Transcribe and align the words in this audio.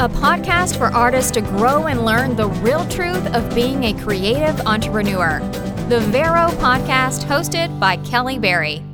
a 0.00 0.08
podcast 0.08 0.78
for 0.78 0.86
artists 0.94 1.32
to 1.32 1.40
grow 1.40 1.88
and 1.88 2.04
learn 2.04 2.36
the 2.36 2.46
real 2.46 2.86
truth 2.86 3.34
of 3.34 3.52
being 3.52 3.82
a 3.82 3.92
creative 3.94 4.60
entrepreneur. 4.60 5.40
The 5.88 5.98
Vero 6.12 6.46
podcast, 6.60 7.24
hosted 7.24 7.80
by 7.80 7.96
Kelly 7.96 8.38
Berry. 8.38 8.84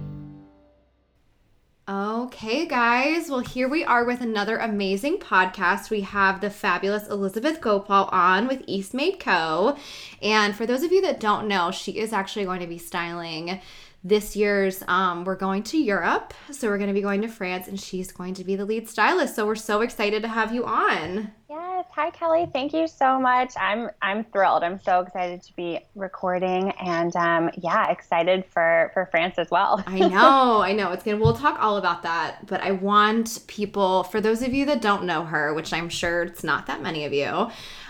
Okay, 1.87 2.65
guys. 2.65 3.29
Well, 3.29 3.41
here 3.41 3.69
we 3.69 3.85
are 3.85 4.07
with 4.07 4.23
another 4.23 4.57
amazing 4.57 5.19
podcast. 5.19 5.91
We 5.91 6.01
have 6.01 6.41
the 6.41 6.49
fabulous 6.49 7.07
Elizabeth 7.09 7.61
Gopal 7.61 8.09
on 8.11 8.49
with 8.49 8.67
Eastmade 8.67 9.21
Co. 9.21 9.77
And 10.23 10.57
for 10.57 10.65
those 10.65 10.83
of 10.83 10.91
you 10.91 11.03
that 11.03 11.21
don't 11.21 11.47
know, 11.47 11.71
she 11.71 11.99
is 11.99 12.15
actually 12.15 12.47
going 12.47 12.61
to 12.61 12.67
be 12.67 12.79
styling 12.79 13.61
this 14.05 14.37
year's 14.37 14.83
um, 14.87 15.25
we're 15.25 15.35
going 15.35 15.63
to 15.63 15.79
europe. 15.79 16.35
So 16.51 16.69
we're 16.69 16.79
going 16.79 16.89
to 16.89 16.95
be 16.95 17.01
going 17.01 17.23
to 17.23 17.29
france 17.29 17.67
and 17.67 17.81
she's 17.81 18.13
going 18.13 18.35
to 18.35 18.45
be 18.45 18.55
the 18.55 18.65
lead 18.65 18.89
stylist. 18.89 19.35
So 19.35 19.47
we're 19.47 19.55
so 19.55 19.81
excited 19.81 20.23
to 20.23 20.29
have 20.29 20.55
you 20.55 20.67
on. 20.67 21.33
Yes. 21.49 21.87
Hi 21.95 22.11
kelly. 22.11 22.49
Thank 22.53 22.73
you 22.73 22.87
so 22.87 23.19
much. 23.19 23.55
I'm 23.59 23.89
i'm 24.03 24.25
thrilled. 24.25 24.63
I'm 24.63 24.81
so 24.81 25.01
excited 25.01 25.43
to 25.43 25.57
be 25.57 25.81
recording 25.95 26.71
and 26.73 27.15
um, 27.17 27.51
yeah 27.59 27.91
excited 27.91 28.45
for 28.45 28.91
for 28.93 29.09
france 29.11 29.39
as 29.39 29.51
well. 29.51 29.83
I 29.87 29.99
know. 30.01 30.61
I 30.63 30.73
know. 30.73 30.93
It's 30.93 31.03
gonna 31.03 31.19
we'll 31.19 31.35
talk 31.35 31.59
all 31.61 31.77
about 31.79 32.03
that 32.03 32.47
but 32.47 32.61
i 32.61 32.71
want 32.71 33.41
people 33.47 34.05
for 34.05 34.21
those 34.21 34.43
of 34.43 34.53
you 34.53 34.67
that 34.67 34.83
don't 34.83 35.05
know 35.05 35.25
her 35.25 35.55
which 35.55 35.73
i'm 35.73 35.89
sure 35.89 36.23
it's 36.25 36.45
not 36.45 36.67
that 36.67 36.83
many 36.83 37.05
of 37.05 37.13
you 37.13 37.49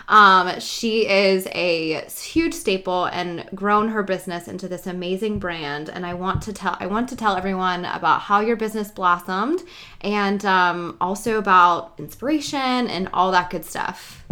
um, 0.08 0.60
she 0.60 1.08
is 1.08 1.46
a 1.52 2.04
huge 2.10 2.54
staple 2.54 3.06
and 3.06 3.48
grown 3.54 3.88
her 3.88 4.02
business 4.02 4.48
into 4.48 4.68
this 4.68 4.86
amazing 4.86 5.38
brand. 5.38 5.88
And 5.88 6.04
I 6.04 6.14
want 6.14 6.42
to 6.42 6.52
tell 6.52 6.76
I 6.80 6.86
want 6.86 7.08
to 7.10 7.16
tell 7.16 7.36
everyone 7.36 7.84
about 7.84 8.20
how 8.22 8.40
your 8.40 8.56
business 8.56 8.90
blossomed, 8.90 9.62
and 10.00 10.44
um, 10.44 10.96
also 11.00 11.38
about 11.38 11.94
inspiration 11.98 12.60
and 12.60 13.08
all 13.12 13.30
that 13.32 13.50
good 13.50 13.64
stuff. 13.64 14.24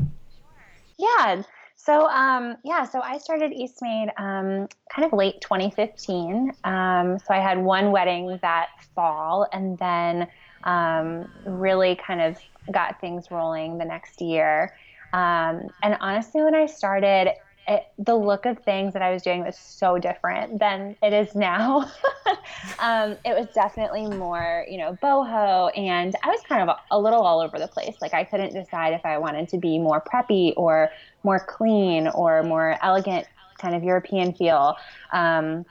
Yeah. 0.98 1.42
So 1.76 2.06
um, 2.08 2.56
yeah, 2.64 2.84
so 2.84 3.00
I 3.00 3.18
started 3.18 3.50
Eastmade 3.50 4.08
um, 4.16 4.68
kind 4.94 5.04
of 5.04 5.12
late 5.12 5.40
2015. 5.40 6.52
Um, 6.62 7.18
so 7.18 7.34
I 7.34 7.40
had 7.40 7.58
one 7.58 7.90
wedding 7.90 8.38
that 8.42 8.68
fall, 8.94 9.48
and 9.52 9.76
then 9.78 10.28
um, 10.62 11.28
really 11.44 11.96
kind 11.96 12.20
of 12.20 12.38
got 12.72 13.00
things 13.00 13.32
rolling 13.32 13.78
the 13.78 13.84
next 13.84 14.20
year. 14.20 14.76
Um, 15.12 15.68
and 15.82 15.96
honestly, 16.00 16.42
when 16.42 16.54
I 16.54 16.66
started, 16.66 17.32
it, 17.68 17.84
the 17.98 18.16
look 18.16 18.44
of 18.44 18.58
things 18.60 18.92
that 18.92 19.02
I 19.02 19.12
was 19.12 19.22
doing 19.22 19.44
was 19.44 19.56
so 19.56 19.98
different 19.98 20.58
than 20.58 20.96
it 21.02 21.12
is 21.12 21.34
now. 21.34 21.90
um, 22.80 23.16
it 23.24 23.36
was 23.38 23.46
definitely 23.54 24.06
more, 24.06 24.66
you 24.68 24.78
know, 24.78 24.98
boho, 25.02 25.70
and 25.78 26.14
I 26.24 26.28
was 26.28 26.40
kind 26.48 26.68
of 26.68 26.76
a, 26.76 26.96
a, 26.96 26.98
little 26.98 27.22
all 27.22 27.40
over 27.40 27.58
the 27.58 27.68
place. 27.68 27.96
Like 28.00 28.14
I 28.14 28.24
couldn't 28.24 28.52
decide 28.52 28.94
if 28.94 29.04
I 29.04 29.18
wanted 29.18 29.48
to 29.50 29.58
be 29.58 29.78
more 29.78 30.00
preppy 30.00 30.54
or 30.56 30.90
more 31.22 31.38
clean 31.38 32.08
or 32.08 32.42
more 32.42 32.78
elegant, 32.82 33.26
kind 33.58 33.76
of 33.76 33.84
European 33.84 34.32
feel. 34.32 34.76
Um, 35.12 35.64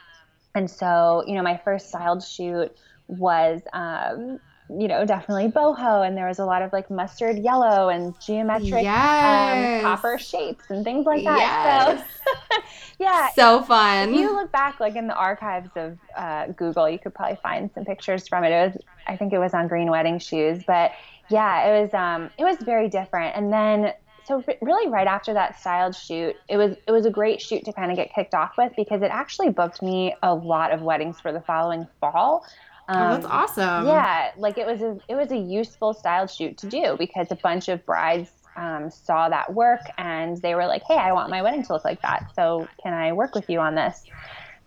and 0.55 0.70
so, 0.70 1.23
you 1.28 1.36
know, 1.36 1.44
my 1.44 1.58
first 1.58 1.89
styled 1.89 2.23
shoot 2.23 2.76
was 3.08 3.61
um, 3.73 4.39
you 4.80 4.88
know, 4.88 5.05
definitely 5.05 5.47
boho, 5.47 6.05
and 6.05 6.16
there 6.16 6.27
was 6.27 6.39
a 6.39 6.45
lot 6.45 6.61
of 6.61 6.72
like 6.72 6.89
mustard 6.89 7.38
yellow 7.38 7.89
and 7.89 8.19
geometric 8.19 8.73
um, 8.73 8.83
yes. 8.83 9.83
um, 9.83 9.89
copper 9.89 10.17
shapes 10.17 10.66
and 10.69 10.83
things 10.83 11.05
like 11.05 11.23
that. 11.23 11.38
Yes. 11.38 12.08
So, 12.50 12.58
yeah, 12.99 13.30
so 13.36 13.61
fun. 13.61 14.09
If 14.09 14.16
you 14.16 14.33
look 14.33 14.52
back, 14.52 14.80
like 14.80 14.95
in 14.95 15.08
the 15.08 15.16
archives 15.16 15.72
of 15.75 15.97
uh, 16.16 16.47
Google, 16.47 16.89
you 16.89 16.99
could 16.99 17.14
probably 17.14 17.38
find 17.42 17.69
some 17.73 17.86
pictures 17.86 18.27
from 18.27 18.44
it. 18.44 18.52
It 18.52 18.73
was, 18.73 18.81
I 19.08 19.17
think, 19.17 19.33
it 19.33 19.39
was 19.39 19.53
on 19.53 19.67
green 19.67 19.89
wedding 19.89 20.19
shoes, 20.19 20.64
but 20.66 20.92
yeah, 21.30 21.67
it 21.67 21.81
was, 21.81 21.94
um, 21.94 22.30
it 22.38 22.44
was 22.44 22.58
very 22.58 22.89
different. 22.89 23.36
And 23.36 23.52
then 23.52 23.94
so 24.23 24.44
really 24.61 24.89
right 24.89 25.08
after 25.08 25.33
that 25.33 25.59
styled 25.59 25.95
shoot 25.95 26.36
it 26.47 26.55
was 26.55 26.75
it 26.88 26.92
was 26.92 27.08
a 27.08 27.09
great 27.09 27.42
shoot 27.42 27.66
to 27.66 27.73
kind 27.73 27.92
of 27.92 27.97
get 27.97 28.14
kicked 28.14 28.36
off 28.36 28.52
with 28.58 28.72
because 28.77 29.02
it 29.02 29.09
actually 29.11 29.49
booked 29.49 29.82
me 29.82 30.14
a 30.21 30.33
lot 30.33 30.71
of 30.71 30.82
weddings 30.82 31.20
for 31.20 31.32
the 31.32 31.42
following 31.42 31.88
fall 31.99 32.45
um, 32.91 33.02
oh, 33.02 33.13
that's 33.13 33.25
um, 33.25 33.31
awesome. 33.31 33.87
Yeah, 33.87 34.31
like 34.37 34.57
it 34.57 34.67
was 34.67 34.81
a 34.81 34.97
it 35.07 35.15
was 35.15 35.31
a 35.31 35.37
useful 35.37 35.93
styled 35.93 36.29
shoot 36.29 36.57
to 36.57 36.67
do 36.67 36.95
because 36.97 37.27
a 37.31 37.35
bunch 37.35 37.69
of 37.69 37.85
brides 37.85 38.31
um, 38.57 38.89
saw 38.89 39.29
that 39.29 39.53
work 39.53 39.81
and 39.97 40.37
they 40.41 40.55
were 40.55 40.67
like, 40.67 40.83
"Hey, 40.87 40.97
I 40.97 41.13
want 41.13 41.29
my 41.29 41.41
wedding 41.41 41.63
to 41.63 41.73
look 41.73 41.85
like 41.85 42.02
that. 42.02 42.31
So 42.35 42.67
can 42.83 42.93
I 42.93 43.13
work 43.13 43.33
with 43.33 43.49
you 43.49 43.59
on 43.59 43.75
this?" 43.75 44.03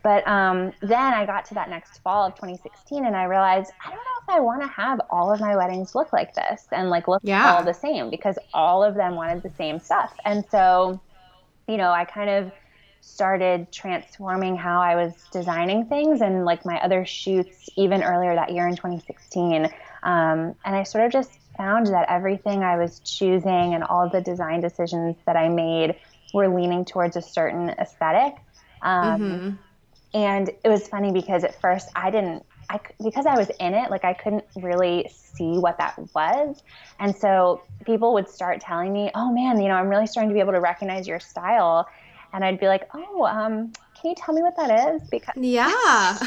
But 0.03 0.27
um, 0.29 0.73
then 0.81 1.15
I 1.15 1.25
got 1.25 1.47
to 1.47 1.55
that 1.55 1.71
next 1.71 1.99
fall 1.99 2.27
of 2.27 2.35
2016 2.35 3.07
and 3.07 3.17
I 3.17 3.25
realized 3.25 3.73
I 3.85 3.89
don't 3.89 3.97
know 3.97 4.23
if 4.23 4.29
I 4.29 4.41
want 4.41 4.61
to 4.63 4.69
have 4.69 5.01
all 5.11 5.33
of 5.33 5.41
my 5.41 5.57
weddings 5.57 5.95
look 5.95 6.13
like 6.13 6.35
this 6.35 6.67
and 6.73 6.91
like 6.91 7.09
look 7.09 7.23
yeah. 7.25 7.55
all 7.55 7.65
the 7.65 7.73
same 7.73 8.11
because 8.11 8.39
all 8.53 8.85
of 8.85 8.95
them 8.95 9.15
wanted 9.15 9.43
the 9.43 9.51
same 9.51 9.81
stuff. 9.81 10.15
And 10.27 10.45
so, 10.51 11.01
you 11.67 11.79
know, 11.79 11.91
I 11.91 12.05
kind 12.05 12.29
of 12.29 12.53
started 13.05 13.71
transforming 13.71 14.57
how 14.57 14.81
I 14.81 14.97
was 14.97 15.13
designing 15.31 15.87
things 15.87 16.21
and 16.21 16.45
like 16.45 16.65
my 16.65 16.81
other 16.81 17.05
shoots 17.05 17.69
even 17.77 18.03
earlier 18.03 18.35
that 18.35 18.53
year 18.53 18.67
in 18.67 18.75
2016. 18.75 19.67
Um, 20.03 20.55
and 20.65 20.77
I 20.77 20.83
sort 20.83 21.05
of 21.05 21.13
just 21.13 21.31
found 21.57 21.87
that 21.89 22.07
everything 22.09 22.65
I 22.65 22.77
was 22.77 23.01
choosing 23.01 23.75
and 23.75 23.85
all 23.85 24.09
the 24.09 24.21
design 24.21 24.61
decisions 24.61 25.17
that 25.27 25.37
I 25.37 25.49
made 25.49 25.97
were 26.33 26.49
leaning 26.49 26.85
towards 26.85 27.17
a 27.17 27.23
certain 27.23 27.71
aesthetic. 27.71 28.37
Um, 28.83 29.21
mm-hmm. 29.21 29.51
And 30.15 30.49
it 30.49 30.69
was 30.69 30.89
funny 30.89 31.13
because 31.13 31.45
at 31.45 31.61
first 31.61 31.89
I 31.95 32.11
didn't, 32.11 32.45
I, 32.69 32.81
because 33.03 33.27
I 33.27 33.37
was 33.37 33.51
in 33.61 33.75
it, 33.75 33.91
like 33.91 34.05
I 34.05 34.15
couldn't 34.15 34.45
really 34.57 35.09
see 35.13 35.59
what 35.59 35.79
that 35.79 35.99
was. 36.15 36.63
And 36.99 37.15
so 37.15 37.63
people 37.85 38.15
would 38.15 38.29
start 38.29 38.61
telling 38.61 38.93
me, 38.93 39.11
oh 39.15 39.33
man, 39.33 39.61
you 39.61 39.69
know, 39.69 39.75
I'm 39.75 39.89
really 39.89 40.07
starting 40.07 40.31
to 40.31 40.35
be 40.35 40.41
able 40.41 40.55
to 40.55 40.61
recognize 40.61 41.07
your 41.07 41.21
style 41.21 41.87
and 42.35 42.45
I'd 42.45 42.59
be 42.59 42.67
like, 42.67 42.91
"Oh, 42.93 43.25
um, 43.25 43.73
can 43.95 44.11
you 44.11 44.15
tell 44.17 44.35
me 44.35 44.43
what 44.43 44.57
that 44.57 44.95
is?" 44.95 45.09
Because 45.09 45.35
yeah, 45.37 46.19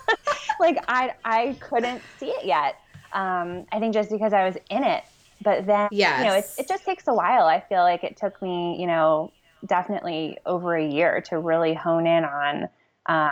like 0.60 0.82
I 0.88 1.12
I 1.24 1.56
couldn't 1.60 2.02
see 2.18 2.30
it 2.30 2.46
yet. 2.46 2.76
Um, 3.12 3.66
I 3.70 3.78
think 3.78 3.94
just 3.94 4.10
because 4.10 4.32
I 4.32 4.44
was 4.44 4.56
in 4.70 4.82
it, 4.82 5.04
but 5.42 5.66
then 5.66 5.88
yes. 5.92 6.18
you 6.18 6.26
know, 6.26 6.34
it 6.34 6.46
it 6.58 6.68
just 6.68 6.84
takes 6.84 7.06
a 7.06 7.14
while. 7.14 7.44
I 7.44 7.60
feel 7.60 7.82
like 7.82 8.02
it 8.02 8.16
took 8.16 8.40
me, 8.42 8.80
you 8.80 8.86
know, 8.86 9.32
definitely 9.66 10.38
over 10.46 10.74
a 10.74 10.84
year 10.84 11.20
to 11.28 11.38
really 11.38 11.74
hone 11.74 12.06
in 12.06 12.24
on 12.24 12.68
uh, 13.06 13.30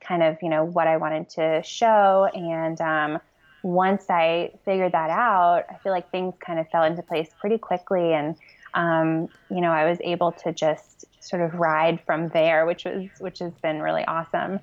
kind 0.00 0.22
of 0.22 0.36
you 0.42 0.48
know 0.48 0.64
what 0.64 0.88
I 0.88 0.98
wanted 0.98 1.30
to 1.30 1.62
show 1.62 2.28
and. 2.34 2.80
Um, 2.80 3.20
once 3.64 4.08
I 4.08 4.52
figured 4.64 4.92
that 4.92 5.10
out, 5.10 5.64
I 5.68 5.74
feel 5.82 5.90
like 5.90 6.12
things 6.12 6.32
kind 6.38 6.60
of 6.60 6.68
fell 6.70 6.84
into 6.84 7.02
place 7.02 7.28
pretty 7.40 7.58
quickly. 7.58 8.12
And, 8.12 8.36
um, 8.74 9.28
you 9.50 9.60
know, 9.60 9.72
I 9.72 9.84
was 9.84 9.98
able 10.04 10.30
to 10.30 10.52
just 10.52 11.07
sort 11.28 11.42
of 11.42 11.54
ride 11.54 12.00
from 12.06 12.28
there, 12.28 12.66
which 12.66 12.84
was 12.84 13.08
which 13.18 13.38
has 13.40 13.52
been 13.62 13.80
really 13.80 14.04
awesome. 14.04 14.60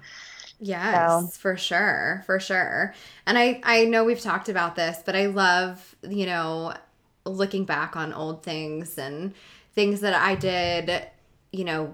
Yes, 0.60 1.34
so. 1.34 1.40
for 1.40 1.58
sure, 1.58 2.24
for 2.26 2.40
sure. 2.40 2.94
And 3.26 3.38
I 3.38 3.62
I 3.64 3.86
know 3.86 4.04
we've 4.04 4.22
talked 4.22 4.50
about 4.50 4.76
this, 4.76 5.02
but 5.06 5.16
I 5.16 5.28
love, 5.28 5.96
you 6.08 6.26
know, 6.26 6.74
looking 7.26 7.66
back 7.66 7.96
on 7.96 8.14
old 8.14 8.44
things 8.44 8.98
and 8.98 9.34
things 9.74 10.02
that 10.02 10.14
I 10.14 10.36
did, 10.36 11.08
you 11.52 11.66
know, 11.66 11.94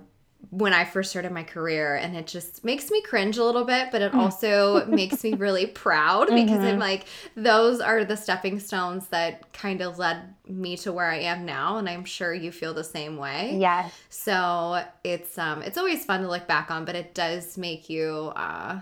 when 0.50 0.74
I 0.74 0.84
first 0.84 1.12
started 1.12 1.32
my 1.32 1.44
career 1.44 1.96
and 1.96 2.16
it 2.16 2.28
just 2.28 2.66
makes 2.66 2.90
me 2.92 3.02
cringe 3.02 3.38
a 3.38 3.44
little 3.44 3.64
bit, 3.64 3.90
but 3.92 4.02
it 4.02 4.12
mm. 4.12 4.18
also 4.18 4.86
makes 4.88 5.24
me 5.24 5.34
really 5.34 5.66
proud 5.66 6.28
because 6.28 6.50
mm-hmm. 6.50 6.64
I'm 6.64 6.80
like, 6.80 7.06
those 7.36 7.80
are 7.80 8.04
the 8.04 8.18
stepping 8.18 8.60
stones 8.60 9.08
that 9.08 9.54
kind 9.54 9.82
of 9.82 10.00
led 10.00 10.34
me 10.48 10.76
to 10.78 10.92
where 10.92 11.10
I 11.10 11.20
am 11.20 11.46
now. 11.46 11.78
And 11.78 11.88
I'm 11.88 12.04
sure 12.04 12.34
you 12.34 12.52
feel 12.52 12.74
the 12.74 12.84
same 12.84 13.18
way. 13.18 13.58
Yes. 13.60 13.94
So 14.10 14.84
it's 15.04 15.38
um 15.38 15.62
it's 15.62 15.78
always 15.78 16.04
fun 16.04 16.22
to 16.22 16.28
look 16.28 16.48
back 16.48 16.72
on, 16.72 16.86
but 16.86 16.96
it 16.96 17.14
does 17.14 17.58
make 17.58 17.90
you 17.90 18.34
uh 18.36 18.82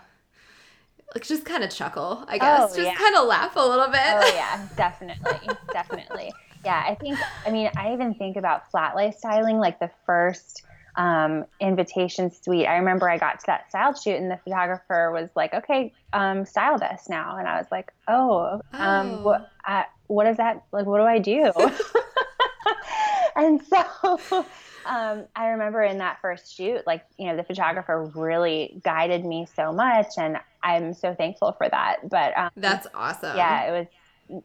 like 1.14 1.26
just 1.26 1.46
kind 1.46 1.64
of 1.64 1.70
chuckle, 1.72 2.24
I 2.28 2.38
guess. 2.38 2.72
Oh, 2.72 2.76
just 2.76 2.80
yeah. 2.80 2.96
kind 2.96 3.16
of 3.16 3.28
laugh 3.28 3.56
a 3.56 3.68
little 3.68 3.88
bit. 3.88 4.00
Oh 4.02 4.31
yeah, 4.34 4.68
definitely. 4.76 5.50
definitely. 5.72 6.31
Yeah, 6.64 6.84
I 6.88 6.96
think 6.96 7.20
I 7.46 7.52
mean 7.52 7.70
I 7.76 7.94
even 7.94 8.14
think 8.16 8.38
about 8.38 8.72
flat 8.72 8.96
lay 8.96 9.11
styling 9.11 9.58
like 9.58 9.79
the 9.79 9.91
first 10.06 10.64
um, 10.99 11.46
invitation 11.61 12.29
suite. 12.29 12.67
I 12.67 12.75
remember 12.75 13.09
I 13.09 13.17
got 13.17 13.40
to 13.40 13.46
that 13.47 13.69
style 13.69 13.96
shoot 13.96 14.16
and 14.16 14.29
the 14.29 14.37
photographer 14.43 15.11
was 15.13 15.29
like, 15.34 15.53
"Okay, 15.53 15.93
um, 16.11 16.46
style 16.46 16.78
this 16.78 17.07
now," 17.09 17.37
and 17.37 17.47
I 17.47 17.57
was 17.57 17.67
like, 17.72 17.93
"Oh, 18.09 18.61
um, 18.73 19.11
oh. 19.11 19.22
what? 19.23 19.49
I, 19.66 19.85
what 20.07 20.28
is 20.28 20.37
that? 20.37 20.66
Like, 20.73 20.85
what 20.85 20.97
do 20.97 21.05
I 21.05 21.19
do?" 21.19 21.53
and 23.37 23.61
so 23.63 24.19
um, 24.85 25.25
I 25.37 25.47
remember 25.47 25.81
in 25.84 25.99
that 25.99 26.19
first 26.22 26.53
shoot, 26.53 26.85
like 26.85 27.05
you 27.17 27.28
know, 27.28 27.37
the 27.37 27.46
photographer 27.46 28.11
really 28.13 28.81
guided 28.84 29.23
me 29.23 29.47
so 29.55 29.72
much, 29.72 30.07
and 30.17 30.37
I'm 30.63 30.93
so 30.93 31.16
thankful 31.16 31.53
for 31.53 31.69
that. 31.69 32.09
But 32.09 32.37
um, 32.37 32.49
that's 32.57 32.87
awesome. 32.93 33.37
Yeah, 33.37 33.69
it 33.69 33.72
was 33.72 33.87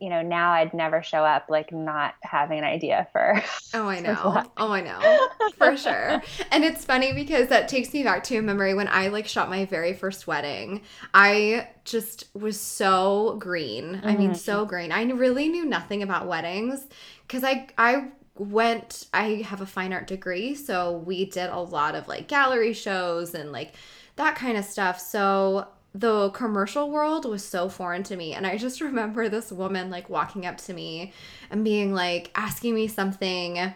you 0.00 0.08
know, 0.08 0.22
now 0.22 0.52
I'd 0.52 0.72
never 0.72 1.02
show 1.02 1.25
up 1.25 1.46
like 1.48 1.72
not 1.72 2.14
having 2.22 2.58
an 2.58 2.64
idea 2.64 3.06
for. 3.12 3.42
Oh, 3.75 3.88
I 3.88 4.00
know. 4.00 4.44
Oh, 4.56 4.72
I 4.72 4.81
know. 4.81 5.28
For 5.56 5.76
sure. 5.76 6.22
And 6.50 6.64
it's 6.64 6.84
funny 6.84 7.12
because 7.12 7.48
that 7.48 7.69
takes 7.69 7.92
me 7.92 8.02
back 8.02 8.25
to 8.25 8.36
a 8.36 8.42
memory 8.42 8.75
when 8.75 8.88
I 8.88 9.08
like 9.08 9.26
shot 9.26 9.50
my 9.50 9.64
very 9.66 9.92
first 9.92 10.26
wedding. 10.26 10.82
I 11.12 11.69
just 11.84 12.34
was 12.34 12.58
so 12.58 13.36
green. 13.38 13.96
Mm-hmm. 13.96 14.06
I 14.06 14.16
mean, 14.16 14.31
mm-hmm. 14.31 14.38
so 14.38 14.64
green. 14.64 14.90
I 14.90 15.02
really 15.04 15.48
knew 15.48 15.64
nothing 15.64 16.02
about 16.02 16.26
weddings 16.26 16.87
because 17.26 17.44
I 17.44 17.69
I 17.76 18.08
went 18.37 19.06
I 19.12 19.42
have 19.46 19.60
a 19.60 19.66
fine 19.66 19.92
art 19.92 20.06
degree, 20.06 20.54
so 20.54 20.98
we 20.98 21.26
did 21.26 21.50
a 21.50 21.60
lot 21.60 21.94
of 21.94 22.08
like 22.08 22.26
gallery 22.26 22.72
shows 22.72 23.34
and 23.34 23.52
like 23.52 23.75
that 24.16 24.37
kind 24.37 24.56
of 24.56 24.64
stuff. 24.64 24.98
So 24.98 25.69
the 25.94 26.31
commercial 26.31 26.91
world 26.91 27.25
was 27.25 27.44
so 27.44 27.69
foreign 27.69 28.02
to 28.02 28.17
me. 28.17 28.35
And 28.35 28.46
i 28.46 28.56
just 28.56 28.81
remember 28.88 29.29
this 29.29 29.52
woman 29.52 29.91
like 29.91 30.11
walking 30.11 30.44
up 30.44 30.58
to 30.58 30.75
me 30.75 31.12
and 31.50 31.64
being 31.64 31.94
like 31.94 32.31
asking 32.35 32.75
me 32.75 32.88
something 32.88 33.73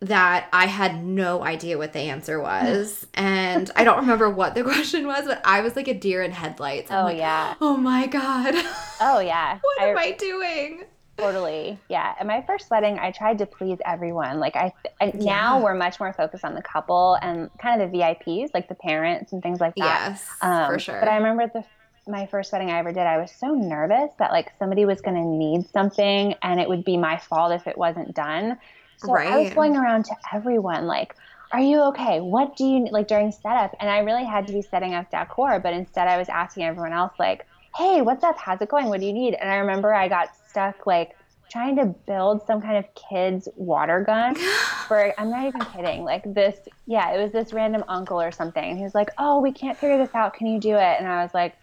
that 0.00 0.48
i 0.52 0.66
had 0.66 1.02
no 1.02 1.42
idea 1.42 1.78
what 1.78 1.92
the 1.92 2.00
answer 2.00 2.40
was. 2.40 3.06
And 3.14 3.70
i 3.76 3.84
don't 3.84 3.98
remember 3.98 4.30
what 4.30 4.54
the 4.54 4.62
question 4.72 5.06
was 5.06 5.24
but 5.24 5.40
i 5.44 5.60
was 5.60 5.76
like 5.76 5.88
a 5.88 5.94
deer 5.94 6.22
in 6.22 6.30
headlights. 6.30 6.90
I'm 6.90 6.98
oh 6.98 7.04
like, 7.04 7.18
yeah. 7.18 7.54
Oh 7.60 7.76
my 7.76 8.06
god. 8.06 8.54
Oh 9.00 9.20
yeah. 9.20 9.58
What 9.60 9.82
I, 9.82 9.86
am 9.88 9.98
i 9.98 10.12
doing 10.12 10.84
Totally. 11.16 11.78
Yeah. 11.88 12.14
At 12.18 12.26
my 12.26 12.42
first 12.42 12.70
wedding, 12.70 12.98
I 12.98 13.10
tried 13.10 13.38
to 13.38 13.46
please 13.46 13.78
everyone. 13.84 14.40
Like 14.40 14.56
I, 14.56 14.72
I 15.00 15.12
yeah. 15.14 15.24
now 15.24 15.62
we're 15.62 15.74
much 15.74 16.00
more 16.00 16.12
focused 16.12 16.44
on 16.44 16.54
the 16.54 16.62
couple 16.62 17.16
and 17.22 17.50
kind 17.58 17.80
of 17.80 17.92
the 17.92 17.98
VIPs, 17.98 18.50
like 18.52 18.68
the 18.68 18.74
parents 18.74 19.32
and 19.32 19.42
things 19.42 19.60
like 19.60 19.74
that. 19.76 20.10
Yes, 20.10 20.28
um, 20.42 20.72
for 20.72 20.78
sure. 20.78 20.98
But 20.98 21.08
I 21.08 21.16
remember 21.16 21.46
the 21.52 21.64
my 22.06 22.26
first 22.26 22.52
wedding 22.52 22.70
I 22.70 22.78
ever 22.78 22.92
did, 22.92 23.06
I 23.06 23.18
was 23.18 23.30
so 23.30 23.54
nervous 23.54 24.10
that 24.18 24.30
like 24.30 24.52
somebody 24.58 24.84
was 24.84 25.00
going 25.00 25.16
to 25.16 25.24
need 25.24 25.66
something 25.70 26.34
and 26.42 26.60
it 26.60 26.68
would 26.68 26.84
be 26.84 26.96
my 26.96 27.16
fault 27.16 27.52
if 27.52 27.66
it 27.66 27.78
wasn't 27.78 28.14
done. 28.14 28.58
So 28.98 29.12
right. 29.12 29.28
I 29.28 29.38
was 29.38 29.54
going 29.54 29.76
around 29.76 30.04
to 30.06 30.16
everyone 30.32 30.86
like, 30.86 31.16
"Are 31.52 31.60
you 31.60 31.80
okay? 31.88 32.20
What 32.20 32.56
do 32.56 32.64
you 32.64 32.86
like 32.90 33.08
during 33.08 33.32
setup?" 33.32 33.74
And 33.80 33.90
I 33.90 33.98
really 34.00 34.24
had 34.24 34.46
to 34.46 34.52
be 34.52 34.62
setting 34.62 34.94
up 34.94 35.10
decor, 35.10 35.60
but 35.60 35.72
instead 35.72 36.08
I 36.08 36.16
was 36.16 36.28
asking 36.28 36.64
everyone 36.64 36.92
else 36.92 37.12
like, 37.18 37.46
"Hey, 37.76 38.02
what's 38.02 38.24
up? 38.24 38.38
How's 38.38 38.60
it 38.60 38.68
going? 38.68 38.88
What 38.88 39.00
do 39.00 39.06
you 39.06 39.12
need?" 39.12 39.34
And 39.34 39.50
I 39.50 39.56
remember 39.56 39.94
I 39.94 40.08
got 40.08 40.30
stuck 40.48 40.86
like 40.86 41.16
trying 41.50 41.76
to 41.76 41.86
build 41.86 42.44
some 42.46 42.60
kind 42.60 42.76
of 42.76 42.84
kid's 42.94 43.48
water 43.54 44.00
gun 44.00 44.34
for 44.88 45.14
I'm 45.18 45.30
not 45.30 45.46
even 45.46 45.60
kidding. 45.66 46.04
Like 46.04 46.34
this 46.34 46.58
yeah, 46.86 47.12
it 47.12 47.22
was 47.22 47.32
this 47.32 47.52
random 47.52 47.84
uncle 47.88 48.20
or 48.20 48.32
something. 48.32 48.76
He 48.76 48.82
was 48.82 48.94
like, 48.94 49.10
Oh, 49.18 49.40
we 49.40 49.52
can't 49.52 49.78
figure 49.78 49.98
this 49.98 50.14
out. 50.14 50.34
Can 50.34 50.48
you 50.48 50.58
do 50.58 50.74
it? 50.74 50.96
And 50.98 51.06
I 51.06 51.22
was 51.22 51.32
like, 51.32 51.54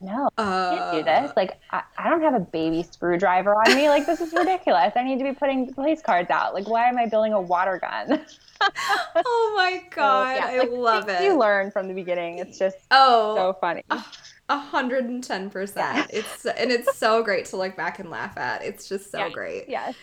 No, 0.00 0.28
uh, 0.38 0.40
I 0.40 0.76
can't 0.76 0.92
do 0.92 1.02
this. 1.04 1.30
Uh. 1.30 1.32
Like 1.36 1.58
I, 1.70 1.82
I 1.98 2.08
don't 2.08 2.22
have 2.22 2.34
a 2.34 2.40
baby 2.40 2.82
screwdriver 2.82 3.54
on 3.54 3.74
me. 3.74 3.88
Like 3.88 4.06
this 4.06 4.22
is 4.22 4.32
ridiculous. 4.32 4.92
I 4.96 5.02
need 5.02 5.18
to 5.18 5.24
be 5.24 5.32
putting 5.32 5.72
police 5.74 6.00
cards 6.00 6.30
out. 6.30 6.54
Like 6.54 6.66
why 6.66 6.88
am 6.88 6.96
I 6.96 7.06
building 7.06 7.34
a 7.34 7.40
water 7.40 7.78
gun? 7.78 8.24
oh 9.16 9.54
my 9.56 9.82
god. 9.90 10.38
So, 10.38 10.46
yeah, 10.46 10.46
I 10.46 10.58
like, 10.58 10.70
love 10.70 11.08
it. 11.10 11.22
You 11.22 11.38
learn 11.38 11.70
from 11.70 11.88
the 11.88 11.94
beginning. 11.94 12.38
It's 12.38 12.58
just 12.58 12.78
oh 12.90 13.34
so 13.36 13.58
funny. 13.60 13.82
A 13.90 14.02
hundred 14.48 15.04
and 15.04 15.22
ten 15.22 15.50
percent. 15.50 16.10
It's 16.12 16.44
and 16.46 16.70
it's 16.70 16.96
so 16.96 17.22
great 17.22 17.46
to 17.46 17.56
look 17.56 17.76
back 17.76 17.98
and 17.98 18.10
laugh 18.10 18.36
at. 18.36 18.62
It's 18.62 18.88
just 18.88 19.10
so 19.10 19.18
yeah. 19.18 19.30
great. 19.30 19.68
Yes. 19.68 19.94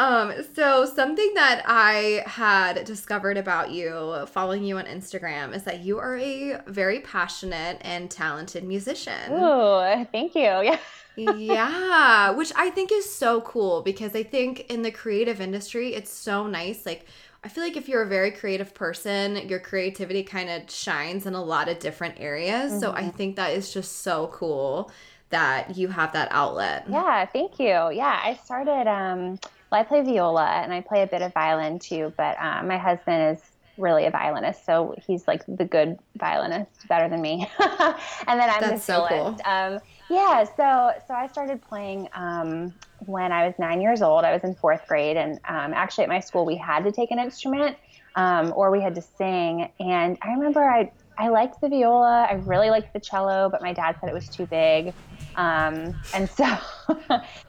Um, 0.00 0.32
so 0.54 0.86
something 0.86 1.34
that 1.34 1.62
I 1.66 2.22
had 2.24 2.84
discovered 2.84 3.36
about 3.36 3.70
you 3.70 4.24
following 4.28 4.64
you 4.64 4.78
on 4.78 4.86
Instagram 4.86 5.54
is 5.54 5.64
that 5.64 5.80
you 5.80 5.98
are 5.98 6.16
a 6.16 6.58
very 6.66 7.00
passionate 7.00 7.76
and 7.82 8.10
talented 8.10 8.64
musician. 8.64 9.30
Oh, 9.30 10.06
thank 10.10 10.34
you. 10.34 10.76
Yeah. 11.16 11.34
yeah, 11.34 12.30
which 12.30 12.52
I 12.56 12.70
think 12.70 12.92
is 12.92 13.12
so 13.12 13.42
cool 13.42 13.82
because 13.82 14.14
I 14.14 14.22
think 14.22 14.60
in 14.70 14.80
the 14.80 14.92
creative 14.92 15.40
industry, 15.40 15.92
it's 15.92 16.10
so 16.10 16.46
nice. 16.46 16.86
Like 16.86 17.04
I 17.42 17.48
feel 17.48 17.64
like 17.64 17.76
if 17.76 17.88
you're 17.88 18.02
a 18.02 18.08
very 18.08 18.30
creative 18.30 18.74
person, 18.74 19.36
your 19.48 19.60
creativity 19.60 20.22
kind 20.22 20.50
of 20.50 20.70
shines 20.70 21.26
in 21.26 21.34
a 21.34 21.42
lot 21.42 21.68
of 21.68 21.78
different 21.78 22.16
areas. 22.20 22.72
Mm-hmm. 22.72 22.80
So 22.80 22.92
I 22.92 23.02
mm-hmm. 23.02 23.16
think 23.16 23.36
that 23.36 23.52
is 23.52 23.72
just 23.72 24.02
so 24.02 24.28
cool 24.32 24.90
that 25.30 25.76
you 25.76 25.88
have 25.88 26.12
that 26.12 26.28
outlet. 26.32 26.84
Yeah, 26.88 27.24
thank 27.24 27.58
you. 27.58 27.66
Yeah, 27.66 28.20
I 28.22 28.38
started 28.44 28.88
um 28.88 29.38
well, 29.70 29.80
I 29.80 29.84
play 29.84 30.02
viola 30.02 30.46
and 30.46 30.72
I 30.72 30.80
play 30.80 31.02
a 31.02 31.06
bit 31.06 31.22
of 31.22 31.32
violin 31.32 31.78
too, 31.78 32.12
but 32.16 32.36
um, 32.40 32.66
my 32.66 32.76
husband 32.76 33.36
is 33.36 33.42
really 33.78 34.04
a 34.04 34.10
violinist, 34.10 34.66
so 34.66 34.94
he's 35.06 35.26
like 35.28 35.42
the 35.46 35.64
good 35.64 35.98
violinist, 36.16 36.88
better 36.88 37.08
than 37.08 37.20
me. 37.20 37.48
and 37.60 38.40
then 38.40 38.50
I'm 38.50 38.60
That's 38.60 38.86
the. 38.86 38.92
So 38.92 39.06
cool. 39.08 39.40
um, 39.44 39.78
yeah, 40.10 40.44
so 40.44 40.92
so 41.06 41.14
I 41.14 41.28
started 41.28 41.62
playing 41.62 42.08
um, 42.14 42.74
when 43.06 43.30
I 43.30 43.46
was 43.46 43.54
nine 43.58 43.80
years 43.80 44.02
old. 44.02 44.24
I 44.24 44.32
was 44.32 44.42
in 44.42 44.56
fourth 44.56 44.86
grade, 44.88 45.16
and 45.16 45.36
um, 45.48 45.72
actually 45.72 46.04
at 46.04 46.10
my 46.10 46.20
school 46.20 46.44
we 46.44 46.56
had 46.56 46.84
to 46.84 46.92
take 46.92 47.12
an 47.12 47.20
instrument 47.20 47.76
um, 48.16 48.52
or 48.56 48.70
we 48.70 48.80
had 48.80 48.94
to 48.96 49.02
sing. 49.02 49.70
And 49.78 50.18
I 50.20 50.32
remember 50.32 50.68
I 50.68 50.90
I 51.16 51.28
liked 51.28 51.60
the 51.60 51.68
viola. 51.68 52.26
I 52.28 52.34
really 52.34 52.70
liked 52.70 52.92
the 52.92 52.98
cello, 53.00 53.48
but 53.50 53.62
my 53.62 53.72
dad 53.72 53.96
said 54.00 54.08
it 54.08 54.14
was 54.14 54.28
too 54.28 54.46
big. 54.46 54.94
Um, 55.36 55.94
and 56.12 56.28
so 56.28 56.44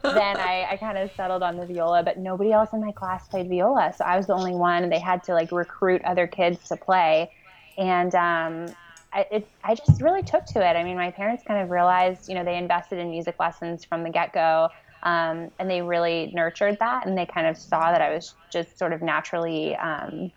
then 0.02 0.36
I, 0.36 0.68
I 0.70 0.76
kind 0.78 0.98
of 0.98 1.10
settled 1.16 1.42
on 1.42 1.56
the 1.56 1.66
viola, 1.66 2.02
but 2.02 2.18
nobody 2.18 2.52
else 2.52 2.68
in 2.72 2.80
my 2.80 2.92
class 2.92 3.26
played 3.28 3.48
viola. 3.48 3.92
So 3.96 4.04
I 4.04 4.16
was 4.16 4.26
the 4.26 4.34
only 4.34 4.54
one. 4.54 4.88
They 4.88 4.98
had 5.00 5.24
to 5.24 5.34
like 5.34 5.50
recruit 5.50 6.02
other 6.04 6.26
kids 6.26 6.68
to 6.68 6.76
play. 6.76 7.32
And 7.78 8.14
um, 8.14 8.66
I, 9.12 9.26
it, 9.30 9.48
I 9.62 9.74
just 9.74 10.00
really 10.00 10.22
took 10.22 10.46
to 10.46 10.66
it. 10.66 10.76
I 10.76 10.84
mean, 10.84 10.96
my 10.96 11.10
parents 11.10 11.42
kind 11.46 11.62
of 11.62 11.70
realized, 11.70 12.28
you 12.28 12.34
know, 12.34 12.44
they 12.44 12.56
invested 12.56 12.98
in 12.98 13.10
music 13.10 13.36
lessons 13.38 13.84
from 13.84 14.02
the 14.02 14.10
get 14.10 14.32
go. 14.32 14.68
Um, 15.02 15.50
and 15.58 15.68
they 15.68 15.82
really 15.82 16.30
nurtured 16.32 16.78
that. 16.78 17.06
And 17.06 17.18
they 17.18 17.26
kind 17.26 17.46
of 17.46 17.58
saw 17.58 17.90
that 17.90 18.00
I 18.00 18.14
was 18.14 18.34
just 18.50 18.78
sort 18.78 18.92
of 18.92 19.02
naturally 19.02 19.74
um, 19.76 20.30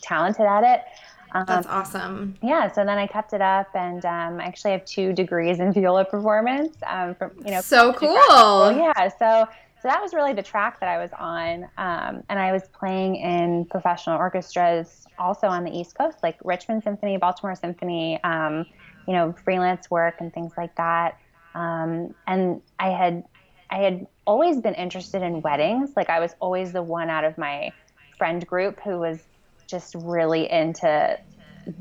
talented 0.00 0.46
at 0.46 0.62
it. 0.62 0.84
Um, 1.32 1.44
That's 1.46 1.66
awesome. 1.66 2.36
Yeah. 2.42 2.70
So 2.70 2.84
then 2.84 2.98
I 2.98 3.06
kept 3.06 3.32
it 3.32 3.42
up, 3.42 3.68
and 3.74 4.04
um, 4.04 4.40
I 4.40 4.44
actually 4.44 4.70
have 4.70 4.84
two 4.84 5.12
degrees 5.12 5.58
in 5.58 5.72
viola 5.72 6.04
performance. 6.04 6.76
Um, 6.86 7.14
from 7.14 7.32
you 7.44 7.50
know, 7.50 7.60
so 7.60 7.92
cool. 7.92 8.72
Yeah. 8.72 9.08
So 9.18 9.48
so 9.86 9.92
that 9.92 10.02
was 10.02 10.14
really 10.14 10.32
the 10.32 10.42
track 10.42 10.80
that 10.80 10.88
I 10.88 10.98
was 10.98 11.12
on, 11.16 11.62
um, 11.78 12.24
and 12.28 12.40
I 12.40 12.50
was 12.50 12.62
playing 12.76 13.14
in 13.14 13.66
professional 13.66 14.18
orchestras 14.18 15.06
also 15.16 15.46
on 15.46 15.62
the 15.62 15.70
East 15.70 15.96
Coast, 15.96 16.18
like 16.24 16.36
Richmond 16.42 16.82
Symphony, 16.82 17.18
Baltimore 17.18 17.54
Symphony, 17.54 18.18
um, 18.24 18.66
you 19.06 19.12
know, 19.12 19.32
freelance 19.44 19.88
work 19.88 20.16
and 20.18 20.34
things 20.34 20.54
like 20.56 20.74
that. 20.74 21.16
Um, 21.54 22.16
and 22.26 22.62
I 22.80 22.90
had, 22.90 23.22
I 23.70 23.76
had 23.76 24.08
always 24.26 24.60
been 24.60 24.74
interested 24.74 25.22
in 25.22 25.40
weddings. 25.40 25.92
Like 25.94 26.10
I 26.10 26.18
was 26.18 26.34
always 26.40 26.72
the 26.72 26.82
one 26.82 27.08
out 27.08 27.22
of 27.22 27.38
my 27.38 27.70
friend 28.18 28.44
group 28.44 28.80
who 28.80 28.98
was 28.98 29.20
just 29.68 29.94
really 29.94 30.50
into 30.50 31.16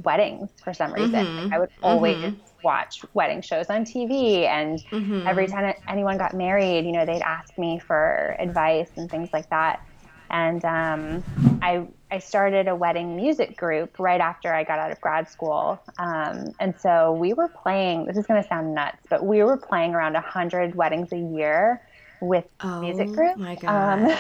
weddings 0.04 0.52
for 0.64 0.76
some 0.76 0.94
reason. 0.94 1.26
Mm-hmm. 1.26 1.44
Like 1.46 1.54
I 1.54 1.60
would 1.60 1.70
always 1.82 2.18
mm-hmm. 2.18 2.36
Watch 2.66 3.02
wedding 3.14 3.42
shows 3.42 3.70
on 3.70 3.86
TV, 3.86 4.46
and 4.46 4.80
mm-hmm. 4.92 5.26
every 5.26 5.48
time 5.48 5.74
anyone 5.88 6.18
got 6.18 6.34
married, 6.34 6.86
you 6.86 6.92
know, 6.92 7.06
they'd 7.06 7.22
ask 7.22 7.58
me 7.58 7.80
for 7.80 8.36
advice 8.40 8.90
and 8.98 9.10
things 9.10 9.30
like 9.32 9.50
that 9.52 9.82
and 10.30 10.66
um, 10.66 11.24
I 11.62 11.88
I 12.12 12.20
started 12.20 12.68
a 12.68 12.76
wedding 12.76 13.16
music 13.16 13.58
group 13.58 14.00
right 14.00 14.22
after 14.22 14.54
I 14.54 14.64
got 14.64 14.80
out 14.80 14.92
of 14.92 15.00
grad 15.02 15.30
school, 15.30 15.80
um, 15.98 16.54
and 16.60 16.74
so 16.80 17.14
we 17.14 17.34
were 17.34 17.48
playing. 17.48 18.06
This 18.06 18.18
is 18.18 18.26
going 18.26 18.42
to 18.42 18.48
sound 18.48 18.74
nuts, 18.74 19.06
but 19.10 19.26
we 19.26 19.44
were 19.44 19.58
playing 19.58 19.94
around 19.94 20.16
hundred 20.16 20.76
weddings 20.76 21.12
a 21.12 21.18
year 21.18 21.82
with 22.22 22.46
oh, 22.62 22.82
music 22.82 23.12
group. 23.12 23.38
My 23.38 23.56
God. 23.56 24.12
Um, 24.12 24.18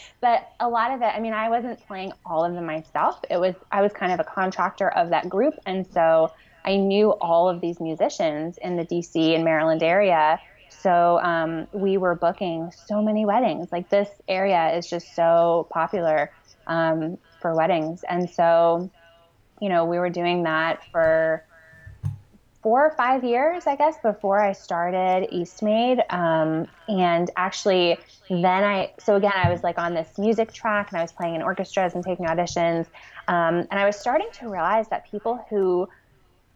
but 0.20 0.52
a 0.60 0.68
lot 0.68 0.90
of 0.90 1.02
it, 1.02 1.06
I 1.06 1.20
mean, 1.20 1.34
I 1.34 1.48
wasn't 1.48 1.84
playing 1.86 2.12
all 2.24 2.44
of 2.44 2.54
them 2.54 2.66
myself. 2.66 3.20
It 3.30 3.38
was 3.38 3.54
I 3.70 3.82
was 3.82 3.92
kind 3.92 4.12
of 4.12 4.20
a 4.20 4.24
contractor 4.24 4.90
of 4.90 5.10
that 5.10 5.28
group, 5.28 5.54
and 5.66 5.86
so 5.86 6.32
I 6.64 6.76
knew 6.76 7.10
all 7.12 7.48
of 7.48 7.60
these 7.60 7.80
musicians 7.80 8.58
in 8.58 8.76
the 8.76 8.84
D.C. 8.84 9.34
and 9.34 9.44
Maryland 9.44 9.82
area 9.82 10.40
so 10.84 11.18
um, 11.20 11.66
we 11.72 11.96
were 11.96 12.14
booking 12.14 12.70
so 12.86 13.00
many 13.00 13.24
weddings. 13.24 13.72
Like 13.72 13.88
this 13.88 14.10
area 14.28 14.76
is 14.76 14.86
just 14.86 15.14
so 15.14 15.66
popular 15.70 16.30
um, 16.66 17.16
for 17.40 17.54
weddings. 17.54 18.04
And 18.08 18.28
so, 18.28 18.90
you 19.62 19.70
know, 19.70 19.86
we 19.86 19.98
were 19.98 20.10
doing 20.10 20.42
that 20.42 20.82
for 20.92 21.42
four 22.62 22.84
or 22.84 22.90
five 22.96 23.24
years, 23.24 23.66
I 23.66 23.76
guess, 23.76 23.96
before 24.02 24.40
I 24.40 24.52
started 24.52 25.30
Eastmade. 25.30 26.02
Um, 26.12 26.66
and 26.86 27.30
actually, 27.36 27.98
then 28.28 28.44
I, 28.44 28.92
so 28.98 29.16
again, 29.16 29.32
I 29.34 29.50
was 29.50 29.62
like 29.62 29.78
on 29.78 29.94
this 29.94 30.18
music 30.18 30.52
track 30.52 30.90
and 30.90 30.98
I 30.98 31.02
was 31.02 31.12
playing 31.12 31.34
in 31.34 31.42
orchestras 31.42 31.94
and 31.94 32.04
taking 32.04 32.26
auditions. 32.26 32.86
Um, 33.28 33.66
and 33.70 33.80
I 33.80 33.86
was 33.86 33.96
starting 33.96 34.28
to 34.34 34.50
realize 34.50 34.88
that 34.88 35.10
people 35.10 35.46
who 35.48 35.88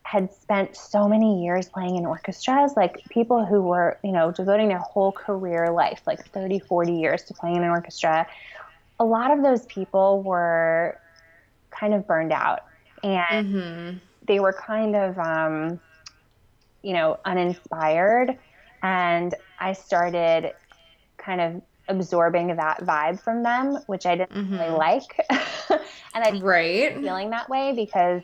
had 0.09 0.33
spent 0.33 0.75
so 0.75 1.07
many 1.07 1.45
years 1.45 1.69
playing 1.69 1.97
in 1.97 2.07
orchestras, 2.07 2.75
like 2.79 3.05
people 3.11 3.45
who 3.45 3.61
were, 3.61 3.99
you 4.03 4.11
know, 4.11 4.33
devoting 4.33 4.69
their 4.69 4.79
whole 4.79 5.12
career 5.12 5.71
life, 5.71 6.00
like 6.07 6.25
30, 6.29 6.61
40 6.61 6.95
years 6.95 7.25
to 7.25 7.35
playing 7.35 7.57
in 7.57 7.62
an 7.62 7.69
orchestra, 7.69 8.27
a 8.99 9.05
lot 9.05 9.31
of 9.31 9.43
those 9.43 9.67
people 9.67 10.23
were 10.23 10.99
kind 11.71 11.93
of 11.93 12.07
burned 12.07 12.33
out 12.33 12.61
and 13.05 13.55
mm-hmm. 13.55 13.99
they 14.27 14.41
were 14.41 14.55
kind 14.55 14.97
of, 14.97 15.19
um, 15.19 15.79
you 16.81 16.95
know, 16.95 17.21
uninspired. 17.27 18.38
And 18.83 19.35
I 19.61 19.75
started 19.75 20.55
kind 21.19 21.43
of 21.43 21.61
absorbing 21.88 22.57
that 22.57 22.81
vibe 22.81 23.21
from 23.21 23.43
them, 23.43 23.77
which 23.88 24.07
I 24.07 24.17
didn't 24.17 24.33
mm-hmm. 24.33 24.59
really 24.59 24.71
like. 24.71 25.27
and 25.69 26.25
I 26.25 26.41
right. 26.41 26.97
feeling 26.97 27.29
that 27.29 27.50
way 27.50 27.75
because 27.77 28.23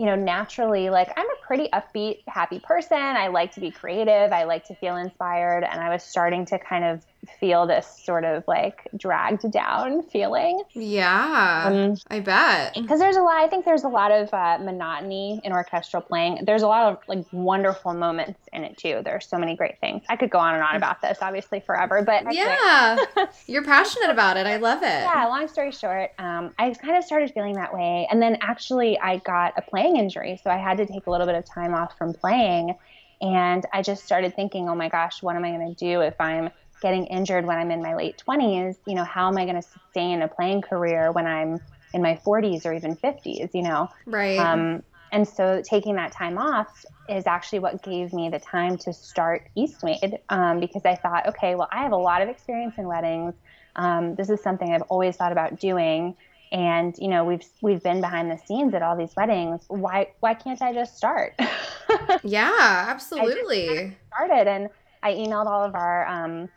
you 0.00 0.06
know, 0.06 0.16
naturally, 0.16 0.88
like 0.88 1.12
I'm 1.14 1.26
a 1.26 1.46
pretty 1.46 1.68
upbeat, 1.74 2.22
happy 2.26 2.58
person. 2.58 2.96
I 2.96 3.26
like 3.26 3.52
to 3.52 3.60
be 3.60 3.70
creative. 3.70 4.32
I 4.32 4.44
like 4.44 4.64
to 4.68 4.74
feel 4.74 4.96
inspired. 4.96 5.62
And 5.62 5.78
I 5.78 5.90
was 5.90 6.02
starting 6.02 6.46
to 6.46 6.58
kind 6.58 6.86
of 6.86 7.04
feel 7.38 7.66
this 7.66 7.86
sort 8.02 8.24
of 8.24 8.44
like 8.48 8.88
dragged 8.96 9.50
down 9.52 10.02
feeling. 10.02 10.62
Yeah, 10.72 11.64
um, 11.66 11.96
I 12.08 12.20
bet. 12.20 12.74
Because 12.74 12.98
there's 12.98 13.16
a 13.16 13.22
lot, 13.22 13.36
I 13.36 13.48
think 13.48 13.64
there's 13.64 13.84
a 13.84 13.88
lot 13.88 14.10
of 14.10 14.32
uh, 14.32 14.58
monotony 14.62 15.40
in 15.44 15.52
orchestral 15.52 16.02
playing. 16.02 16.44
There's 16.44 16.62
a 16.62 16.66
lot 16.66 16.92
of 16.92 16.98
like 17.08 17.26
wonderful 17.32 17.92
moments 17.92 18.40
in 18.52 18.64
it 18.64 18.78
too. 18.78 19.02
There's 19.04 19.26
so 19.26 19.36
many 19.36 19.54
great 19.54 19.78
things. 19.80 20.02
I 20.08 20.16
could 20.16 20.30
go 20.30 20.38
on 20.38 20.54
and 20.54 20.62
on 20.62 20.76
about 20.76 21.02
this, 21.02 21.18
obviously, 21.20 21.60
forever, 21.60 22.02
but 22.02 22.32
yeah, 22.32 22.98
you're 23.46 23.64
passionate 23.64 24.10
about 24.10 24.36
it. 24.36 24.46
I 24.46 24.56
love 24.56 24.82
it. 24.82 24.86
Yeah, 24.86 25.26
long 25.28 25.46
story 25.48 25.72
short, 25.72 26.12
um, 26.18 26.54
I 26.58 26.70
kind 26.74 26.96
of 26.96 27.04
started 27.04 27.32
feeling 27.32 27.54
that 27.54 27.74
way. 27.74 28.08
And 28.10 28.22
then 28.22 28.38
actually, 28.40 28.98
I 28.98 29.18
got 29.18 29.54
a 29.56 29.62
playing 29.62 29.96
injury. 29.96 30.40
So 30.42 30.50
I 30.50 30.56
had 30.56 30.78
to 30.78 30.86
take 30.86 31.06
a 31.06 31.10
little 31.10 31.26
bit 31.26 31.36
of 31.36 31.44
time 31.44 31.74
off 31.74 31.96
from 31.98 32.14
playing. 32.14 32.76
And 33.20 33.66
I 33.72 33.82
just 33.82 34.04
started 34.04 34.34
thinking, 34.34 34.68
oh 34.68 34.74
my 34.74 34.88
gosh, 34.88 35.22
what 35.22 35.36
am 35.36 35.44
I 35.44 35.50
going 35.50 35.74
to 35.74 35.78
do 35.78 36.00
if 36.00 36.18
I'm 36.18 36.50
getting 36.80 37.06
injured 37.06 37.46
when 37.46 37.58
I'm 37.58 37.70
in 37.70 37.82
my 37.82 37.94
late 37.94 38.22
20s, 38.26 38.76
you 38.86 38.94
know, 38.94 39.04
how 39.04 39.28
am 39.28 39.36
I 39.36 39.44
going 39.44 39.60
to 39.60 39.62
sustain 39.62 40.22
a 40.22 40.28
playing 40.28 40.62
career 40.62 41.12
when 41.12 41.26
I'm 41.26 41.60
in 41.92 42.02
my 42.02 42.20
40s 42.24 42.64
or 42.64 42.72
even 42.72 42.96
50s, 42.96 43.50
you 43.54 43.62
know? 43.62 43.88
Right. 44.06 44.38
Um, 44.38 44.82
and 45.12 45.26
so 45.26 45.62
taking 45.64 45.96
that 45.96 46.12
time 46.12 46.38
off 46.38 46.84
is 47.08 47.26
actually 47.26 47.58
what 47.58 47.82
gave 47.82 48.12
me 48.12 48.28
the 48.28 48.38
time 48.38 48.78
to 48.78 48.92
start 48.92 49.48
Eastmade 49.56 50.18
um, 50.28 50.60
because 50.60 50.82
I 50.84 50.94
thought, 50.94 51.26
okay, 51.28 51.54
well, 51.54 51.68
I 51.72 51.82
have 51.82 51.92
a 51.92 51.96
lot 51.96 52.22
of 52.22 52.28
experience 52.28 52.74
in 52.78 52.86
weddings. 52.86 53.34
Um, 53.76 54.14
this 54.14 54.30
is 54.30 54.40
something 54.40 54.72
I've 54.72 54.82
always 54.82 55.16
thought 55.16 55.32
about 55.32 55.58
doing. 55.58 56.16
And 56.52 56.96
you 56.98 57.06
know 57.06 57.24
we've 57.24 57.44
we've 57.62 57.80
been 57.80 58.00
behind 58.00 58.28
the 58.28 58.36
scenes 58.36 58.74
at 58.74 58.82
all 58.82 58.96
these 58.96 59.14
weddings. 59.16 59.62
Why 59.68 60.08
why 60.18 60.34
can't 60.34 60.60
I 60.60 60.72
just 60.72 60.96
start? 60.96 61.38
yeah, 62.24 62.86
absolutely. 62.88 63.96
started 64.08 64.48
and 64.48 64.68
I 65.00 65.12
emailed 65.12 65.46
all 65.46 65.64
of 65.64 65.76
our 65.76 66.06
um, 66.08 66.48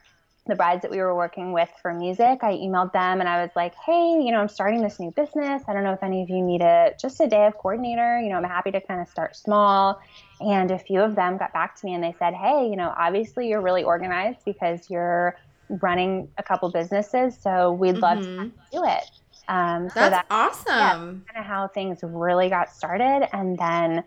the 0.46 0.56
brides 0.56 0.82
that 0.82 0.92
we 0.92 0.98
were 0.98 1.16
working 1.16 1.54
with 1.54 1.70
for 1.82 1.94
music, 1.94 2.40
I 2.44 2.54
emailed 2.54 2.92
them 2.92 3.22
and 3.22 3.30
I 3.30 3.42
was 3.42 3.52
like, 3.56 3.74
hey, 3.76 4.22
you 4.22 4.32
know, 4.32 4.40
I'm 4.40 4.50
starting 4.50 4.82
this 4.82 5.00
new 5.00 5.12
business. 5.12 5.64
I 5.68 5.74
don't 5.74 5.84
know 5.84 5.94
if 5.94 6.04
any 6.04 6.22
of 6.22 6.30
you 6.30 6.42
need 6.42 6.62
a 6.62 6.94
just 7.00 7.22
a 7.22 7.28
day 7.28 7.46
of 7.46 7.58
coordinator. 7.58 8.20
You 8.20 8.30
know, 8.30 8.36
I'm 8.36 8.44
happy 8.44 8.72
to 8.72 8.82
kind 8.82 9.00
of 9.00 9.08
start 9.08 9.38
small. 9.38 10.02
And 10.42 10.70
a 10.72 10.78
few 10.78 11.02
of 11.02 11.16
them 11.16 11.38
got 11.38 11.54
back 11.54 11.80
to 11.80 11.86
me 11.86 11.94
and 11.94 12.04
they 12.04 12.14
said, 12.20 12.34
hey, 12.34 12.68
you 12.70 12.76
know, 12.76 12.94
obviously 12.98 13.48
you're 13.48 13.62
really 13.62 13.84
organized 13.84 14.40
because 14.44 14.90
you're 14.90 15.38
running 15.70 16.28
a 16.38 16.44
couple 16.44 16.70
businesses. 16.70 17.38
So 17.40 17.72
we'd 17.72 17.98
love 17.98 18.20
mm-hmm. 18.20 18.50
to 18.50 18.52
do 18.72 18.84
it. 18.84 19.10
Um, 19.48 19.90
so 19.90 20.10
that's, 20.10 20.28
awesome. 20.30 20.66
Yeah, 20.68 21.34
kind 21.34 21.40
of 21.40 21.46
how 21.46 21.68
things 21.68 22.00
really 22.04 22.50
got 22.50 22.70
started. 22.70 23.30
And 23.34 23.58
then 23.58 24.04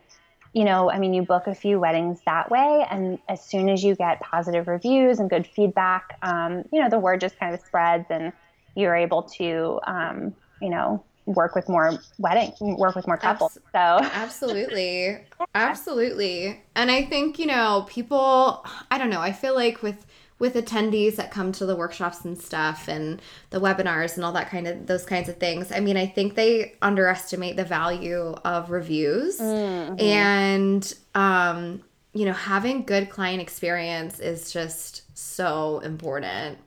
you 0.57 0.65
know, 0.65 0.91
I 0.91 0.99
mean, 0.99 1.13
you 1.13 1.21
book 1.21 1.49
a 1.49 1.55
few 1.55 1.79
weddings 1.79 2.19
that 2.25 2.51
way, 2.51 2.87
and 2.91 3.19
as 3.29 3.45
soon 3.45 3.69
as 3.69 3.85
you 3.85 3.95
get 3.95 4.21
positive 4.21 4.69
reviews 4.69 5.19
and 5.19 5.29
good 5.29 5.47
feedback, 5.47 6.19
um, 6.23 6.65
you 6.73 6.81
know, 6.81 6.89
the 6.89 6.99
word 6.99 7.21
just 7.21 7.39
kind 7.39 7.55
of 7.55 7.61
spreads, 7.61 8.07
and 8.09 8.33
you're 8.75 8.97
able 8.97 9.23
to, 9.23 9.79
um, 9.87 10.35
you 10.63 10.71
know, 10.71 11.05
work 11.27 11.55
with 11.55 11.69
more 11.69 11.99
wedding, 12.17 12.55
work 12.79 12.97
with 12.97 13.07
more 13.07 13.19
couples. 13.19 13.59
so 13.71 13.79
absolutely, 14.15 15.19
absolutely, 15.55 16.59
and 16.75 16.91
I 16.91 17.05
think 17.05 17.39
you 17.39 17.45
know, 17.45 17.85
people, 17.87 18.65
I 18.91 18.97
don't 18.97 19.11
know, 19.11 19.21
I 19.21 19.33
feel 19.33 19.55
like 19.55 19.83
with 19.83 20.07
with 20.38 20.55
attendees 20.55 21.16
that 21.16 21.31
come 21.31 21.50
to 21.50 21.64
the 21.64 21.75
workshops 21.75 22.25
and 22.25 22.38
stuff 22.38 22.88
and 22.88 23.23
the 23.50 23.61
webinars 23.61 24.16
and 24.16 24.25
all 24.25 24.33
that 24.33 24.50
kind 24.50 24.66
of 24.66 24.87
those 24.87 25.05
kinds 25.05 25.28
of 25.28 25.37
things. 25.38 25.73
I 25.73 25.81
mean 25.81 25.97
i 25.97 26.07
think 26.07 26.35
they 26.35 26.75
underestimate 26.83 27.57
the 27.57 27.64
value 27.64 28.35
of 28.45 28.71
reviews. 28.71 29.38
Mm-hmm. 29.38 30.00
and 30.00 30.95
um 31.14 31.83
you 32.12 32.25
know 32.25 32.33
having 32.33 32.85
good 32.85 33.11
client 33.11 33.40
experience 33.40 34.21
is 34.21 34.52
just 34.52 35.02
so 35.16 35.81
important. 35.81 36.59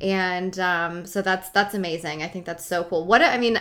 And 0.00 0.58
um 0.60 1.06
so 1.06 1.22
that's 1.22 1.50
that's 1.50 1.74
amazing. 1.74 2.22
I 2.22 2.28
think 2.28 2.44
that's 2.44 2.64
so 2.64 2.84
cool. 2.84 3.04
What 3.04 3.22
i 3.22 3.38
mean 3.38 3.60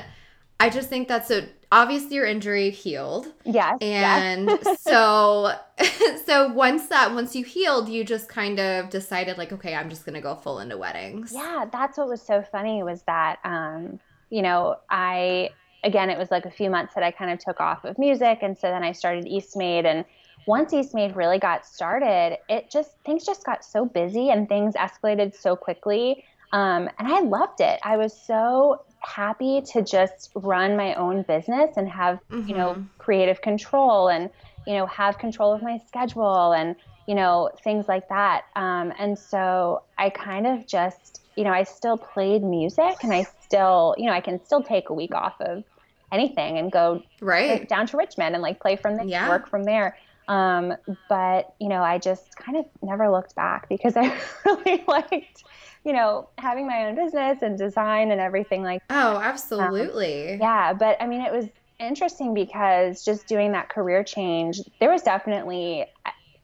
i 0.60 0.70
just 0.70 0.90
think 0.90 1.08
that's 1.08 1.28
so 1.28 1.42
obviously 1.72 2.16
your 2.16 2.26
injury 2.26 2.70
healed. 2.70 3.34
Yes. 3.46 3.78
And 3.82 4.48
yes. 4.48 4.82
so 4.82 5.54
so 6.26 6.48
once 6.54 6.88
that 6.88 7.14
once 7.14 7.36
you 7.36 7.44
healed, 7.44 7.90
you 7.90 8.04
just 8.04 8.30
kind 8.30 8.60
of 8.60 8.90
decided 8.90 9.38
like, 9.38 9.52
okay, 9.52 9.76
I'm 9.76 9.90
just 9.90 10.06
gonna 10.06 10.22
go 10.22 10.36
full 10.36 10.60
into 10.60 10.78
weddings. 10.78 11.32
Yeah, 11.34 11.66
that's 11.72 11.98
what 11.98 12.08
was 12.08 12.22
so 12.22 12.42
funny 12.42 12.84
was 12.84 13.04
that 13.04 13.40
um, 13.44 14.00
you 14.30 14.42
know, 14.42 14.78
I 14.90 15.50
again 15.84 16.10
it 16.10 16.18
was 16.18 16.32
like 16.32 16.46
a 16.46 16.52
few 16.52 16.70
months 16.70 16.94
that 16.96 17.04
I 17.04 17.12
kind 17.12 17.32
of 17.32 17.40
took 17.40 17.60
off 17.60 17.86
of 17.86 17.98
music 17.98 18.40
and 18.42 18.58
so 18.58 18.68
then 18.68 18.84
I 18.84 18.92
started 18.92 19.26
Eastmade 19.26 19.86
and 19.86 20.06
once 20.46 20.72
Eastmade 20.74 21.16
really 21.16 21.40
got 21.40 21.66
started, 21.66 22.38
it 22.48 22.72
just 22.72 22.92
things 23.06 23.26
just 23.26 23.46
got 23.46 23.66
so 23.66 23.86
busy 23.86 24.30
and 24.30 24.48
things 24.48 24.76
escalated 24.76 25.36
so 25.36 25.58
quickly. 25.58 26.24
Um, 26.54 26.90
and 26.98 27.10
I 27.10 27.20
loved 27.20 27.60
it. 27.60 27.78
I 27.84 27.98
was 27.98 28.18
so 28.18 28.84
happy 29.08 29.62
to 29.62 29.82
just 29.82 30.32
run 30.36 30.76
my 30.76 30.94
own 30.96 31.24
business 31.24 31.78
and 31.78 31.88
have, 31.88 32.20
mm-hmm. 32.30 32.48
you 32.50 32.56
know, 32.56 32.72
mm-hmm. 32.72 32.84
creative 32.98 33.42
control 33.42 34.10
and, 34.10 34.30
you 34.66 34.74
know, 34.74 34.86
have 34.86 35.18
control 35.18 35.54
of 35.54 35.62
my 35.62 35.80
schedule 35.88 36.52
and, 36.52 36.76
you 37.08 37.16
know, 37.16 37.50
things 37.64 37.88
like 37.88 38.10
that. 38.10 38.46
Um, 38.56 38.94
and 39.00 39.18
so 39.18 39.84
I 39.98 40.10
kind 40.10 40.46
of 40.46 40.68
just, 40.68 41.22
you 41.36 41.46
know, 41.46 41.52
I 41.52 41.64
still 41.64 41.98
played 41.98 42.44
music 42.44 43.04
and 43.04 43.14
I 43.14 43.24
still, 43.44 43.96
you 43.98 44.08
know, 44.08 44.12
I 44.12 44.20
can 44.20 44.44
still 44.44 44.62
take 44.62 44.90
a 44.90 44.94
week 44.94 45.16
off 45.16 45.40
of 45.40 45.64
anything 46.12 46.58
and 46.58 46.72
go 46.72 47.02
right 47.22 47.68
down 47.68 47.88
to 47.88 47.98
Richmond 47.98 48.36
and 48.36 48.42
like 48.42 48.60
play 48.60 48.76
from 48.76 48.98
there, 48.98 49.06
yeah. 49.06 49.30
work 49.30 49.48
from 49.48 49.64
there. 49.64 49.98
Um, 50.28 50.74
but 51.08 51.54
you 51.60 51.70
know, 51.70 51.82
I 51.82 51.98
just 51.98 52.36
kind 52.36 52.58
of 52.58 52.66
never 52.82 53.10
looked 53.10 53.36
back 53.36 53.70
because 53.70 53.96
I 53.96 54.18
really 54.46 54.84
liked 54.86 55.46
you 55.88 55.94
know, 55.94 56.28
having 56.38 56.68
my 56.68 56.86
own 56.86 56.96
business 56.96 57.38
and 57.42 57.58
design 57.58 58.12
and 58.12 58.20
everything 58.20 58.62
like 58.62 58.86
that. 58.90 59.06
Oh, 59.06 59.22
absolutely. 59.22 60.34
Um, 60.34 60.42
yeah. 60.42 60.74
But 60.74 61.02
I 61.02 61.08
mean, 61.08 61.22
it 61.22 61.32
was 61.32 61.46
interesting 61.80 62.34
because 62.34 63.06
just 63.06 63.26
doing 63.26 63.54
that 63.54 63.70
career 63.70 64.04
change, 64.04 64.60
there 64.82 64.92
was 64.92 65.02
definitely 65.02 65.86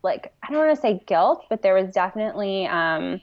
like, 0.01 0.33
I 0.41 0.49
don't 0.49 0.65
want 0.65 0.73
to 0.73 0.81
say 0.81 1.03
guilt, 1.07 1.45
but 1.49 1.61
there 1.61 1.73
was 1.73 1.91
definitely, 1.93 2.67
um, 2.67 3.19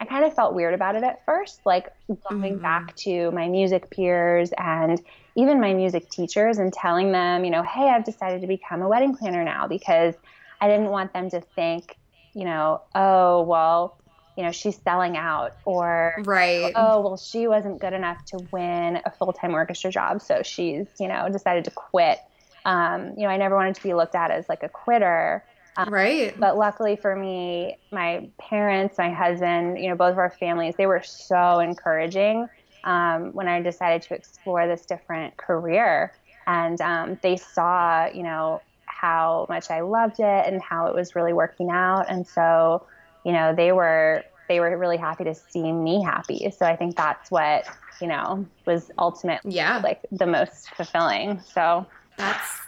I 0.00 0.04
kind 0.04 0.24
of 0.24 0.32
felt 0.32 0.54
weird 0.54 0.74
about 0.74 0.94
it 0.94 1.02
at 1.02 1.24
first, 1.26 1.60
like 1.66 1.92
going 2.30 2.54
mm-hmm. 2.54 2.62
back 2.62 2.94
to 2.98 3.32
my 3.32 3.48
music 3.48 3.90
peers 3.90 4.52
and 4.56 5.02
even 5.34 5.60
my 5.60 5.74
music 5.74 6.08
teachers 6.08 6.58
and 6.58 6.72
telling 6.72 7.10
them, 7.10 7.44
you 7.44 7.50
know, 7.50 7.64
hey, 7.64 7.88
I've 7.88 8.04
decided 8.04 8.42
to 8.42 8.46
become 8.46 8.80
a 8.80 8.88
wedding 8.88 9.16
planner 9.16 9.42
now 9.42 9.66
because 9.66 10.14
I 10.60 10.68
didn't 10.68 10.90
want 10.90 11.12
them 11.12 11.30
to 11.30 11.40
think, 11.40 11.96
you 12.32 12.44
know, 12.44 12.82
oh, 12.94 13.42
well, 13.42 13.98
you 14.36 14.42
know 14.42 14.52
she's 14.52 14.80
selling 14.82 15.16
out 15.16 15.56
or 15.64 16.14
right. 16.24 16.72
oh 16.74 17.00
well 17.00 17.16
she 17.16 17.46
wasn't 17.46 17.80
good 17.80 17.92
enough 17.92 18.24
to 18.24 18.38
win 18.50 19.00
a 19.04 19.10
full-time 19.10 19.54
orchestra 19.54 19.90
job 19.90 20.20
so 20.20 20.42
she's 20.42 20.86
you 20.98 21.08
know 21.08 21.28
decided 21.30 21.64
to 21.64 21.70
quit. 21.70 22.18
Um, 22.64 23.12
you 23.16 23.24
know 23.24 23.28
i 23.28 23.36
never 23.36 23.54
wanted 23.56 23.74
to 23.76 23.82
be 23.82 23.94
looked 23.94 24.14
at 24.14 24.30
as 24.30 24.48
like 24.48 24.62
a 24.62 24.68
quitter. 24.68 25.44
Um, 25.76 25.92
right. 25.92 26.38
but 26.38 26.56
luckily 26.56 26.94
for 26.94 27.16
me 27.16 27.78
my 27.90 28.28
parents 28.38 28.96
my 28.96 29.10
husband 29.10 29.76
you 29.78 29.88
know 29.88 29.96
both 29.96 30.12
of 30.12 30.18
our 30.18 30.30
families 30.30 30.76
they 30.76 30.86
were 30.86 31.02
so 31.02 31.58
encouraging 31.58 32.48
um, 32.84 33.32
when 33.32 33.48
i 33.48 33.60
decided 33.60 34.02
to 34.02 34.14
explore 34.14 34.66
this 34.66 34.86
different 34.86 35.36
career. 35.36 36.12
And 36.46 36.78
um, 36.80 37.18
they 37.22 37.36
saw 37.36 38.06
you 38.06 38.22
know 38.22 38.60
how 38.86 39.46
much 39.48 39.70
i 39.70 39.80
loved 39.80 40.20
it 40.20 40.46
and 40.46 40.62
how 40.62 40.86
it 40.86 40.94
was 40.94 41.14
really 41.14 41.32
working 41.32 41.70
out. 41.70 42.06
And 42.08 42.26
so 42.26 42.86
you 43.24 43.32
know, 43.32 43.54
they 43.54 43.72
were 43.72 44.24
they 44.48 44.60
were 44.60 44.76
really 44.76 44.96
happy 44.96 45.24
to 45.24 45.34
see 45.34 45.72
me 45.72 46.02
happy. 46.02 46.50
So 46.56 46.66
I 46.66 46.76
think 46.76 46.96
that's 46.96 47.30
what, 47.30 47.64
you 48.00 48.06
know, 48.06 48.46
was 48.66 48.90
ultimately 48.98 49.52
yeah. 49.52 49.78
like 49.78 50.00
the 50.12 50.26
most 50.26 50.70
fulfilling. 50.74 51.40
So 51.40 51.86
that's 52.16 52.60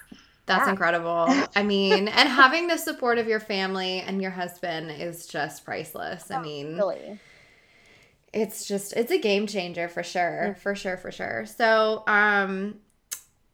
that's 0.47 0.67
yeah. 0.67 0.71
incredible. 0.71 1.27
I 1.55 1.63
mean, 1.63 2.09
and 2.09 2.29
having 2.29 2.69
the 2.69 2.79
support 2.79 3.19
of 3.19 3.27
your 3.27 3.41
family 3.41 4.01
and 4.01 4.23
your 4.23 4.31
husband 4.31 4.91
is 4.91 5.27
just 5.27 5.65
priceless. 5.65 6.31
I 6.31 6.41
mean, 6.41 6.77
really. 6.77 7.21
It's 8.33 8.67
just 8.67 8.93
it's 8.95 9.13
a 9.13 9.19
game 9.19 9.47
changer 9.47 9.89
for 9.89 10.03
sure. 10.03 10.51
Mm-hmm. 10.51 10.61
For 10.61 10.75
sure, 10.75 10.97
for 10.97 11.11
sure. 11.11 11.47
So, 11.47 12.05
um 12.07 12.77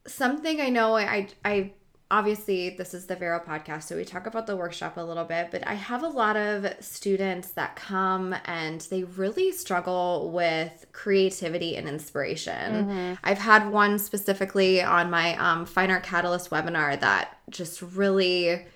something 0.06 0.60
I 0.60 0.68
know 0.68 0.96
I 0.96 1.28
I 1.44 1.72
obviously 2.12 2.70
this 2.70 2.92
is 2.92 3.06
the 3.06 3.16
Vero 3.16 3.40
podcast, 3.40 3.84
so 3.84 3.96
we 3.96 4.04
talk 4.04 4.26
about 4.26 4.46
the 4.46 4.54
workshop 4.54 4.98
a 4.98 5.00
little 5.00 5.24
bit, 5.24 5.48
but 5.50 5.66
I 5.66 5.72
have 5.72 6.02
a 6.02 6.08
lot 6.08 6.36
of 6.36 6.66
students 6.78 7.52
that 7.52 7.74
come 7.74 8.36
and 8.44 8.82
they 8.82 9.04
really 9.04 9.50
struggle 9.50 10.30
with 10.30 10.86
creativity 10.92 11.74
and 11.74 11.88
inspiration. 11.88 12.86
Mm-hmm. 12.86 13.14
I've 13.24 13.38
had 13.38 13.70
one 13.70 13.98
specifically 13.98 14.82
on 14.82 15.10
my 15.10 15.36
um, 15.36 15.64
Fine 15.64 15.90
Art 15.90 16.02
Catalyst 16.02 16.50
webinar 16.50 17.00
that 17.00 17.38
just 17.48 17.80
really 17.80 18.66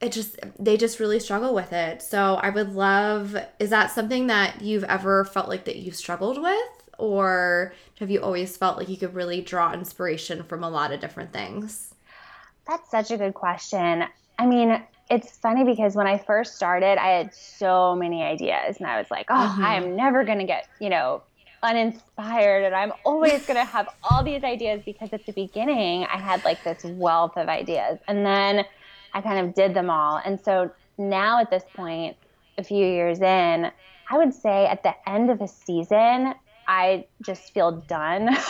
it 0.00 0.12
just 0.12 0.38
they 0.60 0.76
just 0.76 1.00
really 1.00 1.18
struggle 1.18 1.52
with 1.52 1.72
it. 1.72 2.00
So 2.00 2.36
I 2.36 2.50
would 2.50 2.74
love 2.76 3.36
is 3.58 3.70
that 3.70 3.90
something 3.90 4.28
that 4.28 4.62
you've 4.62 4.84
ever 4.84 5.24
felt 5.24 5.48
like 5.48 5.64
that 5.64 5.76
you 5.76 5.90
struggled 5.90 6.40
with 6.40 6.88
or 6.96 7.72
have 7.98 8.08
you 8.08 8.22
always 8.22 8.56
felt 8.56 8.78
like 8.78 8.88
you 8.88 8.96
could 8.96 9.14
really 9.14 9.40
draw 9.40 9.72
inspiration 9.72 10.44
from 10.44 10.62
a 10.62 10.70
lot 10.70 10.92
of 10.92 11.00
different 11.00 11.32
things? 11.32 11.87
That's 12.68 12.90
such 12.90 13.10
a 13.10 13.16
good 13.16 13.34
question. 13.34 14.04
I 14.38 14.46
mean, 14.46 14.82
it's 15.10 15.36
funny 15.38 15.64
because 15.64 15.96
when 15.96 16.06
I 16.06 16.18
first 16.18 16.54
started, 16.54 16.98
I 16.98 17.08
had 17.08 17.34
so 17.34 17.96
many 17.96 18.22
ideas 18.22 18.76
and 18.76 18.86
I 18.86 18.98
was 18.98 19.10
like, 19.10 19.26
oh, 19.30 19.34
mm-hmm. 19.34 19.64
I'm 19.64 19.96
never 19.96 20.22
going 20.22 20.38
to 20.38 20.44
get, 20.44 20.68
you 20.78 20.90
know, 20.90 21.22
uninspired 21.62 22.64
and 22.64 22.74
I'm 22.74 22.92
always 23.04 23.46
going 23.46 23.56
to 23.56 23.64
have 23.64 23.88
all 24.04 24.22
these 24.22 24.44
ideas 24.44 24.82
because 24.84 25.12
at 25.12 25.24
the 25.24 25.32
beginning 25.32 26.04
I 26.04 26.18
had 26.18 26.44
like 26.44 26.62
this 26.62 26.84
wealth 26.84 27.36
of 27.36 27.48
ideas. 27.48 27.98
And 28.06 28.24
then 28.24 28.64
I 29.14 29.22
kind 29.22 29.46
of 29.46 29.54
did 29.54 29.72
them 29.72 29.88
all. 29.88 30.20
And 30.24 30.38
so 30.38 30.70
now 30.98 31.40
at 31.40 31.50
this 31.50 31.64
point, 31.74 32.16
a 32.58 32.62
few 32.62 32.84
years 32.84 33.20
in, 33.20 33.70
I 34.10 34.18
would 34.18 34.34
say 34.34 34.66
at 34.66 34.82
the 34.82 34.94
end 35.08 35.30
of 35.30 35.40
a 35.40 35.48
season, 35.48 36.34
I 36.66 37.06
just 37.22 37.54
feel 37.54 37.72
done. 37.72 38.36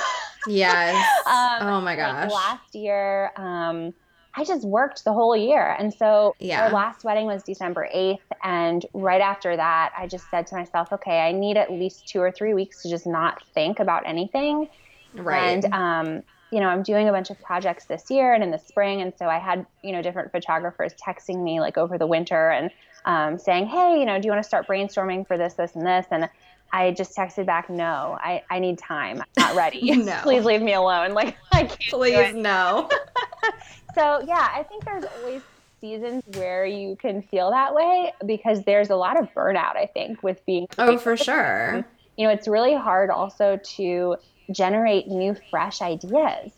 Yes. 0.47 0.95
um, 1.27 1.69
oh 1.69 1.81
my 1.81 1.97
gosh. 1.97 2.31
Like 2.31 2.33
last 2.33 2.75
year, 2.75 3.33
um, 3.37 3.93
I 4.39 4.45
just 4.45 4.65
worked 4.65 5.03
the 5.03 5.13
whole 5.13 5.37
year. 5.37 5.75
And 5.81 5.93
so 5.93 6.37
yeah. 6.39 6.63
our 6.63 6.71
last 6.71 7.03
wedding 7.03 7.27
was 7.27 7.43
December 7.43 7.89
8th. 7.93 8.21
And 8.45 8.87
right 8.95 9.21
after 9.21 9.57
that, 9.57 9.93
I 9.99 10.07
just 10.07 10.31
said 10.31 10.47
to 10.47 10.55
myself, 10.55 10.93
okay, 10.93 11.19
I 11.19 11.33
need 11.33 11.57
at 11.57 11.73
least 11.73 12.07
two 12.07 12.21
or 12.21 12.31
three 12.31 12.55
weeks 12.55 12.83
to 12.83 12.89
just 12.89 13.05
not 13.05 13.43
think 13.53 13.81
about 13.81 14.05
anything. 14.07 14.69
Right. 15.13 15.65
And, 15.65 15.75
um, 15.75 16.23
you 16.53 16.61
know, 16.61 16.69
I'm 16.69 16.85
doing 16.85 17.09
a 17.09 17.13
bunch 17.13 17.31
of 17.31 17.41
projects 17.43 17.87
this 17.87 18.13
year 18.13 18.33
and 18.33 18.45
in 18.45 18.53
the 18.53 18.61
spring. 18.61 19.01
And 19.01 19.13
so 19.19 19.27
I 19.27 19.39
had, 19.39 19.67
you 19.83 19.91
know, 19.91 20.03
different 20.03 20.31
photographers 20.31 20.95
texting 20.95 21.43
me 21.43 21.59
like 21.59 21.77
over 21.77 21.99
the 21.99 22.07
winter 22.07 22.51
and 22.51 22.71
um, 23.07 23.39
saying, 23.41 23.67
hey, 23.67 23.99
you 23.99 24.07
know, 24.07 24.21
do 24.21 24.27
you 24.27 24.31
want 24.31 24.45
to 24.45 24.47
start 24.49 24.69
brainstorming 24.69 25.27
for 25.27 25.37
this, 25.37 25.55
this, 25.55 25.75
and 25.75 25.85
this? 25.85 26.07
And 26.13 26.31
I 26.73 26.93
just 26.93 27.17
texted 27.17 27.47
back, 27.47 27.71
no, 27.71 28.19
I, 28.21 28.43
I 28.51 28.59
need 28.59 28.79
time. 28.79 29.21
I'm 29.21 29.27
not 29.37 29.57
ready. 29.57 29.91
no. 29.97 30.21
Please 30.23 30.45
leave 30.45 30.63
me 30.63 30.75
alone. 30.75 31.13
Like, 31.13 31.37
I 31.53 31.65
can't. 31.65 31.79
Please, 31.91 32.35
no. 32.35 32.89
so, 33.99 34.25
yeah, 34.27 34.49
I 34.55 34.63
think 34.63 34.85
there's 34.85 35.05
always 35.21 35.43
seasons 35.81 36.23
where 36.35 36.67
you 36.67 36.97
can 36.97 37.23
feel 37.23 37.51
that 37.51 37.75
way 37.75 38.13
because 38.27 38.65
there's 38.65 38.91
a 38.91 38.97
lot 38.97 39.21
of 39.21 39.33
burnout, 39.35 39.77
I 39.77 39.87
think, 39.93 40.23
with 40.23 40.45
being. 40.47 40.69
Oh, 40.79 40.99
for 40.99 41.17
sure. 41.17 41.85
You 42.17 42.27
know, 42.27 42.33
it's 42.33 42.49
really 42.49 42.75
hard 42.75 43.11
also 43.11 43.59
to 43.77 44.17
generate 44.51 45.09
new, 45.09 45.37
fresh 45.51 45.83
ideas. 45.83 46.53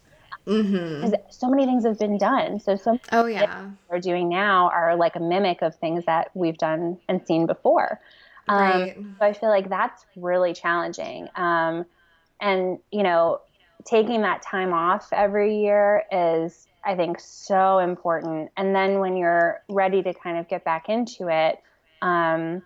Mm-hmm. 0.46 1.10
Because 1.10 1.36
so 1.36 1.50
many 1.50 1.66
things 1.66 1.84
have 1.84 1.98
been 1.98 2.16
done. 2.16 2.60
So 2.60 2.74
some 2.74 2.98
oh 3.12 3.26
yeah 3.26 3.70
we're 3.90 4.00
doing 4.00 4.30
now 4.30 4.70
are 4.70 4.96
like 4.96 5.14
a 5.14 5.20
mimic 5.20 5.60
of 5.60 5.76
things 5.76 6.06
that 6.06 6.30
we've 6.34 6.56
done 6.56 6.98
and 7.08 7.24
seen 7.26 7.46
before. 7.46 8.00
Um, 8.48 8.58
right. 8.58 8.96
So 8.96 9.26
I 9.26 9.32
feel 9.34 9.50
like 9.50 9.68
that's 9.68 10.06
really 10.16 10.54
challenging. 10.54 11.28
Um, 11.36 11.84
and 12.40 12.78
you 12.90 13.02
know, 13.02 13.42
taking 13.84 14.22
that 14.22 14.42
time 14.42 14.72
off 14.72 15.12
every 15.12 15.58
year 15.58 16.04
is 16.10 16.66
I 16.84 16.94
think 16.94 17.20
so 17.20 17.78
important. 17.78 18.50
And 18.56 18.74
then 18.74 18.98
when 18.98 19.16
you're 19.16 19.62
ready 19.68 20.02
to 20.02 20.14
kind 20.14 20.38
of 20.38 20.48
get 20.48 20.64
back 20.64 20.88
into 20.88 21.28
it, 21.28 21.58
um, 22.02 22.62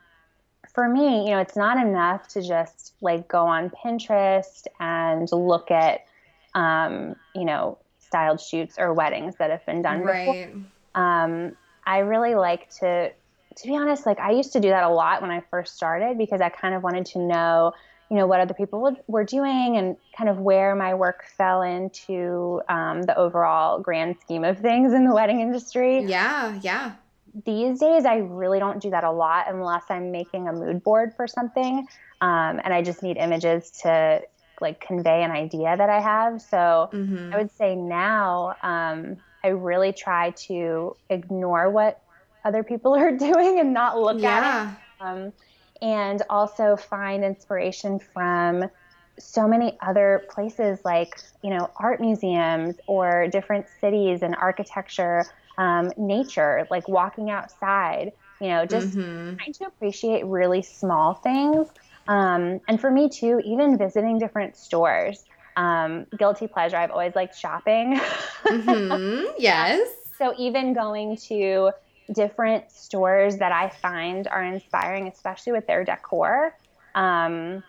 for 0.72 0.88
me, 0.88 1.24
you 1.24 1.30
know, 1.30 1.38
it's 1.38 1.56
not 1.56 1.84
enough 1.84 2.28
to 2.28 2.42
just 2.42 2.94
like 3.00 3.28
go 3.28 3.46
on 3.46 3.70
Pinterest 3.70 4.66
and 4.80 5.28
look 5.32 5.70
at, 5.70 6.06
um, 6.54 7.16
you 7.34 7.44
know, 7.44 7.78
styled 7.98 8.40
shoots 8.40 8.76
or 8.78 8.92
weddings 8.92 9.36
that 9.36 9.50
have 9.50 9.64
been 9.66 9.82
done 9.82 10.02
right. 10.02 10.26
before. 10.26 11.02
Um, 11.02 11.56
I 11.86 11.98
really 11.98 12.34
like 12.34 12.70
to, 12.78 13.10
to 13.10 13.66
be 13.66 13.76
honest, 13.76 14.06
like 14.06 14.18
I 14.18 14.32
used 14.32 14.52
to 14.54 14.60
do 14.60 14.68
that 14.68 14.84
a 14.84 14.88
lot 14.88 15.22
when 15.22 15.30
I 15.30 15.42
first 15.50 15.76
started 15.76 16.18
because 16.18 16.40
I 16.40 16.48
kind 16.48 16.74
of 16.74 16.82
wanted 16.82 17.06
to 17.06 17.18
know, 17.18 17.72
you 18.14 18.20
know, 18.20 18.28
what 18.28 18.38
other 18.38 18.54
people 18.54 18.96
were 19.08 19.24
doing 19.24 19.76
and 19.76 19.96
kind 20.16 20.30
of 20.30 20.38
where 20.38 20.76
my 20.76 20.94
work 20.94 21.24
fell 21.36 21.62
into 21.62 22.62
um, 22.68 23.02
the 23.02 23.18
overall 23.18 23.80
grand 23.80 24.14
scheme 24.20 24.44
of 24.44 24.60
things 24.60 24.92
in 24.92 25.04
the 25.04 25.12
wedding 25.12 25.40
industry. 25.40 26.04
Yeah, 26.04 26.58
yeah 26.62 26.92
these 27.44 27.80
days 27.80 28.04
I 28.04 28.18
really 28.18 28.60
don't 28.60 28.80
do 28.80 28.90
that 28.90 29.02
a 29.02 29.10
lot 29.10 29.46
unless 29.48 29.82
I'm 29.90 30.12
making 30.12 30.46
a 30.46 30.52
mood 30.52 30.84
board 30.84 31.14
for 31.16 31.26
something 31.26 31.84
um, 32.20 32.60
and 32.62 32.72
I 32.72 32.80
just 32.80 33.02
need 33.02 33.16
images 33.16 33.72
to 33.82 34.22
like 34.60 34.80
convey 34.80 35.24
an 35.24 35.32
idea 35.32 35.76
that 35.76 35.90
I 35.90 36.00
have. 36.00 36.40
So 36.40 36.90
mm-hmm. 36.92 37.34
I 37.34 37.38
would 37.38 37.50
say 37.50 37.74
now 37.74 38.54
um, 38.62 39.16
I 39.42 39.48
really 39.48 39.92
try 39.92 40.30
to 40.30 40.96
ignore 41.10 41.70
what 41.70 42.00
other 42.44 42.62
people 42.62 42.94
are 42.98 43.10
doing 43.10 43.58
and 43.58 43.74
not 43.74 43.98
look 43.98 44.20
yeah. 44.20 44.76
at 45.00 45.16
it. 45.26 45.32
And 45.82 46.22
also 46.30 46.76
find 46.76 47.24
inspiration 47.24 47.98
from 47.98 48.70
so 49.18 49.46
many 49.46 49.76
other 49.80 50.24
places 50.28 50.78
like, 50.84 51.20
you 51.42 51.50
know, 51.50 51.70
art 51.76 52.00
museums 52.00 52.76
or 52.86 53.28
different 53.28 53.66
cities 53.80 54.22
and 54.22 54.34
architecture 54.34 55.24
um, 55.58 55.92
nature, 55.96 56.66
like 56.70 56.88
walking 56.88 57.30
outside, 57.30 58.12
you 58.40 58.48
know, 58.48 58.66
just 58.66 58.96
mm-hmm. 58.96 59.36
trying 59.36 59.52
to 59.52 59.66
appreciate 59.66 60.24
really 60.26 60.62
small 60.62 61.14
things. 61.14 61.68
Um, 62.08 62.60
and 62.68 62.80
for 62.80 62.90
me 62.90 63.08
too, 63.08 63.40
even 63.44 63.78
visiting 63.78 64.18
different 64.18 64.56
stores. 64.56 65.24
Um, 65.56 66.06
guilty 66.18 66.48
pleasure. 66.48 66.76
I've 66.76 66.90
always 66.90 67.14
liked 67.14 67.38
shopping. 67.38 68.00
mm-hmm. 68.44 69.32
Yes. 69.38 69.88
So 70.18 70.34
even 70.36 70.74
going 70.74 71.16
to 71.28 71.70
different 72.12 72.70
stores 72.70 73.38
that 73.38 73.52
I 73.52 73.68
find 73.68 74.28
are 74.28 74.42
inspiring, 74.42 75.08
especially 75.08 75.52
with 75.52 75.66
their 75.66 75.84
decor. 75.84 76.56
Um, 76.94 77.62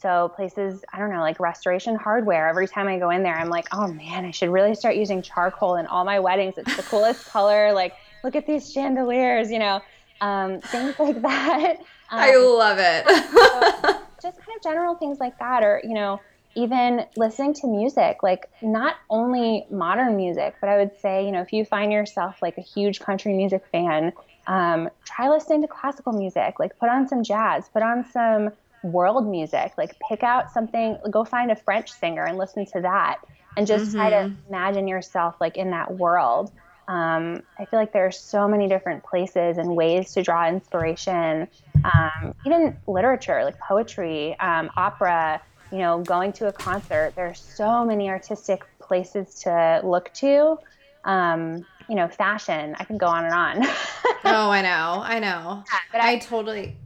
so 0.00 0.30
places, 0.34 0.84
I 0.92 0.98
don't 0.98 1.10
know, 1.10 1.20
like 1.20 1.40
restoration 1.40 1.96
hardware. 1.96 2.48
Every 2.48 2.68
time 2.68 2.86
I 2.86 2.98
go 2.98 3.10
in 3.10 3.22
there, 3.22 3.34
I'm 3.34 3.48
like, 3.48 3.66
oh 3.72 3.88
man, 3.88 4.24
I 4.24 4.30
should 4.30 4.50
really 4.50 4.74
start 4.74 4.96
using 4.96 5.22
charcoal 5.22 5.76
in 5.76 5.86
all 5.86 6.04
my 6.04 6.20
weddings. 6.20 6.58
It's 6.58 6.76
the 6.76 6.82
coolest 6.82 7.26
color. 7.30 7.72
Like, 7.72 7.94
look 8.22 8.36
at 8.36 8.46
these 8.46 8.70
chandeliers, 8.70 9.50
you 9.50 9.58
know, 9.58 9.80
um, 10.20 10.60
things 10.60 10.98
like 10.98 11.20
that. 11.22 11.76
Um, 12.08 12.20
I 12.20 12.36
love 12.36 12.78
it. 12.78 13.04
so 13.08 14.00
just 14.22 14.38
kind 14.38 14.56
of 14.56 14.62
general 14.62 14.94
things 14.94 15.18
like 15.18 15.38
that, 15.38 15.62
or 15.62 15.80
you 15.82 15.94
know, 15.94 16.20
even 16.56 17.04
listening 17.16 17.54
to 17.54 17.66
music, 17.68 18.22
like 18.22 18.50
not 18.60 18.96
only 19.08 19.66
modern 19.70 20.16
music, 20.16 20.56
but 20.60 20.68
I 20.68 20.78
would 20.78 20.98
say, 21.00 21.24
you 21.24 21.30
know, 21.30 21.42
if 21.42 21.52
you 21.52 21.64
find 21.64 21.92
yourself 21.92 22.42
like 22.42 22.58
a 22.58 22.62
huge 22.62 22.98
country 22.98 23.34
music 23.34 23.62
fan, 23.70 24.12
um, 24.46 24.90
try 25.04 25.28
listening 25.28 25.62
to 25.62 25.68
classical 25.68 26.12
music. 26.12 26.58
Like, 26.58 26.78
put 26.78 26.88
on 26.88 27.08
some 27.08 27.22
jazz, 27.22 27.68
put 27.68 27.82
on 27.82 28.04
some 28.10 28.52
world 28.82 29.26
music. 29.26 29.72
Like 29.76 29.96
pick 30.08 30.22
out 30.22 30.52
something, 30.52 30.98
go 31.10 31.24
find 31.24 31.50
a 31.50 31.56
French 31.56 31.92
singer 31.92 32.24
and 32.24 32.38
listen 32.38 32.66
to 32.66 32.80
that, 32.82 33.18
and 33.56 33.66
just 33.66 33.86
mm-hmm. 33.86 33.96
try 33.96 34.10
to 34.10 34.16
mm-hmm. 34.16 34.48
imagine 34.54 34.88
yourself 34.88 35.36
like 35.40 35.56
in 35.56 35.70
that 35.70 35.94
world. 35.94 36.52
Um, 36.88 37.42
I 37.58 37.64
feel 37.64 37.80
like 37.80 37.92
there 37.92 38.06
are 38.06 38.12
so 38.12 38.46
many 38.46 38.68
different 38.68 39.02
places 39.02 39.58
and 39.58 39.74
ways 39.74 40.12
to 40.12 40.22
draw 40.22 40.48
inspiration. 40.48 41.48
Um, 41.84 42.34
even 42.46 42.76
literature, 42.86 43.44
like 43.44 43.58
poetry, 43.58 44.38
um, 44.38 44.70
opera. 44.76 45.42
You 45.72 45.78
know, 45.78 46.02
going 46.02 46.32
to 46.34 46.46
a 46.46 46.52
concert. 46.52 47.14
There 47.16 47.26
are 47.26 47.34
so 47.34 47.84
many 47.84 48.08
artistic 48.08 48.62
places 48.80 49.34
to 49.40 49.80
look 49.84 50.12
to. 50.14 50.58
Um, 51.04 51.66
you 51.88 51.94
know, 51.94 52.08
fashion. 52.08 52.74
I 52.78 52.84
can 52.84 52.98
go 52.98 53.06
on 53.06 53.24
and 53.24 53.34
on. 53.34 53.62
oh, 54.24 54.50
I 54.50 54.60
know, 54.62 55.02
I 55.04 55.18
know. 55.20 55.64
Yeah, 55.72 55.78
but 55.92 56.00
I, 56.00 56.12
I 56.12 56.18
totally 56.18 56.76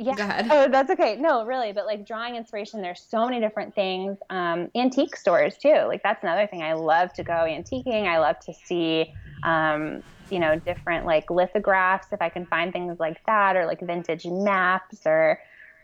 yeah. 0.00 0.48
Oh, 0.50 0.66
that's 0.66 0.90
okay. 0.90 1.16
No, 1.16 1.44
really, 1.44 1.72
but 1.72 1.84
like 1.84 2.06
drawing 2.06 2.34
inspiration, 2.34 2.80
there's 2.80 3.02
so 3.02 3.26
many 3.26 3.38
different 3.38 3.74
things. 3.74 4.16
Um, 4.30 4.70
antique 4.74 5.14
stores 5.14 5.58
too. 5.58 5.84
Like 5.86 6.02
that's 6.02 6.22
another 6.22 6.46
thing. 6.46 6.62
I 6.62 6.72
love 6.72 7.12
to 7.14 7.22
go 7.22 7.32
antiquing. 7.32 8.06
I 8.06 8.18
love 8.18 8.36
to 8.46 8.54
see, 8.64 9.12
um, 9.42 10.02
you 10.30 10.38
know, 10.38 10.58
different 10.58 11.04
like 11.04 11.30
lithographs 11.30 12.06
if 12.12 12.22
I 12.22 12.30
can 12.30 12.46
find 12.46 12.72
things 12.72 12.98
like 12.98 13.20
that, 13.26 13.56
or 13.56 13.66
like 13.66 13.80
vintage 13.82 14.24
maps, 14.24 15.02
or 15.04 15.38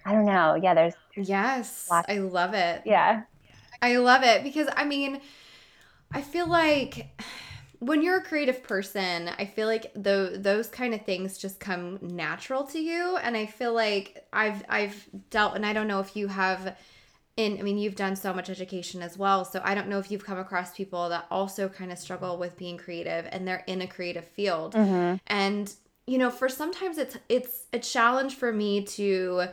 I 0.06 0.12
don't 0.12 0.24
know. 0.24 0.54
Yeah, 0.54 0.74
there's. 0.74 0.94
Yes, 1.16 1.88
lots. 1.90 2.06
I 2.08 2.18
love 2.18 2.54
it. 2.54 2.82
Yeah, 2.86 3.22
I 3.82 3.96
love 3.96 4.22
it 4.22 4.42
because 4.42 4.68
I 4.76 4.84
mean, 4.84 5.20
I 6.12 6.22
feel 6.22 6.46
like 6.46 7.20
when 7.80 8.02
you're 8.02 8.18
a 8.18 8.22
creative 8.22 8.62
person, 8.62 9.30
I 9.38 9.44
feel 9.44 9.66
like 9.66 9.92
the, 9.94 10.38
those 10.38 10.68
kind 10.68 10.94
of 10.94 11.04
things 11.04 11.36
just 11.36 11.60
come 11.60 11.98
natural 12.00 12.64
to 12.64 12.78
you. 12.78 13.16
And 13.16 13.36
I 13.36 13.46
feel 13.46 13.74
like 13.74 14.26
I've 14.32 14.62
I've 14.68 15.06
dealt, 15.30 15.56
and 15.56 15.66
I 15.66 15.72
don't 15.72 15.88
know 15.88 16.00
if 16.00 16.16
you 16.16 16.28
have. 16.28 16.76
In, 17.36 17.58
I 17.58 17.62
mean, 17.62 17.76
you've 17.76 17.96
done 17.96 18.16
so 18.16 18.32
much 18.32 18.48
education 18.48 19.02
as 19.02 19.18
well. 19.18 19.44
So 19.44 19.60
I 19.62 19.74
don't 19.74 19.88
know 19.88 19.98
if 19.98 20.10
you've 20.10 20.24
come 20.24 20.38
across 20.38 20.74
people 20.74 21.10
that 21.10 21.26
also 21.30 21.68
kind 21.68 21.92
of 21.92 21.98
struggle 21.98 22.38
with 22.38 22.56
being 22.56 22.78
creative 22.78 23.28
and 23.30 23.46
they're 23.46 23.62
in 23.66 23.82
a 23.82 23.86
creative 23.86 24.24
field. 24.24 24.72
Mm-hmm. 24.72 25.16
And 25.26 25.74
you 26.06 26.16
know, 26.16 26.30
for 26.30 26.48
sometimes 26.48 26.96
it's 26.96 27.18
it's 27.28 27.66
a 27.74 27.78
challenge 27.78 28.36
for 28.36 28.54
me 28.54 28.84
to 28.84 29.48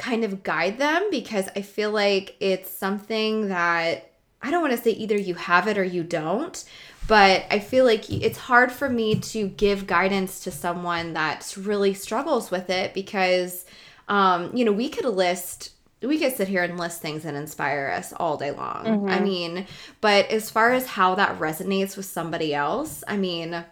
kind 0.00 0.24
of 0.24 0.42
guide 0.42 0.78
them 0.78 1.08
because 1.10 1.46
I 1.54 1.60
feel 1.60 1.90
like 1.90 2.34
it's 2.40 2.70
something 2.70 3.48
that 3.48 4.10
I 4.40 4.50
don't 4.50 4.62
want 4.62 4.74
to 4.74 4.82
say 4.82 4.92
either 4.92 5.16
you 5.16 5.34
have 5.34 5.68
it 5.68 5.76
or 5.76 5.84
you 5.84 6.02
don't, 6.02 6.64
but 7.06 7.44
I 7.50 7.58
feel 7.58 7.84
like 7.84 8.10
it's 8.10 8.38
hard 8.38 8.72
for 8.72 8.88
me 8.88 9.16
to 9.16 9.48
give 9.48 9.86
guidance 9.86 10.40
to 10.44 10.50
someone 10.50 11.12
that 11.12 11.54
really 11.58 11.92
struggles 11.92 12.50
with 12.50 12.70
it 12.70 12.94
because, 12.94 13.66
um, 14.08 14.50
you 14.56 14.64
know, 14.64 14.72
we 14.72 14.88
could 14.88 15.04
list 15.04 15.72
we 16.02 16.18
could 16.18 16.34
sit 16.34 16.48
here 16.48 16.62
and 16.62 16.78
list 16.78 17.02
things 17.02 17.24
that 17.24 17.34
inspire 17.34 17.92
us 17.94 18.14
all 18.14 18.38
day 18.38 18.52
long. 18.52 18.86
Mm-hmm. 18.86 19.10
I 19.10 19.20
mean, 19.20 19.66
but 20.00 20.30
as 20.30 20.50
far 20.50 20.72
as 20.72 20.86
how 20.86 21.14
that 21.16 21.38
resonates 21.38 21.94
with 21.94 22.06
somebody 22.06 22.54
else, 22.54 23.04
I 23.06 23.18
mean, 23.18 23.62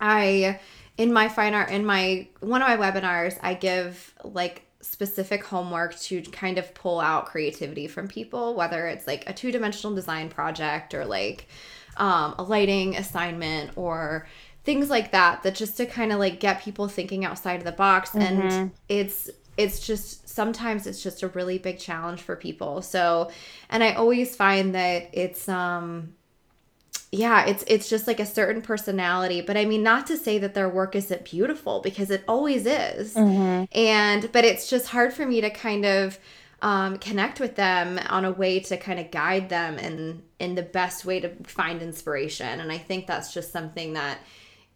I 0.00 0.60
in 0.96 1.12
my 1.12 1.28
fine 1.28 1.54
art 1.54 1.70
in 1.70 1.84
my 1.84 2.28
one 2.38 2.62
of 2.62 2.68
my 2.68 2.76
webinars, 2.76 3.36
I 3.42 3.54
give 3.54 4.14
like 4.22 4.64
specific 4.82 5.44
homework 5.44 5.98
to 6.00 6.22
kind 6.22 6.58
of 6.58 6.72
pull 6.74 7.00
out 7.00 7.26
creativity 7.26 7.86
from 7.86 8.08
people, 8.08 8.54
whether 8.54 8.86
it's 8.86 9.06
like 9.06 9.28
a 9.28 9.32
two-dimensional 9.32 9.94
design 9.94 10.28
project 10.28 10.94
or 10.94 11.04
like 11.04 11.46
um, 11.96 12.34
a 12.38 12.42
lighting 12.42 12.96
assignment 12.96 13.70
or 13.76 14.26
things 14.64 14.90
like 14.90 15.12
that 15.12 15.42
that 15.42 15.54
just 15.54 15.76
to 15.76 15.86
kind 15.86 16.12
of 16.12 16.18
like 16.18 16.40
get 16.40 16.62
people 16.62 16.88
thinking 16.88 17.24
outside 17.24 17.56
of 17.56 17.64
the 17.64 17.72
box 17.72 18.10
mm-hmm. 18.10 18.40
and 18.40 18.70
it's 18.88 19.30
it's 19.56 19.86
just 19.86 20.28
sometimes 20.28 20.86
it's 20.86 21.02
just 21.02 21.22
a 21.22 21.28
really 21.28 21.58
big 21.58 21.78
challenge 21.78 22.22
for 22.22 22.34
people. 22.34 22.80
So, 22.80 23.30
and 23.68 23.84
I 23.84 23.92
always 23.92 24.34
find 24.34 24.74
that 24.74 25.10
it's 25.12 25.48
um 25.48 26.14
yeah, 27.12 27.44
it's 27.46 27.64
it's 27.66 27.88
just 27.88 28.06
like 28.06 28.20
a 28.20 28.26
certain 28.26 28.62
personality, 28.62 29.40
but 29.40 29.56
I 29.56 29.64
mean 29.64 29.82
not 29.82 30.06
to 30.08 30.16
say 30.16 30.38
that 30.38 30.54
their 30.54 30.68
work 30.68 30.94
isn't 30.94 31.24
beautiful 31.24 31.80
because 31.80 32.10
it 32.10 32.22
always 32.28 32.66
is. 32.66 33.14
Mm-hmm. 33.14 33.64
And 33.76 34.30
but 34.32 34.44
it's 34.44 34.70
just 34.70 34.86
hard 34.86 35.12
for 35.12 35.26
me 35.26 35.40
to 35.40 35.50
kind 35.50 35.84
of 35.84 36.18
um, 36.62 36.98
connect 36.98 37.40
with 37.40 37.56
them 37.56 37.98
on 38.10 38.24
a 38.24 38.30
way 38.30 38.60
to 38.60 38.76
kind 38.76 39.00
of 39.00 39.10
guide 39.10 39.48
them 39.48 39.78
in 39.78 40.22
in 40.38 40.54
the 40.54 40.62
best 40.62 41.04
way 41.04 41.18
to 41.18 41.30
find 41.44 41.82
inspiration. 41.82 42.60
And 42.60 42.70
I 42.70 42.78
think 42.78 43.08
that's 43.08 43.34
just 43.34 43.50
something 43.50 43.94
that 43.94 44.18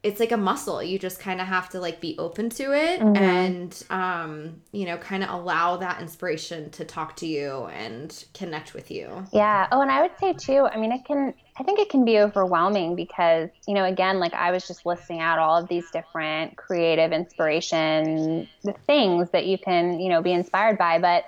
it's 0.03 0.21
like 0.21 0.33
a 0.33 0.37
muscle 0.37 0.83
you 0.83 0.99
just 0.99 1.19
kind 1.19 1.41
of 1.41 1.47
have 1.47 1.71
to 1.71 1.81
like 1.81 1.99
be 1.99 2.15
open 2.19 2.51
to 2.51 2.73
it 2.73 3.01
mm-hmm. 3.01 3.17
and 3.17 3.85
um 3.89 4.61
you 4.71 4.85
know 4.85 4.99
kind 4.99 5.25
of 5.25 5.31
allow 5.31 5.79
that 5.79 5.99
inspiration 6.01 6.69
to 6.69 6.85
talk 6.85 7.17
to 7.17 7.27
you 7.27 7.65
and 7.73 8.27
connect 8.35 8.75
with 8.75 8.91
you 8.91 9.25
yeah 9.33 9.67
oh 9.73 9.81
and 9.81 9.91
i 9.91 10.03
would 10.03 10.11
say 10.21 10.35
too 10.35 10.69
i 10.71 10.77
mean 10.77 10.93
it 10.93 11.03
can 11.07 11.33
i 11.57 11.63
think 11.63 11.79
it 11.79 11.89
can 11.89 12.05
be 12.05 12.19
overwhelming 12.19 12.95
because 12.95 13.49
you 13.67 13.75
know 13.75 13.85
again 13.85 14.19
like 14.19 14.35
i 14.35 14.51
was 14.51 14.67
just 14.67 14.85
listing 14.87 15.21
out 15.21 15.39
all 15.39 15.57
of 15.57 15.69
these 15.69 15.91
different 15.91 16.57
creative 16.57 17.13
inspiration 17.13 18.49
the 18.63 18.73
things 18.87 19.31
that 19.31 19.47
you 19.47 19.59
can 19.59 19.99
you 20.01 20.09
know 20.09 20.23
be 20.23 20.33
inspired 20.33 20.79
by 20.79 20.99
but 20.99 21.25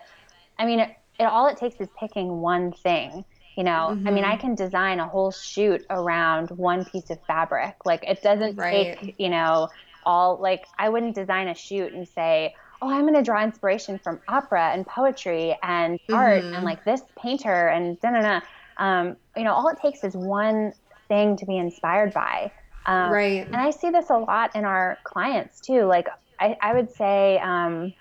i 0.59 0.67
mean 0.67 0.81
it, 0.81 0.97
it 1.19 1.25
all 1.25 1.47
it 1.47 1.57
takes 1.57 1.81
is 1.81 1.89
picking 1.99 2.41
one 2.41 2.73
thing 2.73 3.25
you 3.57 3.65
know 3.65 3.89
mm-hmm. 3.91 4.09
i 4.09 4.11
mean 4.11 4.25
i 4.25 4.33
mm-hmm. 4.33 4.41
can 4.41 4.55
design 4.55 5.01
a 5.01 5.07
whole 5.07 5.31
shoot 5.31 5.85
around 5.91 6.51
one 6.51 6.85
piece 6.85 7.11
of 7.11 7.19
fabric 7.27 7.75
like 7.85 8.05
it 8.05 8.23
doesn't 8.23 8.57
right. 8.57 8.99
take 8.99 9.15
you 9.19 9.29
know 9.29 9.69
all 10.05 10.39
like 10.39 10.67
i 10.79 10.89
wouldn't 10.89 11.15
design 11.15 11.49
a 11.49 11.55
shoot 11.55 11.93
and 11.93 12.07
say 12.07 12.55
oh 12.83 12.91
i'm 12.91 13.03
going 13.03 13.15
to 13.15 13.23
draw 13.23 13.43
inspiration 13.43 13.99
from 13.99 14.21
opera 14.29 14.71
and 14.73 14.87
poetry 14.87 15.57
and 15.63 15.99
mm-hmm. 16.01 16.15
art 16.15 16.45
and 16.45 16.65
like 16.65 16.85
this 16.85 17.01
painter 17.17 17.69
and 17.69 18.01
da 18.01 18.11
da 18.11 18.21
da 18.21 18.41
um, 18.79 19.17
you 19.37 19.45
know 19.45 19.53
all 19.53 19.69
it 19.69 19.79
takes 19.81 20.05
is 20.05 20.15
one 20.15 20.73
thing 21.09 21.37
to 21.37 21.47
be 21.47 21.57
inspired 21.57 22.13
by 22.13 22.51
um, 22.87 23.11
right 23.11 23.47
and 23.47 23.57
i 23.57 23.71
see 23.71 23.91
this 23.91 24.11
a 24.11 24.17
lot 24.17 24.55
in 24.55 24.65
our 24.65 24.99
clients 25.05 25.61
too 25.61 25.85
like 25.85 26.09
i, 26.41 26.57
I 26.61 26.75
would 26.75 26.93
say 26.93 27.39
um, 27.39 27.93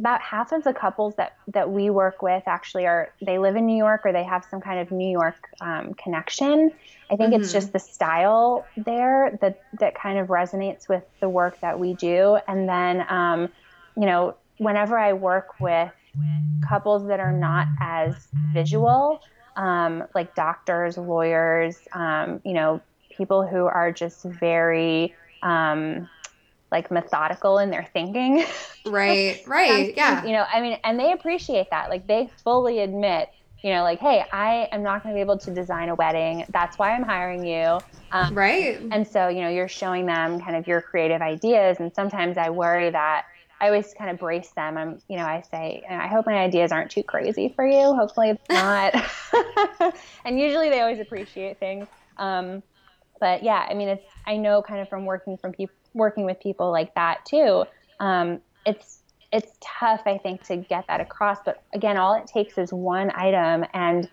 about 0.00 0.22
half 0.22 0.50
of 0.52 0.64
the 0.64 0.72
couples 0.72 1.14
that 1.16 1.36
that 1.48 1.70
we 1.70 1.90
work 1.90 2.22
with 2.22 2.42
actually 2.46 2.86
are 2.86 3.12
they 3.20 3.38
live 3.38 3.54
in 3.54 3.66
New 3.66 3.76
York 3.76 4.00
or 4.04 4.12
they 4.12 4.24
have 4.24 4.46
some 4.50 4.60
kind 4.60 4.80
of 4.80 4.90
New 4.90 5.10
York 5.10 5.36
um, 5.60 5.92
connection. 5.94 6.72
I 7.10 7.16
think 7.16 7.34
mm-hmm. 7.34 7.42
it's 7.42 7.52
just 7.52 7.72
the 7.72 7.78
style 7.78 8.66
there 8.78 9.38
that 9.42 9.62
that 9.78 9.94
kind 9.94 10.18
of 10.18 10.28
resonates 10.28 10.88
with 10.88 11.04
the 11.20 11.28
work 11.28 11.60
that 11.60 11.78
we 11.78 11.92
do. 11.94 12.38
And 12.48 12.66
then, 12.66 13.04
um, 13.10 13.50
you 13.94 14.06
know, 14.06 14.36
whenever 14.56 14.98
I 14.98 15.12
work 15.12 15.60
with 15.60 15.92
couples 16.66 17.06
that 17.08 17.20
are 17.20 17.32
not 17.32 17.68
as 17.78 18.28
visual, 18.54 19.20
um, 19.60 20.04
like 20.14 20.34
doctors, 20.34 20.96
lawyers, 20.96 21.76
um, 21.92 22.40
you 22.44 22.54
know, 22.54 22.80
people 23.14 23.46
who 23.46 23.66
are 23.66 23.92
just 23.92 24.24
very 24.24 25.14
um, 25.42 26.08
like 26.72 26.90
methodical 26.90 27.58
in 27.58 27.70
their 27.70 27.86
thinking. 27.92 28.44
Right, 28.86 29.42
right. 29.46 29.94
yeah. 29.94 30.24
You 30.24 30.32
know, 30.32 30.46
I 30.50 30.62
mean, 30.62 30.78
and 30.82 30.98
they 30.98 31.12
appreciate 31.12 31.66
that. 31.70 31.90
Like 31.90 32.06
they 32.06 32.30
fully 32.42 32.80
admit, 32.80 33.28
you 33.62 33.70
know, 33.70 33.82
like, 33.82 34.00
hey, 34.00 34.24
I 34.32 34.68
am 34.72 34.82
not 34.82 35.02
going 35.02 35.14
to 35.14 35.16
be 35.18 35.20
able 35.20 35.38
to 35.40 35.52
design 35.52 35.90
a 35.90 35.94
wedding. 35.94 36.46
That's 36.48 36.78
why 36.78 36.94
I'm 36.94 37.02
hiring 37.02 37.44
you. 37.44 37.80
Um, 38.12 38.34
right. 38.34 38.80
And 38.90 39.06
so, 39.06 39.28
you 39.28 39.42
know, 39.42 39.50
you're 39.50 39.68
showing 39.68 40.06
them 40.06 40.40
kind 40.40 40.56
of 40.56 40.66
your 40.66 40.80
creative 40.80 41.20
ideas. 41.20 41.76
And 41.80 41.94
sometimes 41.94 42.38
I 42.38 42.48
worry 42.48 42.88
that 42.88 43.26
I 43.60 43.66
always 43.66 43.92
kind 43.94 44.10
of 44.10 44.18
brace 44.18 44.50
them. 44.50 44.78
I'm, 44.78 45.00
you 45.08 45.16
know, 45.16 45.24
I 45.24 45.42
say, 45.50 45.82
I 45.88 46.06
hope 46.06 46.26
my 46.26 46.34
ideas 46.34 46.72
aren't 46.72 46.90
too 46.90 47.02
crazy 47.02 47.52
for 47.54 47.66
you. 47.66 47.94
Hopefully 47.94 48.30
it's 48.30 48.48
not. 48.50 48.94
and 50.24 50.40
usually 50.40 50.70
they 50.70 50.80
always 50.80 50.98
appreciate 50.98 51.58
things. 51.60 51.86
Um, 52.16 52.62
but 53.20 53.42
yeah, 53.42 53.66
I 53.68 53.74
mean, 53.74 53.88
it's, 53.88 54.06
I 54.26 54.36
know 54.36 54.62
kind 54.62 54.80
of 54.80 54.88
from 54.88 55.04
working 55.04 55.36
from 55.36 55.52
people, 55.52 55.74
working 55.92 56.24
with 56.24 56.40
people 56.40 56.70
like 56.70 56.94
that 56.94 57.24
too. 57.26 57.64
Um, 57.98 58.40
it's 58.64 59.00
it's 59.32 59.52
tough, 59.60 60.02
I 60.06 60.18
think, 60.18 60.42
to 60.44 60.56
get 60.56 60.86
that 60.88 61.00
across. 61.00 61.38
But 61.44 61.62
again, 61.72 61.96
all 61.96 62.14
it 62.14 62.26
takes 62.26 62.58
is 62.58 62.72
one 62.72 63.12
item. 63.14 63.64
And 63.74 64.08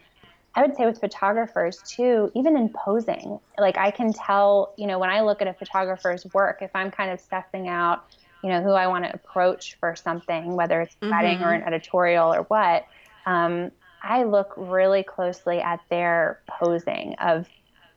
I 0.55 0.61
would 0.61 0.75
say 0.75 0.85
with 0.85 0.99
photographers 0.99 1.81
too, 1.87 2.31
even 2.35 2.55
in 2.55 2.69
posing, 2.69 3.39
like 3.57 3.77
I 3.77 3.91
can 3.91 4.13
tell, 4.13 4.73
you 4.77 4.87
know, 4.87 4.99
when 4.99 5.09
I 5.09 5.21
look 5.21 5.41
at 5.41 5.47
a 5.47 5.53
photographer's 5.53 6.25
work, 6.33 6.61
if 6.61 6.71
I'm 6.75 6.91
kind 6.91 7.11
of 7.11 7.19
sussing 7.19 7.67
out, 7.67 8.05
you 8.43 8.49
know, 8.49 8.61
who 8.61 8.71
I 8.71 8.87
want 8.87 9.05
to 9.05 9.13
approach 9.13 9.77
for 9.79 9.95
something, 9.95 10.55
whether 10.55 10.81
it's 10.81 10.95
mm-hmm. 10.95 11.11
wedding 11.11 11.41
or 11.41 11.53
an 11.53 11.63
editorial 11.63 12.33
or 12.33 12.43
what, 12.43 12.85
um, 13.25 13.71
I 14.03 14.23
look 14.23 14.53
really 14.55 15.03
closely 15.03 15.59
at 15.59 15.79
their 15.89 16.39
posing 16.47 17.15
of 17.15 17.47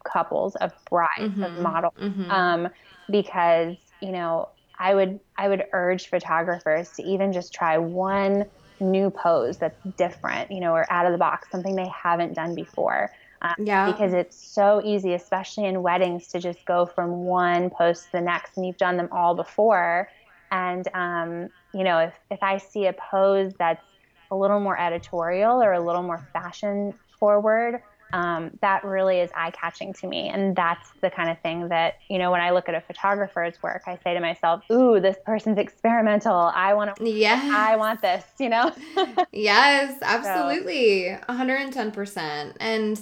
couples, 0.05 0.57
of 0.57 0.72
brides, 0.88 1.35
mm-hmm. 1.35 1.42
of 1.42 1.59
models, 1.59 1.94
mm-hmm. 2.00 2.31
um, 2.31 2.68
because 3.11 3.76
you 4.00 4.12
know 4.12 4.48
I 4.79 4.94
would 4.94 5.20
I 5.37 5.48
would 5.48 5.64
urge 5.72 6.09
photographers 6.09 6.90
to 6.92 7.03
even 7.03 7.33
just 7.33 7.53
try 7.53 7.79
one 7.79 8.46
new 8.81 9.11
pose 9.11 9.59
that's 9.59 9.79
different, 9.96 10.50
you 10.50 10.61
know, 10.61 10.72
or 10.72 10.90
out 10.90 11.07
of 11.07 11.12
the 11.12 11.18
box, 11.18 11.50
something 11.50 11.76
they 11.76 11.88
haven't 11.88 12.35
done 12.35 12.55
before. 12.55 13.11
Um, 13.42 13.55
yeah. 13.59 13.90
Because 13.90 14.12
it's 14.12 14.37
so 14.37 14.83
easy, 14.85 15.14
especially 15.14 15.66
in 15.66 15.83
weddings, 15.83 16.29
to 16.29 16.40
just 16.40 16.64
go 16.64 16.87
from 16.87 17.24
one 17.24 17.70
pose 17.70 18.03
to 18.03 18.12
the 18.12 18.20
next, 18.20 18.57
and 18.57 18.66
you've 18.66 18.76
done 18.76 18.96
them 18.96 19.09
all 19.12 19.35
before. 19.35 20.09
And 20.50 20.88
um, 20.94 21.48
you 21.72 21.84
know, 21.84 21.98
if 21.98 22.14
if 22.30 22.42
I 22.42 22.58
see 22.58 22.86
a 22.86 22.92
pose 22.92 23.52
that's 23.58 23.84
a 24.30 24.36
little 24.36 24.60
more 24.60 24.78
editorial 24.78 25.62
or 25.62 25.72
a 25.72 25.80
little 25.80 26.02
more 26.02 26.26
fashion 26.32 26.94
forward, 27.18 27.82
um, 28.12 28.50
that 28.60 28.84
really 28.84 29.18
is 29.20 29.30
eye 29.34 29.50
catching 29.50 29.92
to 29.94 30.06
me. 30.06 30.28
And 30.28 30.54
that's 30.54 30.90
the 31.00 31.10
kind 31.10 31.30
of 31.30 31.38
thing 31.40 31.68
that, 31.68 31.98
you 32.08 32.18
know, 32.18 32.30
when 32.30 32.40
I 32.40 32.50
look 32.50 32.68
at 32.68 32.74
a 32.74 32.80
photographer's 32.80 33.62
work, 33.62 33.82
I 33.86 33.98
say 34.02 34.14
to 34.14 34.20
myself, 34.20 34.62
ooh, 34.70 35.00
this 35.00 35.16
person's 35.24 35.58
experimental. 35.58 36.50
I 36.54 36.74
want 36.74 36.96
to, 36.96 37.08
yeah, 37.08 37.52
I 37.54 37.76
want 37.76 38.02
this, 38.02 38.24
you 38.38 38.48
know? 38.48 38.72
yes, 39.32 39.98
absolutely. 40.02 41.08
So. 41.08 41.34
110%. 41.34 42.56
And 42.60 43.00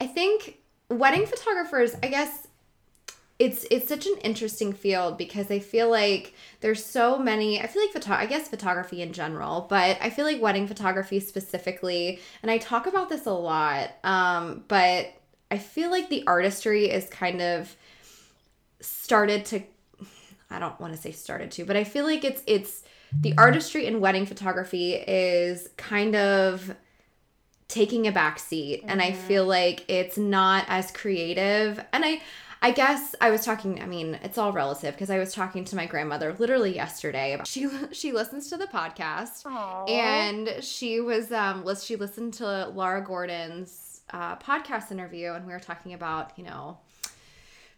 I 0.00 0.06
think 0.06 0.58
wedding 0.88 1.26
photographers, 1.26 1.96
I 2.02 2.08
guess 2.08 2.46
it's 3.44 3.66
it's 3.70 3.88
such 3.88 4.06
an 4.06 4.16
interesting 4.22 4.72
field 4.72 5.18
because 5.18 5.50
I 5.50 5.58
feel 5.58 5.90
like 5.90 6.34
there's 6.60 6.84
so 6.84 7.18
many 7.18 7.60
I 7.60 7.66
feel 7.66 7.82
like 7.82 7.92
photo 7.92 8.12
I 8.14 8.26
guess 8.26 8.48
photography 8.48 9.02
in 9.02 9.12
general, 9.12 9.66
but 9.68 9.98
I 10.00 10.08
feel 10.08 10.24
like 10.24 10.40
wedding 10.40 10.66
photography 10.66 11.20
specifically, 11.20 12.20
and 12.42 12.50
I 12.50 12.58
talk 12.58 12.86
about 12.86 13.10
this 13.10 13.26
a 13.26 13.32
lot, 13.32 13.90
um, 14.02 14.64
but 14.68 15.12
I 15.50 15.58
feel 15.58 15.90
like 15.90 16.08
the 16.08 16.26
artistry 16.26 16.90
is 16.90 17.08
kind 17.10 17.42
of 17.42 17.76
started 18.80 19.44
to 19.46 19.62
I 20.50 20.58
don't 20.58 20.80
want 20.80 20.94
to 20.94 21.00
say 21.00 21.12
started 21.12 21.50
to, 21.52 21.64
but 21.66 21.76
I 21.76 21.84
feel 21.84 22.04
like 22.04 22.24
it's 22.24 22.42
it's 22.46 22.82
the 23.12 23.34
artistry 23.36 23.86
in 23.86 24.00
wedding 24.00 24.24
photography 24.24 24.94
is 24.94 25.68
kind 25.76 26.16
of 26.16 26.74
taking 27.68 28.06
a 28.06 28.12
back 28.12 28.38
seat 28.38 28.80
mm-hmm. 28.80 28.90
and 28.90 29.02
I 29.02 29.10
mm-hmm. 29.10 29.26
feel 29.26 29.46
like 29.46 29.84
it's 29.88 30.16
not 30.16 30.64
as 30.68 30.90
creative 30.90 31.84
and 31.92 32.04
I 32.04 32.22
I 32.64 32.70
guess 32.70 33.14
I 33.20 33.30
was 33.30 33.44
talking. 33.44 33.82
I 33.82 33.84
mean, 33.84 34.18
it's 34.22 34.38
all 34.38 34.50
relative 34.50 34.94
because 34.94 35.10
I 35.10 35.18
was 35.18 35.34
talking 35.34 35.66
to 35.66 35.76
my 35.76 35.84
grandmother 35.84 36.34
literally 36.38 36.74
yesterday. 36.74 37.38
She 37.44 37.68
she 37.92 38.10
listens 38.10 38.48
to 38.48 38.56
the 38.56 38.66
podcast, 38.66 39.44
Aww. 39.44 39.90
and 39.90 40.64
she 40.64 40.98
was 40.98 41.30
um 41.30 41.62
she 41.76 41.96
listened 41.96 42.32
to 42.34 42.68
Laura 42.68 43.04
Gordon's 43.04 44.00
uh, 44.14 44.36
podcast 44.36 44.90
interview, 44.90 45.32
and 45.32 45.46
we 45.46 45.52
were 45.52 45.60
talking 45.60 45.92
about 45.92 46.32
you 46.38 46.44
know 46.44 46.78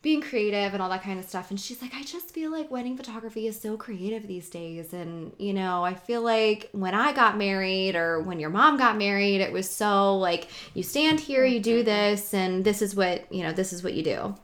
being 0.02 0.20
creative 0.20 0.72
and 0.72 0.80
all 0.80 0.90
that 0.90 1.02
kind 1.02 1.18
of 1.18 1.24
stuff. 1.24 1.50
And 1.50 1.58
she's 1.58 1.82
like, 1.82 1.92
I 1.92 2.04
just 2.04 2.30
feel 2.30 2.52
like 2.52 2.70
wedding 2.70 2.96
photography 2.96 3.48
is 3.48 3.60
so 3.60 3.76
creative 3.76 4.28
these 4.28 4.48
days. 4.48 4.92
And, 4.92 5.32
you 5.36 5.52
know, 5.52 5.82
I 5.82 5.94
feel 5.94 6.22
like 6.22 6.68
when 6.70 6.94
I 6.94 7.12
got 7.12 7.36
married 7.36 7.96
or 7.96 8.20
when 8.20 8.38
your 8.38 8.50
mom 8.50 8.76
got 8.76 8.96
married, 8.96 9.40
it 9.40 9.52
was 9.52 9.68
so 9.68 10.16
like, 10.16 10.46
you 10.74 10.84
stand 10.84 11.18
here, 11.18 11.44
you 11.44 11.58
do 11.58 11.82
this, 11.82 12.32
and 12.34 12.64
this 12.64 12.82
is 12.82 12.94
what, 12.94 13.32
you 13.32 13.42
know, 13.42 13.50
this 13.50 13.72
is 13.72 13.82
what 13.82 13.94
you 13.94 14.04
do. 14.04 14.36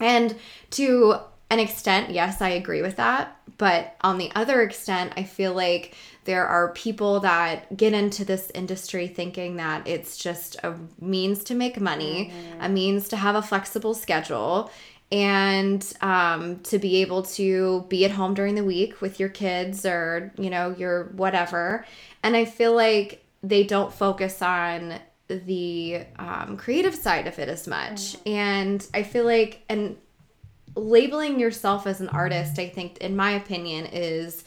And 0.00 0.36
to 0.70 1.16
an 1.50 1.60
extent, 1.60 2.10
yes, 2.10 2.42
I 2.42 2.50
agree 2.50 2.82
with 2.82 2.96
that. 2.96 3.36
But 3.58 3.96
on 4.02 4.18
the 4.18 4.30
other 4.34 4.60
extent, 4.62 5.12
I 5.16 5.22
feel 5.22 5.54
like 5.54 5.94
there 6.24 6.46
are 6.46 6.72
people 6.72 7.20
that 7.20 7.74
get 7.76 7.94
into 7.94 8.24
this 8.24 8.50
industry 8.54 9.06
thinking 9.06 9.56
that 9.56 9.86
it's 9.86 10.16
just 10.16 10.56
a 10.62 10.74
means 11.00 11.44
to 11.44 11.54
make 11.54 11.80
money, 11.80 12.32
mm-hmm. 12.32 12.60
a 12.60 12.68
means 12.68 13.08
to 13.08 13.16
have 13.16 13.36
a 13.36 13.42
flexible 13.42 13.94
schedule, 13.94 14.70
and 15.12 15.94
um, 16.00 16.58
to 16.60 16.78
be 16.78 16.96
able 16.96 17.22
to 17.22 17.86
be 17.88 18.04
at 18.04 18.10
home 18.10 18.34
during 18.34 18.56
the 18.56 18.64
week 18.64 19.00
with 19.00 19.20
your 19.20 19.28
kids 19.28 19.86
or, 19.86 20.32
you 20.36 20.50
know, 20.50 20.74
your 20.76 21.04
whatever. 21.14 21.86
And 22.24 22.36
I 22.36 22.44
feel 22.44 22.74
like 22.74 23.24
they 23.42 23.62
don't 23.62 23.92
focus 23.92 24.42
on 24.42 24.98
the 25.28 26.04
um, 26.18 26.56
creative 26.56 26.94
side 26.94 27.26
of 27.26 27.38
it 27.38 27.48
as 27.48 27.66
much. 27.66 28.14
Mm-hmm. 28.14 28.28
And 28.28 28.86
I 28.94 29.02
feel 29.02 29.24
like, 29.24 29.62
and 29.68 29.96
labeling 30.74 31.40
yourself 31.40 31.86
as 31.86 32.00
an 32.00 32.08
artist, 32.08 32.58
I 32.58 32.68
think, 32.68 32.98
in 32.98 33.16
my 33.16 33.32
opinion, 33.32 33.86
is 33.86 34.44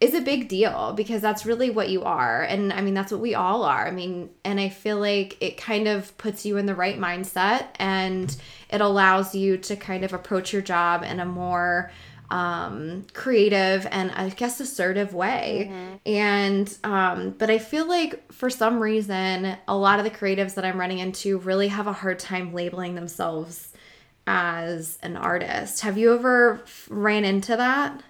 is 0.00 0.14
a 0.14 0.20
big 0.20 0.48
deal 0.48 0.92
because 0.92 1.20
that's 1.20 1.44
really 1.44 1.70
what 1.70 1.88
you 1.88 2.04
are. 2.04 2.42
And 2.42 2.72
I 2.72 2.82
mean, 2.82 2.94
that's 2.94 3.10
what 3.10 3.20
we 3.20 3.34
all 3.34 3.64
are. 3.64 3.84
I 3.84 3.90
mean, 3.90 4.30
and 4.44 4.60
I 4.60 4.68
feel 4.68 4.98
like 4.98 5.36
it 5.40 5.56
kind 5.56 5.88
of 5.88 6.16
puts 6.18 6.46
you 6.46 6.56
in 6.56 6.66
the 6.66 6.74
right 6.74 6.96
mindset 6.96 7.66
and 7.80 8.34
it 8.70 8.80
allows 8.80 9.34
you 9.34 9.56
to 9.58 9.74
kind 9.74 10.04
of 10.04 10.12
approach 10.12 10.52
your 10.52 10.62
job 10.62 11.02
in 11.02 11.18
a 11.18 11.24
more 11.24 11.90
um, 12.30 13.06
creative 13.14 13.86
and 13.90 14.10
I 14.10 14.28
guess 14.30 14.60
assertive 14.60 15.14
way. 15.14 15.70
Mm-hmm. 15.70 15.94
And, 16.06 16.78
um, 16.84 17.30
but 17.38 17.50
I 17.50 17.58
feel 17.58 17.88
like 17.88 18.32
for 18.32 18.50
some 18.50 18.80
reason, 18.80 19.56
a 19.66 19.76
lot 19.76 19.98
of 19.98 20.04
the 20.04 20.10
creatives 20.10 20.54
that 20.54 20.64
I'm 20.64 20.78
running 20.78 20.98
into 20.98 21.38
really 21.38 21.68
have 21.68 21.86
a 21.86 21.92
hard 21.92 22.18
time 22.18 22.52
labeling 22.52 22.94
themselves 22.94 23.72
as 24.26 24.98
an 25.02 25.16
artist. 25.16 25.80
Have 25.80 25.96
you 25.96 26.14
ever 26.14 26.62
ran 26.88 27.24
into 27.24 27.56
that? 27.56 28.02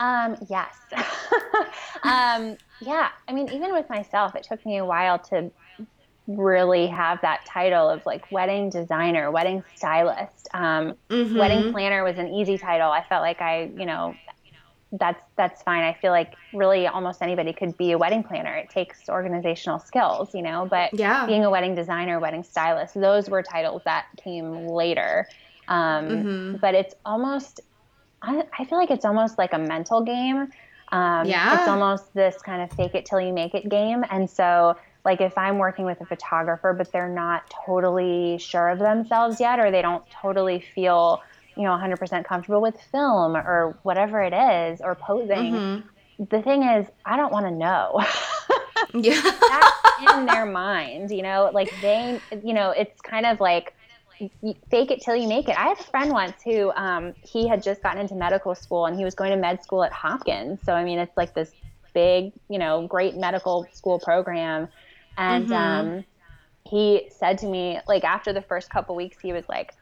Um, 0.00 0.36
yes. 0.48 0.74
um, 2.02 2.56
yeah. 2.80 3.10
I 3.28 3.32
mean, 3.32 3.48
even 3.52 3.72
with 3.72 3.88
myself, 3.88 4.34
it 4.34 4.42
took 4.42 4.66
me 4.66 4.78
a 4.78 4.84
while 4.84 5.20
to 5.20 5.52
really 6.36 6.86
have 6.86 7.20
that 7.22 7.44
title 7.46 7.88
of 7.88 8.04
like 8.06 8.30
wedding 8.30 8.70
designer, 8.70 9.30
wedding 9.30 9.62
stylist. 9.74 10.48
Um, 10.54 10.94
mm-hmm. 11.08 11.36
Wedding 11.36 11.72
planner 11.72 12.04
was 12.04 12.18
an 12.18 12.28
easy 12.28 12.58
title. 12.58 12.90
I 12.90 13.04
felt 13.08 13.22
like 13.22 13.40
I, 13.40 13.70
you 13.76 13.86
know, 13.86 14.14
that's 14.92 15.24
that's 15.36 15.62
fine. 15.62 15.82
I 15.82 15.94
feel 15.94 16.10
like 16.10 16.34
really 16.52 16.86
almost 16.86 17.22
anybody 17.22 17.52
could 17.52 17.76
be 17.78 17.92
a 17.92 17.98
wedding 17.98 18.22
planner. 18.22 18.54
It 18.54 18.68
takes 18.68 19.08
organizational 19.08 19.78
skills, 19.78 20.34
you 20.34 20.42
know. 20.42 20.66
But 20.68 20.92
yeah. 20.92 21.24
being 21.26 21.44
a 21.44 21.50
wedding 21.50 21.74
designer, 21.74 22.20
wedding 22.20 22.42
stylist, 22.42 22.94
those 22.94 23.30
were 23.30 23.42
titles 23.42 23.82
that 23.84 24.06
came 24.22 24.66
later. 24.66 25.26
Um, 25.68 26.08
mm-hmm. 26.08 26.56
But 26.56 26.74
it's 26.74 26.94
almost, 27.06 27.60
I, 28.20 28.44
I, 28.58 28.64
feel 28.64 28.78
like 28.78 28.90
it's 28.90 29.04
almost 29.04 29.38
like 29.38 29.52
a 29.52 29.58
mental 29.58 30.02
game. 30.02 30.48
Um, 30.90 31.26
yeah. 31.26 31.58
It's 31.58 31.68
almost 31.68 32.12
this 32.12 32.36
kind 32.42 32.62
of 32.62 32.76
fake 32.76 32.94
it 32.94 33.06
till 33.06 33.20
you 33.20 33.32
make 33.32 33.54
it 33.54 33.68
game. 33.68 34.04
And 34.10 34.28
so, 34.28 34.76
like, 35.04 35.20
if 35.20 35.36
I'm 35.36 35.58
working 35.58 35.84
with 35.84 36.00
a 36.00 36.06
photographer, 36.06 36.72
but 36.72 36.92
they're 36.92 37.08
not 37.08 37.52
totally 37.66 38.38
sure 38.38 38.68
of 38.68 38.78
themselves 38.78 39.40
yet, 39.40 39.58
or 39.58 39.70
they 39.70 39.82
don't 39.82 40.04
totally 40.10 40.64
feel, 40.74 41.22
you 41.56 41.64
know, 41.64 41.70
100% 41.70 42.24
comfortable 42.24 42.60
with 42.60 42.80
film 42.92 43.36
or 43.36 43.76
whatever 43.82 44.22
it 44.22 44.32
is, 44.32 44.80
or 44.80 44.94
posing, 44.94 45.52
mm-hmm. 45.52 46.24
the 46.30 46.42
thing 46.42 46.62
is, 46.62 46.86
I 47.04 47.16
don't 47.16 47.32
want 47.32 47.46
to 47.46 47.52
know. 47.52 48.04
yeah. 48.94 49.20
That's 49.20 50.16
in 50.18 50.26
their 50.26 50.46
mind, 50.46 51.10
you 51.10 51.22
know, 51.22 51.50
like 51.52 51.72
they, 51.80 52.20
you 52.44 52.54
know, 52.54 52.70
it's 52.70 53.00
kind 53.00 53.26
of 53.26 53.40
like, 53.40 53.74
fake 54.70 54.90
it 54.90 55.00
till 55.00 55.16
you 55.16 55.26
make 55.26 55.48
it. 55.48 55.58
I 55.58 55.68
had 55.68 55.80
a 55.80 55.82
friend 55.82 56.12
once 56.12 56.42
who 56.44 56.70
um, 56.72 57.14
he 57.22 57.48
had 57.48 57.62
just 57.62 57.82
gotten 57.82 58.00
into 58.00 58.14
medical 58.14 58.54
school 58.54 58.86
and 58.86 58.96
he 58.96 59.04
was 59.04 59.14
going 59.16 59.30
to 59.30 59.36
med 59.36 59.62
school 59.62 59.82
at 59.82 59.92
Hopkins. 59.92 60.60
So 60.64 60.74
I 60.74 60.84
mean, 60.84 60.98
it's 60.98 61.16
like 61.16 61.34
this 61.34 61.50
big, 61.92 62.32
you 62.48 62.58
know, 62.58 62.86
great 62.86 63.16
medical 63.16 63.66
school 63.72 63.98
program. 63.98 64.68
And 65.16 65.48
mm-hmm. 65.48 65.52
um, 65.52 66.04
he 66.64 67.08
said 67.10 67.38
to 67.38 67.46
me, 67.46 67.78
like 67.86 68.04
after 68.04 68.32
the 68.32 68.42
first 68.42 68.70
couple 68.70 68.94
weeks, 68.94 69.18
he 69.20 69.32
was 69.32 69.48
like, 69.48 69.74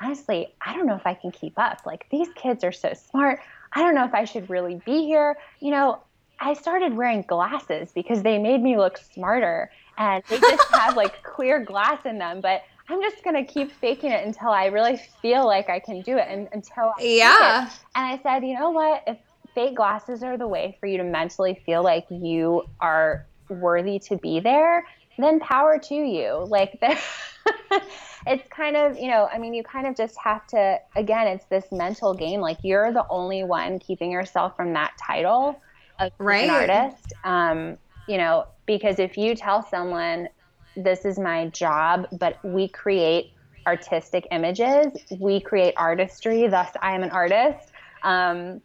honestly, 0.00 0.54
I 0.60 0.74
don't 0.74 0.86
know 0.86 0.94
if 0.94 1.06
I 1.06 1.14
can 1.14 1.30
keep 1.30 1.58
up. 1.58 1.82
Like 1.86 2.06
these 2.10 2.28
kids 2.34 2.64
are 2.64 2.72
so 2.72 2.92
smart. 2.94 3.40
I 3.72 3.82
don't 3.82 3.94
know 3.94 4.04
if 4.04 4.14
I 4.14 4.24
should 4.24 4.48
really 4.48 4.80
be 4.86 5.04
here. 5.04 5.36
You 5.60 5.70
know, 5.70 6.00
I 6.38 6.54
started 6.54 6.94
wearing 6.94 7.22
glasses 7.22 7.92
because 7.92 8.22
they 8.22 8.38
made 8.38 8.62
me 8.62 8.76
look 8.76 8.98
smarter 8.98 9.70
and 9.98 10.22
they 10.28 10.38
just 10.38 10.68
have 10.74 10.96
like 10.96 11.22
clear 11.22 11.64
glass 11.64 12.04
in 12.04 12.18
them. 12.18 12.40
But 12.40 12.62
I'm 12.88 13.02
just 13.02 13.24
gonna 13.24 13.44
keep 13.44 13.72
faking 13.72 14.12
it 14.12 14.24
until 14.24 14.50
I 14.50 14.66
really 14.66 15.00
feel 15.20 15.44
like 15.46 15.68
I 15.68 15.80
can 15.80 16.02
do 16.02 16.16
it, 16.16 16.26
and 16.28 16.48
until 16.52 16.92
I 16.98 17.02
yeah. 17.02 17.70
And 17.94 18.06
I 18.06 18.20
said, 18.22 18.46
you 18.46 18.54
know 18.54 18.70
what? 18.70 19.02
If 19.06 19.18
fake 19.54 19.74
glasses 19.74 20.22
are 20.22 20.36
the 20.36 20.46
way 20.46 20.76
for 20.78 20.86
you 20.86 20.98
to 20.98 21.04
mentally 21.04 21.60
feel 21.66 21.82
like 21.82 22.06
you 22.10 22.62
are 22.80 23.26
worthy 23.48 23.98
to 24.00 24.16
be 24.16 24.40
there, 24.40 24.84
then 25.18 25.40
power 25.40 25.78
to 25.78 25.94
you. 25.94 26.44
Like 26.48 26.78
it's 28.26 28.48
kind 28.48 28.76
of 28.76 28.96
you 28.98 29.08
know, 29.08 29.28
I 29.32 29.38
mean, 29.38 29.54
you 29.54 29.62
kind 29.62 29.86
of 29.86 29.96
just 29.96 30.16
have 30.22 30.46
to. 30.48 30.78
Again, 30.94 31.26
it's 31.26 31.44
this 31.46 31.66
mental 31.72 32.14
game. 32.14 32.40
Like 32.40 32.58
you're 32.62 32.92
the 32.92 33.06
only 33.08 33.44
one 33.44 33.78
keeping 33.78 34.10
yourself 34.10 34.56
from 34.56 34.72
that 34.74 34.92
title 35.00 35.60
of 35.98 36.12
right. 36.18 36.44
an 36.44 36.50
artist. 36.50 37.12
Um, 37.24 37.78
you 38.08 38.18
know, 38.18 38.46
because 38.66 38.98
if 38.98 39.16
you 39.16 39.34
tell 39.34 39.62
someone 39.62 40.28
this 40.76 41.04
is 41.04 41.18
my 41.18 41.48
job, 41.48 42.06
but 42.12 42.38
we 42.44 42.68
create 42.68 43.32
artistic 43.66 44.26
images. 44.30 44.92
We 45.18 45.40
create 45.40 45.74
artistry, 45.76 46.46
thus, 46.46 46.70
I 46.80 46.94
am 46.94 47.02
an 47.02 47.10
artist. 47.10 47.72
Um, 48.02 48.60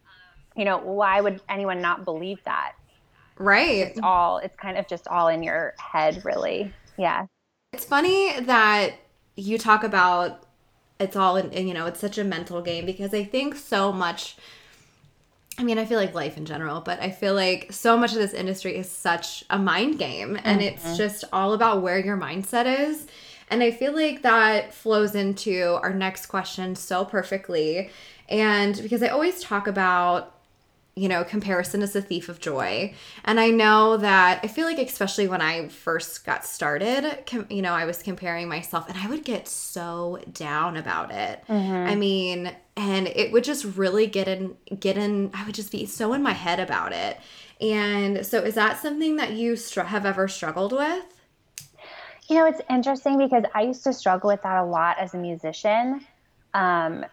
you 0.56 0.64
know, 0.64 0.78
why 0.78 1.20
would 1.20 1.40
anyone 1.48 1.80
not 1.80 2.04
believe 2.04 2.38
that? 2.44 2.74
Right. 3.42 3.88
It's 3.88 4.00
all, 4.02 4.38
it's 4.38 4.56
kind 4.56 4.76
of 4.76 4.86
just 4.86 5.08
all 5.08 5.28
in 5.28 5.42
your 5.42 5.74
head, 5.78 6.24
really. 6.24 6.72
Yeah. 6.96 7.26
It's 7.72 7.84
funny 7.84 8.40
that 8.40 8.94
you 9.36 9.58
talk 9.58 9.84
about 9.84 10.44
it's 11.00 11.16
all 11.16 11.36
in, 11.36 11.66
you 11.66 11.74
know, 11.74 11.86
it's 11.86 11.98
such 11.98 12.16
a 12.18 12.24
mental 12.24 12.62
game 12.62 12.86
because 12.86 13.12
I 13.12 13.24
think 13.24 13.56
so 13.56 13.92
much 13.92 14.36
I 15.58 15.64
mean, 15.64 15.78
I 15.78 15.84
feel 15.84 15.98
like 15.98 16.14
life 16.14 16.38
in 16.38 16.46
general, 16.46 16.80
but 16.80 17.00
I 17.00 17.10
feel 17.10 17.34
like 17.34 17.72
so 17.72 17.96
much 17.98 18.12
of 18.12 18.18
this 18.18 18.32
industry 18.32 18.76
is 18.76 18.90
such 18.90 19.44
a 19.50 19.58
mind 19.58 19.98
game 19.98 20.38
and 20.42 20.60
mm-hmm. 20.60 20.74
it's 20.74 20.96
just 20.96 21.24
all 21.30 21.52
about 21.52 21.82
where 21.82 21.98
your 21.98 22.16
mindset 22.16 22.88
is. 22.88 23.06
And 23.50 23.62
I 23.62 23.70
feel 23.70 23.92
like 23.94 24.22
that 24.22 24.72
flows 24.72 25.14
into 25.14 25.78
our 25.82 25.92
next 25.92 26.26
question 26.26 26.74
so 26.74 27.04
perfectly. 27.04 27.90
And 28.30 28.80
because 28.82 29.02
I 29.02 29.08
always 29.08 29.42
talk 29.42 29.66
about 29.66 30.34
you 30.94 31.08
know, 31.08 31.24
comparison 31.24 31.80
is 31.80 31.96
a 31.96 32.02
thief 32.02 32.28
of 32.28 32.38
joy. 32.38 32.92
And 33.24 33.40
I 33.40 33.48
know 33.48 33.96
that 33.96 34.40
I 34.42 34.46
feel 34.46 34.66
like, 34.66 34.78
especially 34.78 35.26
when 35.26 35.40
I 35.40 35.68
first 35.68 36.26
got 36.26 36.44
started, 36.44 37.24
com- 37.26 37.46
you 37.48 37.62
know, 37.62 37.72
I 37.72 37.86
was 37.86 38.02
comparing 38.02 38.46
myself 38.46 38.88
and 38.88 38.98
I 38.98 39.08
would 39.08 39.24
get 39.24 39.48
so 39.48 40.22
down 40.32 40.76
about 40.76 41.10
it. 41.10 41.42
Mm-hmm. 41.48 41.72
I 41.72 41.94
mean, 41.94 42.54
and 42.76 43.06
it 43.08 43.32
would 43.32 43.44
just 43.44 43.64
really 43.64 44.06
get 44.06 44.28
in, 44.28 44.56
get 44.78 44.98
in, 44.98 45.30
I 45.32 45.46
would 45.46 45.54
just 45.54 45.72
be 45.72 45.86
so 45.86 46.12
in 46.12 46.22
my 46.22 46.32
head 46.32 46.60
about 46.60 46.92
it. 46.92 47.18
And 47.62 48.26
so, 48.26 48.40
is 48.40 48.54
that 48.56 48.80
something 48.80 49.16
that 49.16 49.32
you 49.32 49.56
str- 49.56 49.82
have 49.82 50.04
ever 50.04 50.26
struggled 50.28 50.72
with? 50.72 51.04
You 52.28 52.36
know, 52.36 52.46
it's 52.46 52.60
interesting 52.68 53.18
because 53.18 53.44
I 53.54 53.62
used 53.62 53.84
to 53.84 53.92
struggle 53.92 54.28
with 54.28 54.42
that 54.42 54.58
a 54.58 54.64
lot 54.64 54.98
as 54.98 55.14
a 55.14 55.18
musician. 55.18 56.04
Um, 56.54 57.06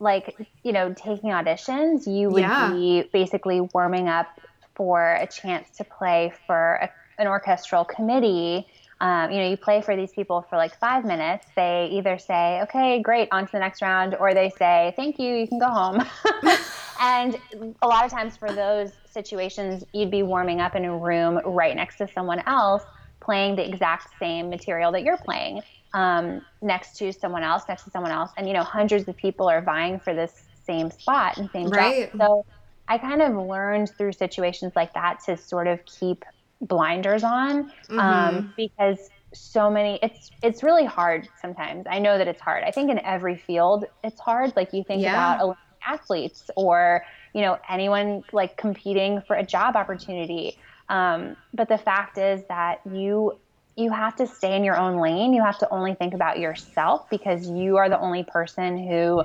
like 0.00 0.48
you 0.62 0.72
know 0.72 0.92
taking 0.94 1.30
auditions 1.30 2.06
you 2.06 2.28
would 2.30 2.42
yeah. 2.42 2.72
be 2.72 3.02
basically 3.12 3.60
warming 3.60 4.08
up 4.08 4.40
for 4.74 5.14
a 5.14 5.26
chance 5.26 5.68
to 5.76 5.84
play 5.84 6.32
for 6.46 6.74
a, 6.74 6.90
an 7.18 7.26
orchestral 7.26 7.84
committee. 7.84 8.66
Um, 9.02 9.30
you 9.30 9.38
know 9.38 9.48
you 9.48 9.56
play 9.56 9.80
for 9.80 9.96
these 9.96 10.12
people 10.12 10.44
for 10.50 10.56
like 10.56 10.78
five 10.78 11.04
minutes. 11.04 11.46
They 11.54 11.88
either 11.92 12.18
say 12.18 12.60
okay 12.62 13.00
great 13.00 13.28
on 13.30 13.46
to 13.46 13.52
the 13.52 13.58
next 13.58 13.82
round 13.82 14.14
or 14.14 14.34
they 14.34 14.50
say 14.50 14.92
thank 14.96 15.18
you 15.18 15.34
you 15.34 15.46
can 15.46 15.58
go 15.58 15.68
home. 15.68 16.04
And 17.00 17.38
a 17.80 17.88
lot 17.88 18.04
of 18.04 18.10
times 18.10 18.36
for 18.36 18.52
those 18.52 18.92
situations 19.10 19.84
you'd 19.94 20.10
be 20.10 20.22
warming 20.22 20.60
up 20.60 20.76
in 20.76 20.84
a 20.84 20.96
room 20.96 21.40
right 21.46 21.74
next 21.74 21.96
to 21.96 22.08
someone 22.12 22.40
else 22.40 22.82
playing 23.20 23.56
the 23.56 23.66
exact 23.66 24.08
same 24.18 24.50
material 24.50 24.92
that 24.92 25.02
you're 25.02 25.16
playing 25.16 25.62
um, 25.92 26.42
next 26.62 26.96
to 26.98 27.12
someone 27.12 27.42
else, 27.42 27.64
next 27.68 27.84
to 27.84 27.90
someone 27.90 28.12
else, 28.12 28.30
and 28.36 28.46
you 28.46 28.54
know, 28.54 28.62
hundreds 28.62 29.08
of 29.08 29.16
people 29.16 29.48
are 29.48 29.60
vying 29.60 29.98
for 29.98 30.14
this 30.14 30.44
same 30.64 30.90
spot 30.90 31.38
and 31.38 31.50
same 31.50 31.68
right. 31.68 32.10
job. 32.12 32.20
So 32.20 32.46
I 32.88 32.98
kind 32.98 33.22
of 33.22 33.34
learned 33.34 33.90
through 33.96 34.12
situations 34.12 34.72
like 34.76 34.92
that 34.94 35.20
to 35.26 35.36
sort 35.36 35.66
of 35.66 35.84
keep 35.84 36.24
blinders 36.60 37.24
on 37.24 37.72
um, 37.90 37.98
mm-hmm. 37.98 38.46
because 38.56 39.08
so 39.32 39.70
many 39.70 39.98
it's 40.02 40.30
it's 40.42 40.62
really 40.62 40.84
hard 40.84 41.28
sometimes 41.40 41.86
i 41.88 41.98
know 41.98 42.18
that 42.18 42.26
it's 42.26 42.40
hard 42.40 42.64
i 42.64 42.70
think 42.70 42.90
in 42.90 42.98
every 43.00 43.36
field 43.36 43.84
it's 44.02 44.20
hard 44.20 44.52
like 44.56 44.72
you 44.72 44.82
think 44.82 45.02
yeah. 45.02 45.36
about 45.36 45.56
athletes 45.86 46.50
or 46.56 47.02
you 47.32 47.40
know 47.40 47.56
anyone 47.68 48.22
like 48.32 48.56
competing 48.56 49.22
for 49.22 49.36
a 49.36 49.42
job 49.44 49.76
opportunity 49.76 50.58
um, 50.88 51.36
but 51.54 51.68
the 51.68 51.78
fact 51.78 52.18
is 52.18 52.42
that 52.48 52.80
you 52.92 53.38
you 53.76 53.90
have 53.90 54.16
to 54.16 54.26
stay 54.26 54.56
in 54.56 54.64
your 54.64 54.76
own 54.76 55.00
lane. 55.00 55.32
You 55.32 55.42
have 55.42 55.58
to 55.58 55.70
only 55.70 55.94
think 55.94 56.14
about 56.14 56.38
yourself 56.38 57.08
because 57.10 57.48
you 57.48 57.76
are 57.76 57.88
the 57.88 57.98
only 58.00 58.24
person 58.24 58.76
who 58.76 59.24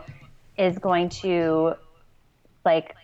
is 0.57 0.77
going 0.77 1.09
to 1.09 1.75
like 2.63 2.95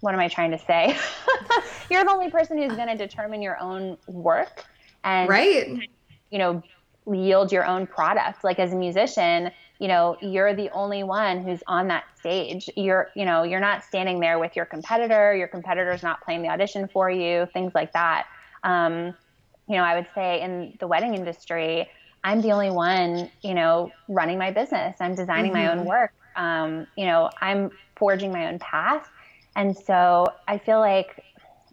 what 0.00 0.14
am 0.14 0.20
I 0.20 0.26
trying 0.26 0.50
to 0.50 0.58
say? 0.58 0.96
You're 1.90 2.02
the 2.02 2.10
only 2.10 2.28
person 2.28 2.58
who's 2.58 2.74
going 2.74 2.88
to 2.88 2.96
determine 2.96 3.40
your 3.40 3.56
own 3.60 3.96
work 4.08 4.64
and 5.04 5.28
right. 5.28 5.88
you 6.30 6.38
know 6.38 6.62
yield 7.10 7.52
your 7.52 7.64
own 7.64 7.86
product. 7.86 8.44
Like 8.44 8.58
as 8.58 8.72
a 8.72 8.76
musician, 8.76 9.50
you 9.78 9.88
know, 9.88 10.16
you're 10.20 10.54
the 10.54 10.70
only 10.70 11.02
one 11.02 11.42
who's 11.42 11.62
on 11.66 11.88
that 11.88 12.04
stage. 12.18 12.70
You're, 12.76 13.10
you 13.16 13.24
know, 13.24 13.42
you're 13.42 13.60
not 13.60 13.82
standing 13.82 14.20
there 14.20 14.38
with 14.38 14.54
your 14.54 14.64
competitor. 14.64 15.34
Your 15.34 15.48
competitor's 15.48 16.02
not 16.02 16.20
playing 16.22 16.42
the 16.42 16.48
audition 16.48 16.88
for 16.88 17.10
you. 17.10 17.48
Things 17.52 17.72
like 17.74 17.92
that. 17.92 18.26
Um, 18.62 19.14
you 19.72 19.78
know, 19.78 19.84
I 19.84 19.94
would 19.94 20.06
say 20.14 20.42
in 20.42 20.76
the 20.80 20.86
wedding 20.86 21.14
industry, 21.14 21.88
I'm 22.22 22.42
the 22.42 22.50
only 22.50 22.70
one, 22.70 23.30
you 23.40 23.54
know, 23.54 23.90
running 24.06 24.36
my 24.36 24.50
business. 24.50 24.98
I'm 25.00 25.14
designing 25.14 25.50
mm-hmm. 25.50 25.62
my 25.62 25.72
own 25.72 25.78
mm-hmm. 25.78 25.88
work. 25.88 26.12
Um, 26.36 26.86
you 26.94 27.06
know, 27.06 27.30
I'm 27.40 27.70
forging 27.96 28.30
my 28.32 28.48
own 28.48 28.58
path. 28.58 29.08
And 29.56 29.74
so 29.74 30.26
I 30.46 30.58
feel 30.58 30.78
like, 30.78 31.24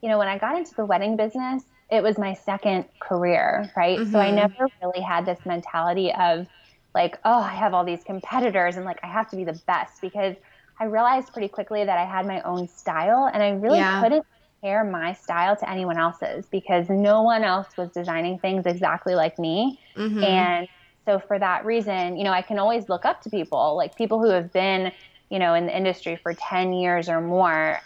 you 0.01 0.07
know, 0.07 0.17
when 0.17 0.29
I 0.29 0.37
got 0.37 0.57
into 0.57 0.73
the 0.75 0.85
wedding 0.85 1.17
business, 1.17 1.63
it 1.91 2.01
was 2.01 2.17
my 2.17 2.33
second 2.35 2.85
career, 3.01 3.69
right? 3.75 3.99
Mm-hmm. 3.99 4.13
So 4.13 4.19
I 4.19 4.27
mm-hmm. 4.27 4.35
never 4.37 4.67
really 4.81 5.01
had 5.01 5.25
this 5.25 5.39
mentality 5.45 6.13
of 6.13 6.47
like, 6.95 7.19
oh, 7.25 7.41
I 7.41 7.53
have 7.53 7.73
all 7.73 7.83
these 7.83 8.05
competitors 8.05 8.77
and 8.77 8.85
like 8.85 8.99
I 9.03 9.07
have 9.07 9.29
to 9.31 9.35
be 9.35 9.43
the 9.43 9.59
best 9.67 9.99
because 9.99 10.37
I 10.79 10.85
realized 10.85 11.33
pretty 11.33 11.49
quickly 11.49 11.83
that 11.83 11.97
I 11.97 12.05
had 12.05 12.25
my 12.25 12.39
own 12.43 12.69
style 12.69 13.29
and 13.31 13.43
I 13.43 13.49
really 13.49 13.79
yeah. 13.79 14.01
couldn't 14.01 14.25
compare 14.59 14.83
my 14.83 15.13
style 15.13 15.55
to 15.55 15.69
anyone 15.69 15.97
else's 15.97 16.45
because 16.47 16.89
no 16.89 17.21
one 17.21 17.43
else 17.43 17.67
was 17.77 17.89
designing 17.91 18.37
things 18.39 18.65
exactly 18.65 19.15
like 19.15 19.39
me. 19.39 19.79
Mm-hmm. 19.95 20.23
And 20.23 20.67
so 21.05 21.19
for 21.19 21.39
that 21.39 21.65
reason, 21.65 22.17
you 22.17 22.23
know, 22.23 22.31
I 22.31 22.41
can 22.41 22.59
always 22.59 22.89
look 22.89 23.05
up 23.05 23.21
to 23.21 23.29
people, 23.29 23.75
like 23.75 23.95
people 23.95 24.21
who 24.21 24.29
have 24.29 24.51
been, 24.51 24.91
you 25.29 25.39
know, 25.39 25.53
in 25.53 25.65
the 25.65 25.75
industry 25.75 26.17
for 26.21 26.33
10 26.33 26.73
years 26.73 27.09
or 27.09 27.21
more. 27.21 27.79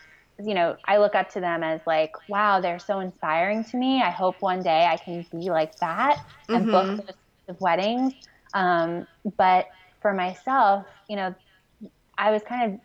You 0.43 0.55
know, 0.55 0.77
I 0.85 0.97
look 0.97 1.13
up 1.13 1.29
to 1.33 1.39
them 1.39 1.63
as 1.63 1.79
like, 1.85 2.15
wow, 2.27 2.59
they're 2.59 2.79
so 2.79 2.99
inspiring 2.99 3.63
to 3.65 3.77
me. 3.77 4.01
I 4.01 4.09
hope 4.09 4.35
one 4.39 4.63
day 4.63 4.87
I 4.87 4.97
can 4.97 5.25
be 5.31 5.51
like 5.51 5.75
that 5.77 6.25
and 6.49 6.65
mm-hmm. 6.65 6.95
book 6.95 7.15
those 7.47 7.59
weddings. 7.59 8.13
Um, 8.55 9.05
but 9.37 9.67
for 10.01 10.13
myself, 10.13 10.85
you 11.07 11.15
know, 11.15 11.35
I 12.17 12.31
was 12.31 12.41
kind 12.41 12.73
of, 12.73 12.79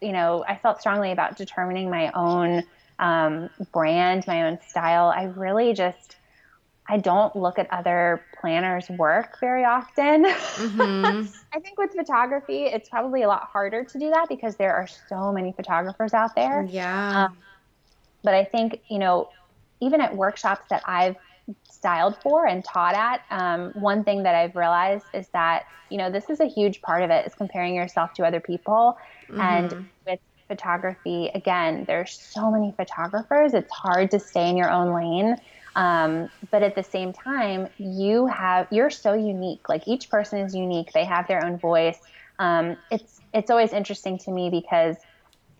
you 0.00 0.12
know, 0.12 0.44
I 0.48 0.56
felt 0.56 0.80
strongly 0.80 1.12
about 1.12 1.36
determining 1.36 1.90
my 1.90 2.10
own 2.12 2.62
um, 2.98 3.50
brand, 3.72 4.26
my 4.26 4.44
own 4.44 4.58
style. 4.66 5.08
I 5.08 5.24
really 5.24 5.72
just, 5.72 6.16
I 6.88 6.98
don't 6.98 7.34
look 7.36 7.58
at 7.58 7.70
other 7.72 8.24
planners' 8.40 8.88
work 8.90 9.38
very 9.40 9.64
often. 9.64 10.24
Mm-hmm. 10.24 11.26
I 11.52 11.60
think 11.60 11.78
with 11.78 11.92
photography, 11.92 12.64
it's 12.64 12.88
probably 12.88 13.22
a 13.22 13.28
lot 13.28 13.44
harder 13.44 13.84
to 13.84 13.98
do 13.98 14.10
that 14.10 14.28
because 14.28 14.56
there 14.56 14.74
are 14.74 14.86
so 14.86 15.32
many 15.32 15.52
photographers 15.52 16.14
out 16.14 16.34
there. 16.34 16.66
Yeah. 16.68 17.26
Um, 17.26 17.36
but 18.22 18.34
I 18.34 18.44
think, 18.44 18.80
you 18.88 18.98
know, 18.98 19.30
even 19.80 20.00
at 20.00 20.16
workshops 20.16 20.66
that 20.70 20.82
I've 20.86 21.16
styled 21.70 22.16
for 22.22 22.46
and 22.46 22.64
taught 22.64 22.94
at, 22.94 23.22
um, 23.30 23.70
one 23.74 24.02
thing 24.04 24.22
that 24.24 24.34
I've 24.34 24.56
realized 24.56 25.06
is 25.14 25.28
that, 25.28 25.66
you 25.88 25.98
know, 25.98 26.10
this 26.10 26.28
is 26.28 26.40
a 26.40 26.46
huge 26.46 26.82
part 26.82 27.02
of 27.02 27.10
it 27.10 27.26
is 27.26 27.34
comparing 27.34 27.74
yourself 27.74 28.12
to 28.14 28.24
other 28.24 28.40
people. 28.40 28.98
Mm-hmm. 29.28 29.40
And 29.40 29.88
with 30.06 30.20
photography, 30.48 31.30
again, 31.34 31.84
there's 31.86 32.12
so 32.12 32.50
many 32.50 32.74
photographers. 32.76 33.54
It's 33.54 33.72
hard 33.72 34.10
to 34.10 34.18
stay 34.18 34.48
in 34.48 34.56
your 34.56 34.70
own 34.70 34.92
lane. 34.94 35.36
Um, 35.76 36.28
but 36.50 36.62
at 36.62 36.74
the 36.74 36.82
same 36.82 37.12
time, 37.12 37.68
you 37.78 38.26
have 38.26 38.66
you're 38.72 38.90
so 38.90 39.12
unique. 39.12 39.68
Like 39.68 39.86
each 39.86 40.10
person 40.10 40.40
is 40.40 40.54
unique. 40.54 40.92
They 40.92 41.04
have 41.04 41.28
their 41.28 41.44
own 41.44 41.58
voice. 41.58 41.98
Um, 42.38 42.76
it's 42.90 43.20
it's 43.32 43.50
always 43.50 43.72
interesting 43.72 44.18
to 44.18 44.32
me 44.32 44.50
because 44.50 44.96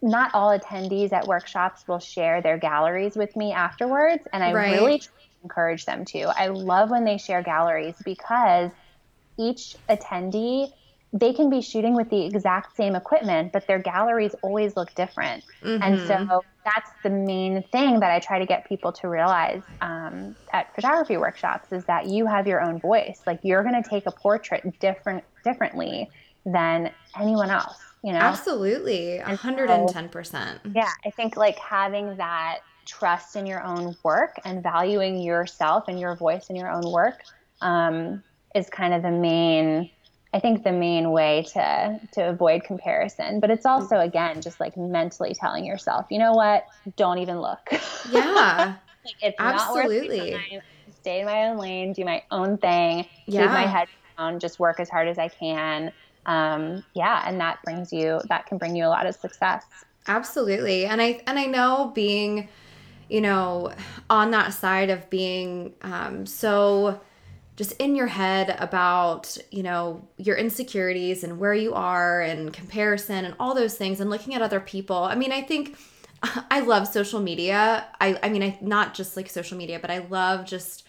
not 0.03 0.31
all 0.35 0.59
attendees 0.59 1.13
at 1.13 1.27
workshops 1.27 1.87
will 1.87 1.99
share 1.99 2.41
their 2.41 2.59
galleries 2.59 3.17
with 3.17 3.35
me 3.37 3.53
afterwards, 3.53 4.25
and 4.33 4.43
I 4.43 4.53
right. 4.53 4.73
really 4.73 5.03
encourage 5.43 5.85
them 5.85 6.05
to. 6.07 6.23
I 6.37 6.49
love 6.49 6.91
when 6.91 7.05
they 7.05 7.19
share 7.19 7.43
galleries 7.43 7.95
because 8.05 8.71
each 9.39 9.77
attendee 9.89 10.71
they 11.13 11.33
can 11.33 11.49
be 11.49 11.63
shooting 11.63 11.95
with 11.95 12.11
the 12.11 12.27
exact 12.27 12.77
same 12.77 12.95
equipment, 12.95 13.53
but 13.53 13.67
their 13.67 13.79
galleries 13.79 14.35
always 14.43 14.77
look 14.77 14.95
different. 14.95 15.43
Mm-hmm. 15.63 15.83
And 15.83 16.07
so 16.07 16.45
that's 16.65 16.91
the 17.03 17.11
main 17.11 17.63
thing 17.73 18.01
that 18.01 18.11
I 18.11 18.19
try 18.19 18.39
to 18.39 18.45
get 18.45 18.69
people 18.69 18.93
to 18.93 19.09
realize 19.09 19.63
um, 19.81 20.37
at 20.53 20.75
photography 20.75 21.17
workshops 21.17 21.73
is 21.73 21.85
that 21.87 22.07
you 22.07 22.27
have 22.27 22.47
your 22.47 22.61
own 22.61 22.79
voice. 22.79 23.23
Like 23.27 23.41
you're 23.43 23.63
going 23.63 23.83
to 23.83 23.89
take 23.89 24.07
a 24.07 24.13
portrait 24.13 24.79
different 24.81 25.25
differently 25.45 26.11
than 26.45 26.91
anyone 27.19 27.51
else. 27.51 27.79
You 28.05 28.13
know, 28.13 28.21
absolutely, 28.21 29.19
hundred 29.19 29.71
and 29.71 29.89
ten 29.89 30.09
percent. 30.09 30.61
Yeah, 30.73 30.91
I 31.05 31.11
think 31.11 31.37
like 31.37 31.59
having 31.59 32.17
that 32.17 32.61
trust 32.85 33.35
in 33.35 33.45
your 33.45 33.63
own 33.63 33.97
work 34.05 34.37
and 34.45 34.63
valuing 34.63 35.21
yourself 35.21 35.89
and 35.89 35.99
your 35.99 36.15
voice 36.15 36.49
in 36.49 36.55
your 36.55 36.71
own 36.71 36.91
work 36.93 37.23
um, 37.61 38.23
is 38.55 38.71
kind 38.71 38.95
of 38.95 39.03
the 39.03 39.11
main 39.11 39.91
I 40.35 40.41
think 40.41 40.63
the 40.63 40.73
main 40.73 41.11
way 41.11 41.47
to 41.55 42.01
to 42.13 42.29
avoid 42.29 42.65
comparison, 42.65 43.41
but 43.41 43.51
it's 43.51 43.65
also 43.65 43.97
again 43.99 44.41
just 44.43 44.61
like 44.61 44.77
mentally 44.77 45.35
telling 45.35 45.65
yourself, 45.65 46.07
you 46.11 46.19
know 46.19 46.35
what, 46.35 46.67
don't 46.97 47.19
even 47.19 47.41
look. 47.41 47.71
Yeah, 48.11 48.77
like 49.05 49.15
it's 49.21 49.37
absolutely. 49.39 50.31
Not 50.31 50.41
worth 50.53 50.63
Stay 51.01 51.21
in 51.21 51.27
my 51.27 51.47
own 51.47 51.59
lane, 51.59 51.93
do 51.93 52.05
my 52.05 52.23
own 52.31 52.59
thing, 52.59 53.07
yeah. 53.27 53.43
keep 53.43 53.51
my 53.51 53.67
head 53.67 53.89
down, 54.17 54.39
just 54.39 54.59
work 54.59 54.81
as 54.81 54.89
hard 54.89 55.09
as 55.09 55.19
I 55.19 55.29
can. 55.29 55.93
Um, 56.27 56.85
yeah, 56.95 57.23
and 57.27 57.41
that 57.41 57.63
brings 57.65 57.93
you 57.93 58.21
that 58.29 58.47
can 58.47 58.59
bring 58.59 58.77
you 58.77 58.85
a 58.85 58.89
lot 58.89 59.07
of 59.07 59.15
success. 59.15 59.65
Absolutely, 60.07 60.87
and 60.87 61.03
I 61.03 61.21
and 61.27 61.39
I 61.39 61.47
know 61.47 61.93
being, 61.95 62.49
you 63.09 63.21
know, 63.21 63.73
on 64.09 64.31
that 64.31 64.55
side 64.55 64.91
of 64.91 65.09
being 65.11 65.75
um, 65.83 66.25
so 66.27 67.01
just 67.59 67.73
in 67.81 67.97
your 67.97 68.07
head 68.07 68.55
about, 68.61 69.37
you 69.51 69.65
know, 69.65 70.07
your 70.17 70.37
insecurities 70.37 71.25
and 71.25 71.41
where 71.41 71.55
you 71.55 71.75
are 71.75 72.21
and 72.21 72.53
comparison 72.53 73.25
and 73.25 73.35
all 73.41 73.53
those 73.53 73.77
things 73.77 73.99
and 74.01 74.09
looking 74.09 74.33
at 74.33 74.41
other 74.41 74.61
people. 74.61 74.97
I 74.97 75.17
mean, 75.17 75.33
I 75.33 75.43
think 75.43 75.77
I 76.53 76.61
love 76.61 76.87
social 76.87 77.19
media. 77.21 77.89
I 78.01 78.17
I 78.23 78.29
mean, 78.29 78.45
I 78.45 78.57
not 78.61 78.95
just 78.95 79.17
like 79.17 79.29
social 79.29 79.59
media, 79.59 79.81
but 79.81 79.91
I 79.91 79.99
love 79.99 80.47
just 80.47 80.85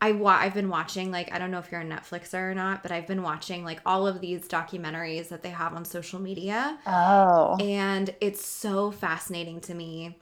I 0.00 0.10
wa- 0.10 0.38
I've 0.40 0.54
been 0.54 0.68
watching 0.68 1.12
like 1.12 1.32
I 1.32 1.38
don't 1.38 1.52
know 1.52 1.60
if 1.60 1.70
you're 1.70 1.82
a 1.82 1.84
Netflixer 1.84 2.50
or 2.50 2.54
not, 2.54 2.82
but 2.82 2.90
I've 2.90 3.06
been 3.06 3.22
watching 3.22 3.62
like 3.64 3.80
all 3.86 4.04
of 4.04 4.20
these 4.20 4.48
documentaries 4.48 5.28
that 5.28 5.44
they 5.44 5.50
have 5.50 5.72
on 5.72 5.84
social 5.84 6.18
media. 6.18 6.80
Oh. 6.84 7.56
And 7.60 8.12
it's 8.20 8.44
so 8.44 8.90
fascinating 8.90 9.60
to 9.62 9.74
me 9.74 10.18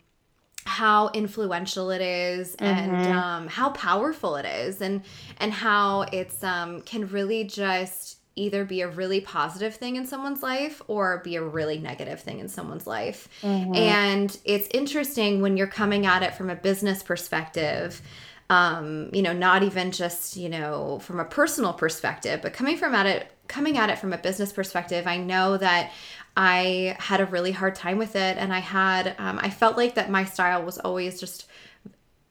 how 0.76 1.08
influential 1.14 1.90
it 1.90 2.02
is 2.02 2.54
and 2.56 2.92
mm-hmm. 2.92 3.12
um, 3.12 3.48
how 3.48 3.70
powerful 3.70 4.36
it 4.36 4.44
is 4.44 4.82
and 4.82 5.00
and 5.38 5.50
how 5.50 6.02
it's 6.12 6.44
um, 6.44 6.82
can 6.82 7.08
really 7.08 7.44
just 7.44 8.18
either 8.34 8.62
be 8.66 8.82
a 8.82 8.88
really 8.88 9.22
positive 9.22 9.74
thing 9.74 9.96
in 9.96 10.06
someone's 10.06 10.42
life 10.42 10.82
or 10.86 11.22
be 11.24 11.36
a 11.36 11.42
really 11.42 11.78
negative 11.78 12.20
thing 12.20 12.40
in 12.40 12.48
someone's 12.48 12.86
life 12.86 13.26
mm-hmm. 13.40 13.74
and 13.74 14.38
it's 14.44 14.68
interesting 14.74 15.40
when 15.40 15.56
you're 15.56 15.66
coming 15.66 16.04
at 16.04 16.22
it 16.22 16.34
from 16.34 16.50
a 16.50 16.54
business 16.54 17.02
perspective 17.02 18.02
um, 18.50 19.08
you 19.14 19.22
know 19.22 19.32
not 19.32 19.62
even 19.62 19.90
just 19.90 20.36
you 20.36 20.50
know 20.50 20.98
from 20.98 21.18
a 21.18 21.24
personal 21.24 21.72
perspective 21.72 22.42
but 22.42 22.52
coming 22.52 22.76
from 22.76 22.94
at 22.94 23.06
it 23.06 23.32
coming 23.48 23.78
at 23.78 23.88
it 23.88 23.98
from 23.98 24.12
a 24.12 24.18
business 24.18 24.52
perspective 24.52 25.06
i 25.06 25.16
know 25.16 25.56
that 25.56 25.90
I 26.36 26.96
had 26.98 27.20
a 27.20 27.26
really 27.26 27.52
hard 27.52 27.74
time 27.74 27.98
with 27.98 28.14
it. 28.14 28.36
And 28.36 28.52
I 28.52 28.58
had, 28.58 29.14
um, 29.18 29.38
I 29.42 29.50
felt 29.50 29.76
like 29.76 29.94
that 29.94 30.10
my 30.10 30.24
style 30.24 30.62
was 30.62 30.78
always 30.78 31.18
just 31.18 31.46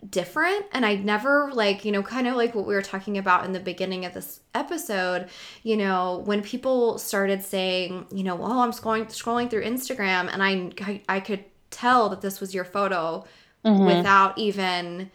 different 0.10 0.66
and 0.72 0.86
I 0.86 0.96
never 0.96 1.52
like, 1.52 1.84
you 1.84 1.92
know, 1.92 2.04
kind 2.04 2.28
of 2.28 2.36
like 2.36 2.54
what 2.54 2.68
we 2.68 2.76
were 2.76 2.82
talking 2.82 3.18
about 3.18 3.46
in 3.46 3.54
the 3.54 3.60
beginning 3.60 4.06
of 4.06 4.14
this 4.14 4.42
episode, 4.54 5.30
you 5.64 5.78
know, 5.78 6.22
when 6.26 6.44
people 6.44 6.98
started 6.98 7.42
saying, 7.44 8.06
you 8.12 8.24
know, 8.24 8.38
oh, 8.42 8.62
I'm 8.62 8.72
scrolling 8.72 9.08
scrolling 9.08 9.50
through 9.50 9.64
Instagram 9.64 10.30
and 10.32 10.44
I 10.44 10.72
I, 10.82 11.02
I 11.10 11.20
could 11.20 11.44
tell 11.72 12.10
that 12.10 12.22
this 12.22 12.40
was 12.40 12.54
your 12.54 12.66
photo 12.66 13.26
mm-hmm. 13.66 13.86
without 13.86 14.38
even 14.38 15.10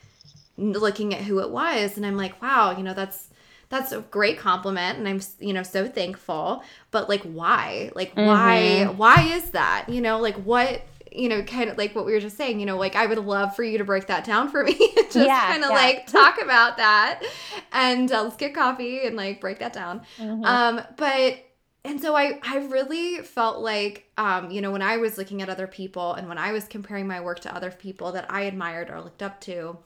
looking 0.57 1.15
at 1.15 1.21
who 1.21 1.39
it 1.41 1.51
was 1.51 1.97
and 1.97 2.05
I'm 2.05 2.17
like, 2.17 2.43
wow, 2.43 2.77
you 2.77 2.83
know, 2.83 2.95
that's 2.95 3.30
that's 3.71 3.93
a 3.93 4.01
great 4.01 4.39
compliment 4.39 4.99
and 4.99 5.09
i'm 5.09 5.21
you 5.39 5.55
know 5.55 5.63
so 5.63 5.89
thankful. 5.89 6.63
But 6.91 7.09
like 7.09 7.23
why? 7.23 7.91
Like 7.95 8.15
mm-hmm. 8.15 8.27
why 8.27 8.85
why 8.85 9.33
is 9.33 9.51
that? 9.51 9.87
You 9.89 10.03
know 10.03 10.19
like 10.19 10.37
what 10.37 10.83
you 11.11 11.29
know 11.29 11.43
kind 11.43 11.71
of 11.71 11.79
like 11.79 11.95
what 11.95 12.05
we 12.07 12.13
were 12.13 12.21
just 12.21 12.37
saying 12.37 12.61
you 12.61 12.67
know 12.67 12.77
like 12.77 12.95
i 12.95 13.05
would 13.05 13.19
love 13.19 13.57
for 13.57 13.65
you 13.65 13.79
to 13.79 13.85
break 13.85 14.07
that 14.09 14.25
down 14.25 14.51
for 14.51 14.63
me. 14.63 14.75
Just 15.11 15.17
yeah, 15.17 15.49
kind 15.49 15.65
of 15.65 15.71
yeah. 15.71 15.77
like 15.77 16.07
talk 16.07 16.41
about 16.41 16.77
that. 16.77 17.25
And 17.73 18.13
uh, 18.13 18.23
let's 18.23 18.37
get 18.37 18.55
coffee 18.55 19.05
and 19.05 19.17
like 19.17 19.41
break 19.41 19.59
that 19.59 19.73
down. 19.73 20.03
Mm-hmm. 20.19 20.45
um 20.45 20.83
but 20.97 21.39
and 21.83 22.01
so 22.01 22.15
I, 22.15 22.39
I 22.43 22.59
really 22.59 23.23
felt 23.23 23.61
like 23.61 24.07
um, 24.19 24.51
you 24.51 24.61
know 24.61 24.71
when 24.71 24.83
i 24.83 24.99
was 24.99 25.17
looking 25.17 25.43
at 25.43 25.49
other 25.49 25.67
people 25.67 26.13
and 26.15 26.29
when 26.29 26.39
i 26.39 26.53
was 26.53 26.65
comparing 26.67 27.07
my 27.07 27.21
work 27.21 27.41
to 27.41 27.55
other 27.55 27.71
people 27.71 28.13
that 28.13 28.31
i 28.31 28.43
admired 28.43 28.91
or 28.91 29.01
looked 29.01 29.23
up 29.23 29.41
to 29.43 29.79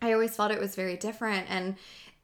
i 0.00 0.12
always 0.12 0.36
felt 0.36 0.52
it 0.52 0.60
was 0.60 0.76
very 0.76 0.96
different. 0.96 1.46
And 1.50 1.76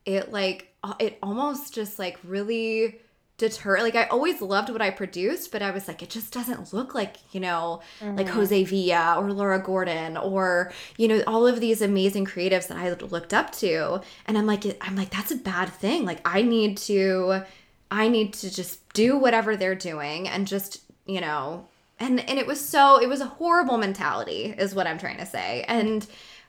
it 0.04 0.32
like 0.32 0.69
it 0.98 1.18
almost 1.22 1.74
just 1.74 1.98
like 1.98 2.18
really 2.24 3.00
deter 3.40 3.78
like 3.78 3.94
I 3.94 4.04
always 4.04 4.42
loved 4.42 4.68
what 4.68 4.82
I 4.82 4.90
produced, 4.90 5.50
but 5.50 5.62
I 5.62 5.70
was 5.70 5.88
like, 5.88 6.02
it 6.02 6.10
just 6.10 6.30
doesn't 6.32 6.74
look 6.74 6.94
like, 6.94 7.16
you 7.32 7.40
know, 7.40 7.80
mm-hmm. 7.98 8.16
like 8.16 8.28
Jose 8.28 8.64
Villa 8.64 9.16
or 9.18 9.32
Laura 9.32 9.58
Gordon 9.58 10.18
or, 10.18 10.72
you 10.98 11.08
know, 11.08 11.22
all 11.26 11.46
of 11.46 11.58
these 11.58 11.80
amazing 11.80 12.26
creatives 12.26 12.68
that 12.68 12.76
I 12.76 12.92
looked 12.92 13.32
up 13.32 13.50
to. 13.52 14.02
And 14.26 14.36
I'm 14.36 14.46
like, 14.46 14.64
I'm 14.82 14.94
like, 14.94 15.08
that's 15.08 15.30
a 15.30 15.36
bad 15.36 15.70
thing. 15.70 16.04
Like 16.04 16.20
I 16.24 16.42
need 16.42 16.76
to 16.78 17.42
I 17.90 18.08
need 18.08 18.34
to 18.34 18.54
just 18.54 18.92
do 18.92 19.16
whatever 19.18 19.56
they're 19.56 19.74
doing 19.74 20.28
and 20.28 20.46
just, 20.46 20.82
you 21.06 21.22
know, 21.22 21.66
and 21.98 22.20
and 22.28 22.38
it 22.38 22.46
was 22.46 22.60
so 22.60 23.00
it 23.00 23.08
was 23.08 23.22
a 23.22 23.26
horrible 23.26 23.78
mentality 23.78 24.54
is 24.56 24.74
what 24.74 24.86
I'm 24.86 24.98
trying 24.98 25.18
to 25.18 25.26
say. 25.26 25.64
And 25.66 26.06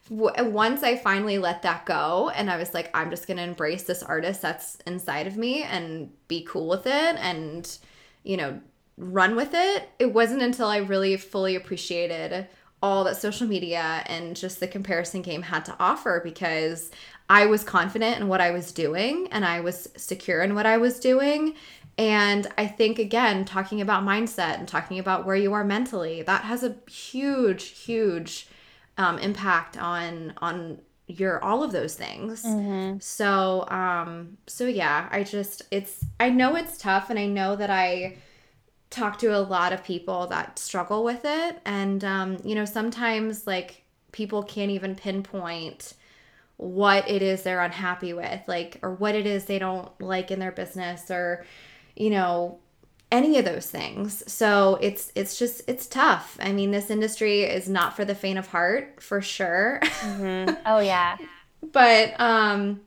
once 0.10 0.84
I 0.84 0.98
finally 0.98 1.38
let 1.38 1.62
that 1.62 1.86
go 1.86 2.30
and 2.36 2.50
I 2.50 2.58
was 2.58 2.74
like, 2.74 2.90
I'm 2.94 3.10
just 3.10 3.28
going 3.28 3.38
to 3.38 3.44
embrace 3.44 3.84
this 3.84 4.04
artist 4.04 4.42
that's 4.42 4.78
inside 4.88 5.28
of 5.28 5.38
me 5.38 5.64
and 5.64 6.10
be 6.28 6.44
cool 6.44 6.68
with 6.68 6.86
it 6.86 7.16
and, 7.18 7.78
you 8.24 8.36
know, 8.36 8.60
run 8.98 9.36
with 9.36 9.54
it, 9.54 9.90
it 10.00 10.14
wasn't 10.14 10.42
until 10.42 10.68
I 10.68 10.78
really 10.78 11.18
fully 11.18 11.56
appreciated 11.56 12.48
all 12.84 13.04
that 13.04 13.18
social 13.18 13.48
media 13.48 14.04
and 14.08 14.36
just 14.36 14.60
the 14.60 14.68
comparison 14.68 15.22
game 15.22 15.44
had 15.44 15.64
to 15.66 15.76
offer 15.80 16.20
because 16.24 16.92
I 17.30 17.46
was 17.46 17.64
confident 17.64 18.20
in 18.20 18.28
what 18.28 18.42
I 18.42 18.52
was 18.52 18.72
doing 18.72 19.28
and 19.32 19.46
I 19.46 19.60
was 19.62 19.88
secure 19.96 20.42
in 20.42 20.56
what 20.56 20.66
I 20.66 20.78
was 20.78 21.00
doing. 21.00 21.56
And 21.98 22.48
I 22.58 22.68
think, 22.68 23.00
again, 23.00 23.46
talking 23.46 23.82
about 23.82 24.04
mindset 24.04 24.58
and 24.58 24.68
talking 24.68 24.98
about 24.98 25.26
where 25.26 25.36
you 25.36 25.54
are 25.54 25.64
mentally, 25.64 26.24
that 26.24 26.44
has 26.44 26.64
a 26.64 26.76
huge, 26.90 27.68
huge 27.70 28.48
um, 28.98 29.18
impact 29.20 29.78
on 29.78 30.34
on 30.38 30.80
your 31.08 31.44
all 31.44 31.64
of 31.64 31.72
those 31.72 31.96
things. 31.96 32.44
Mm-hmm. 32.44 33.00
So 33.00 33.68
um 33.70 34.38
so 34.48 34.66
yeah, 34.66 35.08
I 35.12 35.24
just 35.24 35.64
it's 35.72 36.06
I 36.20 36.30
know 36.30 36.56
it's 36.56 36.78
tough 36.78 37.10
and 37.10 37.20
I 37.20 37.26
know 37.26 37.56
that 37.56 37.70
I 37.70 38.18
talk 38.90 39.18
to 39.20 39.28
a 39.36 39.40
lot 39.40 39.72
of 39.74 39.84
people 39.84 40.28
that 40.28 40.60
struggle 40.60 41.04
with 41.04 41.22
it 41.24 41.60
and 41.66 42.04
um 42.04 42.38
you 42.44 42.54
know 42.54 42.66
sometimes 42.66 43.48
like 43.48 43.84
people 44.12 44.44
can't 44.44 44.70
even 44.70 44.96
pinpoint 44.96 45.94
what 46.58 47.10
it 47.10 47.22
is 47.22 47.42
they're 47.42 47.62
unhappy 47.62 48.12
with 48.14 48.42
like 48.48 48.78
or 48.82 48.94
what 48.94 49.16
it 49.16 49.26
is 49.26 49.46
they 49.46 49.58
don't 49.58 49.90
like 50.02 50.30
in 50.30 50.40
their 50.40 50.52
business 50.52 51.10
or 51.10 51.46
you 51.96 52.10
know 52.10 52.60
any 53.12 53.38
of 53.38 53.46
those 53.46 53.70
things. 53.70 54.24
So 54.32 54.78
it's 54.82 55.12
it's 55.16 55.38
just 55.38 55.62
it's 55.68 55.86
tough. 55.88 56.38
I 56.42 56.52
mean, 56.54 56.72
this 56.72 56.90
industry 56.90 57.44
is 57.44 57.68
not 57.68 57.96
for 57.96 58.06
the 58.06 58.16
faint 58.16 58.40
of 58.40 58.48
heart, 58.48 59.02
for 59.02 59.22
sure. 59.22 59.80
Mm-hmm. 59.82 60.56
Oh 60.66 60.80
yeah. 60.80 61.18
but 61.72 62.20
um, 62.20 62.82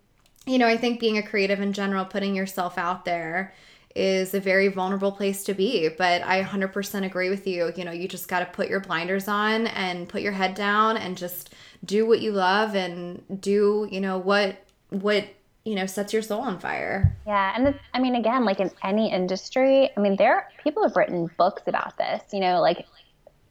you 0.47 0.59
know, 0.59 0.67
I 0.67 0.77
think 0.77 1.01
being 1.01 1.19
a 1.19 1.23
creative 1.23 1.61
in 1.61 1.73
general, 1.73 2.05
putting 2.05 2.35
yourself 2.35 2.79
out 2.79 3.05
there 3.05 3.55
is 3.95 4.35
a 4.35 4.41
very 4.41 4.69
vulnerable 4.69 5.13
place 5.13 5.45
to 5.45 5.55
be. 5.55 5.89
But 5.89 6.23
I 6.23 6.43
100% 6.43 7.05
agree 7.07 7.31
with 7.31 7.47
you. 7.47 7.73
You 7.77 7.85
know, 7.85 7.93
you 7.93 8.09
just 8.09 8.27
got 8.29 8.41
to 8.41 8.47
put 8.47 8.69
your 8.69 8.81
blinders 8.81 9.29
on 9.29 9.69
and 9.69 10.09
put 10.09 10.21
your 10.23 10.33
head 10.33 10.55
down 10.55 10.97
and 10.97 11.17
just 11.17 11.55
do 11.85 12.05
what 12.07 12.21
you 12.21 12.33
love 12.33 12.75
and 12.75 13.23
do, 13.41 13.87
you 13.91 14.01
know, 14.01 14.19
what 14.19 14.57
what 14.91 15.27
you 15.65 15.75
know 15.75 15.87
sets 15.87 16.13
your 16.13 16.23
soul 16.23 16.43
on 16.43 16.59
fire 16.59 17.17
yeah 17.27 17.53
and 17.57 17.79
i 17.95 17.99
mean 17.99 18.15
again 18.15 18.45
like 18.45 18.61
in 18.61 18.71
any 18.83 19.11
industry 19.11 19.91
i 19.97 20.01
mean 20.01 20.17
there 20.17 20.49
people 20.63 20.83
have 20.83 20.95
written 20.95 21.31
books 21.39 21.63
about 21.67 21.97
this 21.97 22.23
you 22.33 22.41
know 22.41 22.61
like 22.61 22.87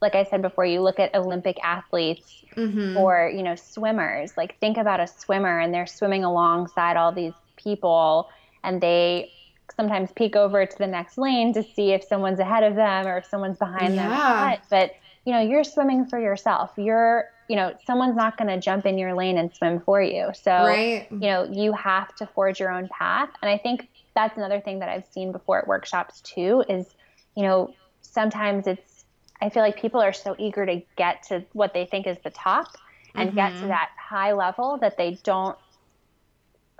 like 0.01 0.13
i 0.13 0.23
said 0.23 0.41
before 0.41 0.65
you 0.65 0.81
look 0.81 0.99
at 0.99 1.13
olympic 1.15 1.57
athletes 1.63 2.43
mm-hmm. 2.55 2.97
or 2.97 3.31
you 3.33 3.41
know 3.41 3.55
swimmers 3.55 4.37
like 4.37 4.59
think 4.59 4.77
about 4.77 4.99
a 4.99 5.07
swimmer 5.07 5.59
and 5.59 5.73
they're 5.73 5.87
swimming 5.87 6.23
alongside 6.23 6.97
all 6.97 7.11
these 7.11 7.33
people 7.55 8.29
and 8.63 8.79
they 8.79 9.31
sometimes 9.75 10.11
peek 10.11 10.35
over 10.35 10.65
to 10.65 10.77
the 10.77 10.85
next 10.85 11.17
lane 11.17 11.51
to 11.53 11.63
see 11.63 11.93
if 11.93 12.03
someone's 12.03 12.39
ahead 12.39 12.63
of 12.63 12.75
them 12.75 13.07
or 13.07 13.17
if 13.17 13.25
someone's 13.25 13.57
behind 13.57 13.95
yeah. 13.95 14.51
them 14.51 14.61
but 14.69 14.91
you 15.25 15.33
know 15.33 15.41
you're 15.41 15.63
swimming 15.63 16.05
for 16.05 16.19
yourself 16.19 16.71
you're 16.77 17.29
you 17.47 17.55
know, 17.55 17.73
someone's 17.85 18.15
not 18.15 18.37
going 18.37 18.47
to 18.47 18.59
jump 18.59 18.85
in 18.85 18.97
your 18.97 19.13
lane 19.13 19.37
and 19.37 19.53
swim 19.53 19.79
for 19.81 20.01
you. 20.01 20.31
So, 20.33 20.51
right. 20.51 21.07
you 21.11 21.19
know, 21.19 21.43
you 21.43 21.73
have 21.73 22.15
to 22.15 22.25
forge 22.25 22.59
your 22.59 22.71
own 22.71 22.87
path. 22.87 23.29
And 23.41 23.49
I 23.49 23.57
think 23.57 23.89
that's 24.15 24.37
another 24.37 24.61
thing 24.61 24.79
that 24.79 24.89
I've 24.89 25.05
seen 25.05 25.31
before 25.31 25.59
at 25.59 25.67
workshops 25.67 26.21
too 26.21 26.63
is, 26.69 26.95
you 27.35 27.43
know, 27.43 27.73
sometimes 28.01 28.67
it's, 28.67 29.05
I 29.41 29.49
feel 29.49 29.61
like 29.61 29.79
people 29.79 30.01
are 30.01 30.13
so 30.13 30.35
eager 30.39 30.65
to 30.65 30.81
get 30.95 31.23
to 31.23 31.43
what 31.53 31.73
they 31.73 31.85
think 31.85 32.07
is 32.07 32.17
the 32.23 32.29
top 32.29 32.77
and 33.15 33.29
mm-hmm. 33.29 33.37
get 33.37 33.49
to 33.49 33.55
mm-hmm. 33.57 33.67
that 33.67 33.89
high 33.97 34.31
level 34.31 34.77
that 34.77 34.97
they 34.97 35.19
don't 35.23 35.57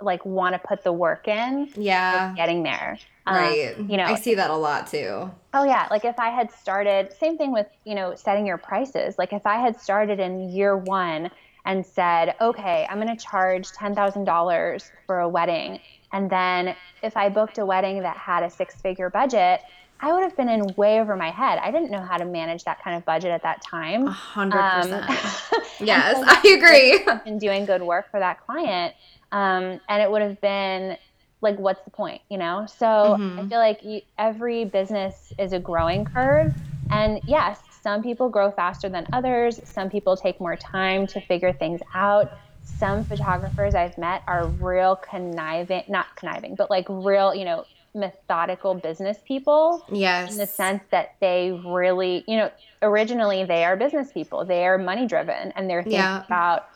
like 0.01 0.25
want 0.25 0.53
to 0.53 0.59
put 0.59 0.83
the 0.83 0.91
work 0.91 1.27
in 1.27 1.69
yeah 1.75 2.33
getting 2.35 2.63
there 2.63 2.97
right 3.25 3.75
um, 3.77 3.89
you 3.89 3.97
know 3.97 4.05
i 4.05 4.15
see 4.15 4.35
that 4.35 4.49
a 4.49 4.55
lot 4.55 4.87
too 4.87 5.29
oh 5.53 5.63
yeah 5.63 5.87
like 5.91 6.05
if 6.05 6.17
i 6.19 6.29
had 6.29 6.51
started 6.51 7.11
same 7.19 7.37
thing 7.37 7.51
with 7.51 7.67
you 7.85 7.95
know 7.95 8.13
setting 8.15 8.45
your 8.45 8.57
prices 8.57 9.17
like 9.17 9.33
if 9.33 9.45
i 9.45 9.57
had 9.57 9.79
started 9.79 10.19
in 10.19 10.49
year 10.49 10.77
one 10.77 11.29
and 11.65 11.85
said 11.85 12.35
okay 12.41 12.85
i'm 12.89 12.99
going 12.99 13.15
to 13.15 13.23
charge 13.23 13.69
$10000 13.69 14.91
for 15.05 15.19
a 15.19 15.29
wedding 15.29 15.79
and 16.11 16.29
then 16.29 16.75
if 17.01 17.15
i 17.15 17.29
booked 17.29 17.57
a 17.57 17.65
wedding 17.65 18.01
that 18.01 18.17
had 18.17 18.43
a 18.43 18.49
six 18.49 18.75
figure 18.81 19.09
budget 19.09 19.61
I 20.03 20.11
would 20.11 20.23
have 20.23 20.35
been 20.35 20.49
in 20.49 20.67
way 20.75 20.99
over 20.99 21.15
my 21.15 21.31
head. 21.31 21.59
I 21.59 21.71
didn't 21.71 21.89
know 21.89 22.01
how 22.01 22.17
to 22.17 22.25
manage 22.25 22.65
that 22.65 22.83
kind 22.83 22.97
of 22.97 23.05
budget 23.05 23.31
at 23.31 23.41
that 23.43 23.61
time. 23.61 24.05
A 24.05 24.11
hundred 24.11 24.61
percent. 24.61 25.05
Um, 25.53 25.87
yes, 25.87 26.21
I 26.25 26.41
agree. 26.57 27.21
And 27.25 27.39
doing 27.39 27.65
good 27.65 27.81
work 27.81 28.11
for 28.11 28.19
that 28.19 28.45
client. 28.45 28.93
Um, 29.31 29.79
and 29.87 30.01
it 30.01 30.11
would 30.11 30.21
have 30.21 30.39
been 30.41 30.97
like, 31.43 31.59
what's 31.59 31.81
the 31.83 31.91
point, 31.91 32.21
you 32.29 32.37
know? 32.37 32.65
So 32.65 32.85
mm-hmm. 32.85 33.39
I 33.39 33.47
feel 33.47 33.59
like 33.59 33.83
you, 33.83 34.01
every 34.17 34.65
business 34.65 35.33
is 35.37 35.53
a 35.53 35.59
growing 35.59 36.05
curve. 36.05 36.53
And 36.89 37.19
yes, 37.25 37.59
some 37.81 38.01
people 38.01 38.29
grow 38.29 38.51
faster 38.51 38.89
than 38.89 39.05
others. 39.13 39.59
Some 39.65 39.89
people 39.89 40.15
take 40.15 40.39
more 40.39 40.55
time 40.55 41.05
to 41.07 41.21
figure 41.21 41.51
things 41.51 41.81
out. 41.93 42.31
Some 42.63 43.03
photographers 43.03 43.75
I've 43.75 43.97
met 43.97 44.23
are 44.25 44.47
real 44.47 44.95
conniving, 44.95 45.83
not 45.89 46.15
conniving, 46.15 46.55
but 46.55 46.69
like 46.69 46.85
real, 46.89 47.35
you 47.35 47.45
know, 47.45 47.65
methodical 47.93 48.73
business 48.73 49.17
people. 49.27 49.85
Yes. 49.91 50.31
In 50.31 50.37
the 50.37 50.47
sense 50.47 50.81
that 50.91 51.15
they 51.19 51.51
really, 51.65 52.23
you 52.27 52.37
know, 52.37 52.49
originally 52.81 53.43
they 53.43 53.65
are 53.65 53.75
business 53.75 54.11
people. 54.11 54.45
They 54.45 54.65
are 54.65 54.77
money 54.77 55.05
driven 55.05 55.51
and 55.51 55.69
they're 55.69 55.83
thinking 55.83 55.99
yeah. 55.99 56.25
about 56.25 56.69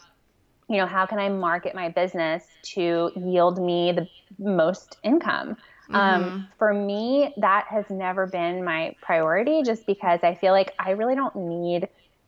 you 0.70 0.78
know, 0.78 0.86
how 0.86 1.06
can 1.06 1.18
I 1.18 1.30
market 1.30 1.74
my 1.74 1.90
business 1.90 2.44
to 2.74 3.12
yield 3.16 3.62
me 3.62 3.94
the 3.94 4.08
most 4.38 4.98
income? 5.04 5.58
Um, 5.90 5.96
mm-hmm. 5.96 6.24
Um, 6.24 6.48
for 6.58 6.74
me, 6.74 7.34
that 7.38 7.66
has 7.70 7.86
never 7.90 8.28
been 8.28 8.64
my 8.64 8.96
priority 9.02 9.64
just 9.64 9.86
because 9.86 10.20
I 10.24 10.36
feel 10.36 10.52
like 10.52 10.74
I 10.80 10.92
really 10.92 11.16
don't 11.16 11.36
need 11.36 11.88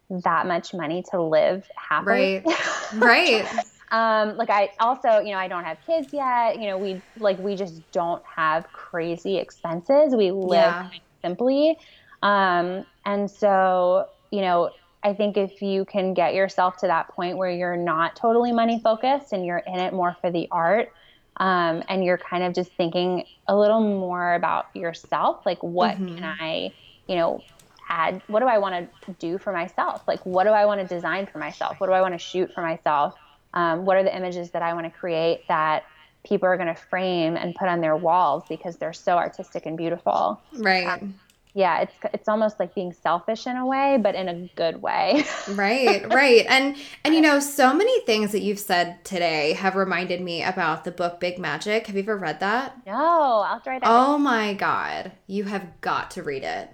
that 0.09 0.47
much 0.47 0.73
money 0.73 1.03
to 1.11 1.21
live 1.21 1.67
happily. 1.75 2.43
Right. 2.45 2.83
right. 2.95 3.65
um, 3.91 4.37
like 4.37 4.49
I 4.49 4.71
also, 4.79 5.19
you 5.19 5.31
know, 5.31 5.37
I 5.37 5.47
don't 5.47 5.63
have 5.63 5.77
kids 5.85 6.13
yet. 6.13 6.59
You 6.59 6.67
know, 6.67 6.77
we 6.77 7.01
like 7.17 7.37
we 7.39 7.55
just 7.55 7.89
don't 7.91 8.23
have 8.25 8.71
crazy 8.71 9.37
expenses. 9.37 10.15
We 10.15 10.31
live 10.31 10.51
yeah. 10.51 10.89
simply. 11.21 11.77
Um, 12.23 12.85
and 13.05 13.29
so, 13.29 14.07
you 14.31 14.41
know, 14.41 14.71
I 15.03 15.13
think 15.13 15.37
if 15.37 15.61
you 15.61 15.85
can 15.85 16.13
get 16.13 16.33
yourself 16.33 16.77
to 16.77 16.87
that 16.87 17.07
point 17.09 17.37
where 17.37 17.49
you're 17.49 17.77
not 17.77 18.15
totally 18.15 18.51
money 18.51 18.81
focused 18.83 19.31
and 19.31 19.45
you're 19.45 19.63
in 19.65 19.79
it 19.79 19.93
more 19.93 20.17
for 20.19 20.29
the 20.29 20.47
art, 20.51 20.91
um, 21.39 21.83
and 21.87 22.03
you're 22.03 22.17
kind 22.17 22.43
of 22.43 22.53
just 22.53 22.71
thinking 22.73 23.25
a 23.47 23.57
little 23.57 23.81
more 23.81 24.33
about 24.33 24.67
yourself, 24.75 25.45
like 25.45 25.61
what 25.63 25.95
mm-hmm. 25.95 26.15
can 26.15 26.23
I, 26.23 26.73
you 27.07 27.15
know, 27.15 27.41
add? 27.87 28.21
What 28.27 28.41
do 28.41 28.47
I 28.47 28.57
want 28.57 28.89
to 29.05 29.11
do 29.13 29.37
for 29.37 29.53
myself? 29.53 30.07
Like 30.07 30.25
what 30.25 30.43
do 30.43 30.49
I 30.49 30.65
want 30.65 30.81
to 30.81 30.87
design 30.87 31.25
for 31.25 31.39
myself? 31.39 31.79
What 31.79 31.87
do 31.87 31.93
I 31.93 32.01
want 32.01 32.13
to 32.13 32.19
shoot 32.19 32.53
for 32.53 32.61
myself? 32.61 33.15
Um, 33.53 33.85
what 33.85 33.97
are 33.97 34.03
the 34.03 34.15
images 34.15 34.51
that 34.51 34.61
I 34.61 34.73
want 34.73 34.85
to 34.85 34.99
create 34.99 35.47
that 35.47 35.85
people 36.23 36.47
are 36.47 36.57
going 36.57 36.67
to 36.67 36.79
frame 36.79 37.35
and 37.35 37.55
put 37.55 37.67
on 37.67 37.81
their 37.81 37.95
walls 37.95 38.43
because 38.47 38.77
they're 38.77 38.93
so 38.93 39.17
artistic 39.17 39.65
and 39.65 39.77
beautiful? 39.77 40.41
Right. 40.53 40.85
Um, 40.85 41.15
yeah, 41.53 41.81
it's 41.81 41.93
it's 42.13 42.29
almost 42.29 42.59
like 42.59 42.75
being 42.75 42.93
selfish 42.93 43.47
in 43.47 43.57
a 43.57 43.65
way, 43.65 43.97
but 43.99 44.13
in 44.13 44.29
a 44.29 44.49
good 44.55 44.81
way. 44.81 45.23
right, 45.49 46.07
right. 46.13 46.45
And 46.47 46.75
and 47.03 47.15
you 47.15 47.21
know, 47.21 47.39
so 47.39 47.73
many 47.73 48.01
things 48.01 48.31
that 48.33 48.41
you've 48.41 48.59
said 48.59 49.03
today 49.03 49.53
have 49.53 49.75
reminded 49.75 50.21
me 50.21 50.43
about 50.43 50.83
the 50.83 50.91
book 50.91 51.19
Big 51.19 51.39
Magic. 51.39 51.87
Have 51.87 51.95
you 51.95 52.03
ever 52.03 52.17
read 52.17 52.39
that? 52.41 52.77
No, 52.85 52.93
I'll 52.93 53.59
try 53.61 53.79
that. 53.79 53.87
Oh 53.87 54.19
my 54.19 54.53
god, 54.53 55.11
you 55.25 55.45
have 55.45 55.81
got 55.81 56.11
to 56.11 56.23
read 56.23 56.43
it. 56.43 56.69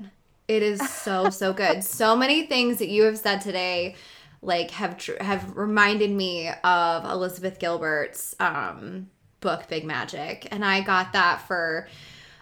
It 0.50 0.62
is 0.62 0.82
so 0.90 1.30
so 1.30 1.54
good. 1.54 1.84
so 1.84 2.16
many 2.16 2.46
things 2.46 2.80
that 2.80 2.90
you 2.90 3.04
have 3.04 3.18
said 3.18 3.40
today 3.40 3.96
like 4.42 4.72
have 4.72 4.98
tr- 4.98 5.22
have 5.22 5.56
reminded 5.56 6.12
me 6.12 6.50
of 6.64 7.06
Elizabeth 7.06 7.60
Gilbert's 7.60 8.36
um 8.42 9.10
book 9.40 9.70
Big 9.70 9.86
Magic, 9.86 10.50
and 10.52 10.66
I 10.66 10.82
got 10.82 11.14
that 11.14 11.42
for 11.48 11.88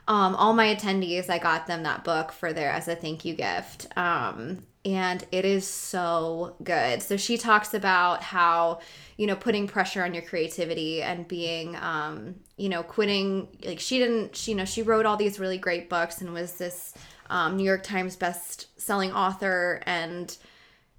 um, 0.08 0.36
all 0.36 0.54
my 0.54 0.76
attendees, 0.76 1.30
I 1.30 1.40
got 1.40 1.68
them 1.68 1.84
that 1.84 2.04
book 2.04 2.32
for 2.32 2.54
their 2.54 2.72
as 2.72 2.88
a 2.88 2.96
thank 2.96 3.26
you 3.26 3.34
gift. 3.34 3.88
Um, 3.98 4.64
and 4.86 5.26
it 5.32 5.46
is 5.46 5.66
so 5.66 6.58
good. 6.62 7.02
So 7.02 7.16
she 7.16 7.38
talks 7.38 7.74
about 7.74 8.22
how, 8.22 8.82
you 9.16 9.28
know, 9.28 9.36
putting 9.36 9.66
pressure 9.66 10.04
on 10.04 10.14
your 10.14 10.24
creativity 10.24 11.02
and 11.02 11.26
being, 11.26 11.78
um, 11.78 12.36
you 12.58 12.68
know, 12.68 12.84
quitting. 12.84 13.48
Like 13.64 13.80
she 13.80 13.98
didn't, 13.98 14.36
she, 14.36 14.52
you 14.52 14.58
know, 14.58 14.66
she 14.66 14.82
wrote 14.82 15.06
all 15.06 15.16
these 15.16 15.40
really 15.40 15.58
great 15.58 15.90
books 15.90 16.20
and 16.20 16.34
was 16.34 16.54
this 16.58 16.94
um, 17.30 17.56
New 17.56 17.64
York 17.64 17.84
Times 17.84 18.18
best-selling 18.18 19.14
author, 19.14 19.82
and 19.86 20.36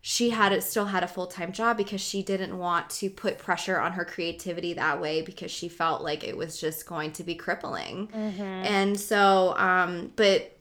she 0.07 0.28
had 0.28 0.52
it 0.52 0.62
still 0.62 0.84
had 0.84 1.02
a 1.02 1.09
full-time 1.09 1.50
job 1.50 1.78
because 1.78 1.98
she 1.98 2.22
didn't 2.22 2.59
want 2.59 2.90
to 2.90 3.09
put 3.09 3.38
pressure 3.38 3.80
on 3.80 3.92
her 3.92 4.05
creativity 4.05 4.74
that 4.74 5.00
way 5.00 5.22
because 5.22 5.50
she 5.50 5.66
felt 5.66 6.02
like 6.02 6.22
it 6.22 6.36
was 6.36 6.61
just 6.61 6.84
going 6.84 7.11
to 7.11 7.24
be 7.24 7.34
crippling. 7.34 8.09
Mm-hmm. 8.09 8.42
And 8.42 9.00
so, 9.00 9.57
um, 9.57 10.12
but 10.14 10.59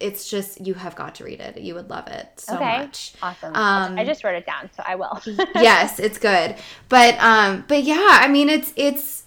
it's 0.00 0.28
just 0.28 0.66
you 0.66 0.74
have 0.74 0.96
got 0.96 1.14
to 1.14 1.24
read 1.24 1.38
it. 1.38 1.60
You 1.60 1.76
would 1.76 1.90
love 1.90 2.08
it 2.08 2.28
so 2.40 2.56
okay. 2.56 2.78
much. 2.78 3.14
Awesome. 3.22 3.54
Um, 3.54 3.96
I 3.96 4.04
just 4.04 4.24
wrote 4.24 4.34
it 4.34 4.46
down, 4.46 4.68
so 4.76 4.82
I 4.84 4.96
will. 4.96 5.22
yes, 5.54 6.00
it's 6.00 6.18
good. 6.18 6.56
But 6.88 7.16
um, 7.20 7.64
but 7.68 7.84
yeah, 7.84 8.18
I 8.20 8.26
mean, 8.26 8.48
it's 8.48 8.72
it's, 8.74 9.26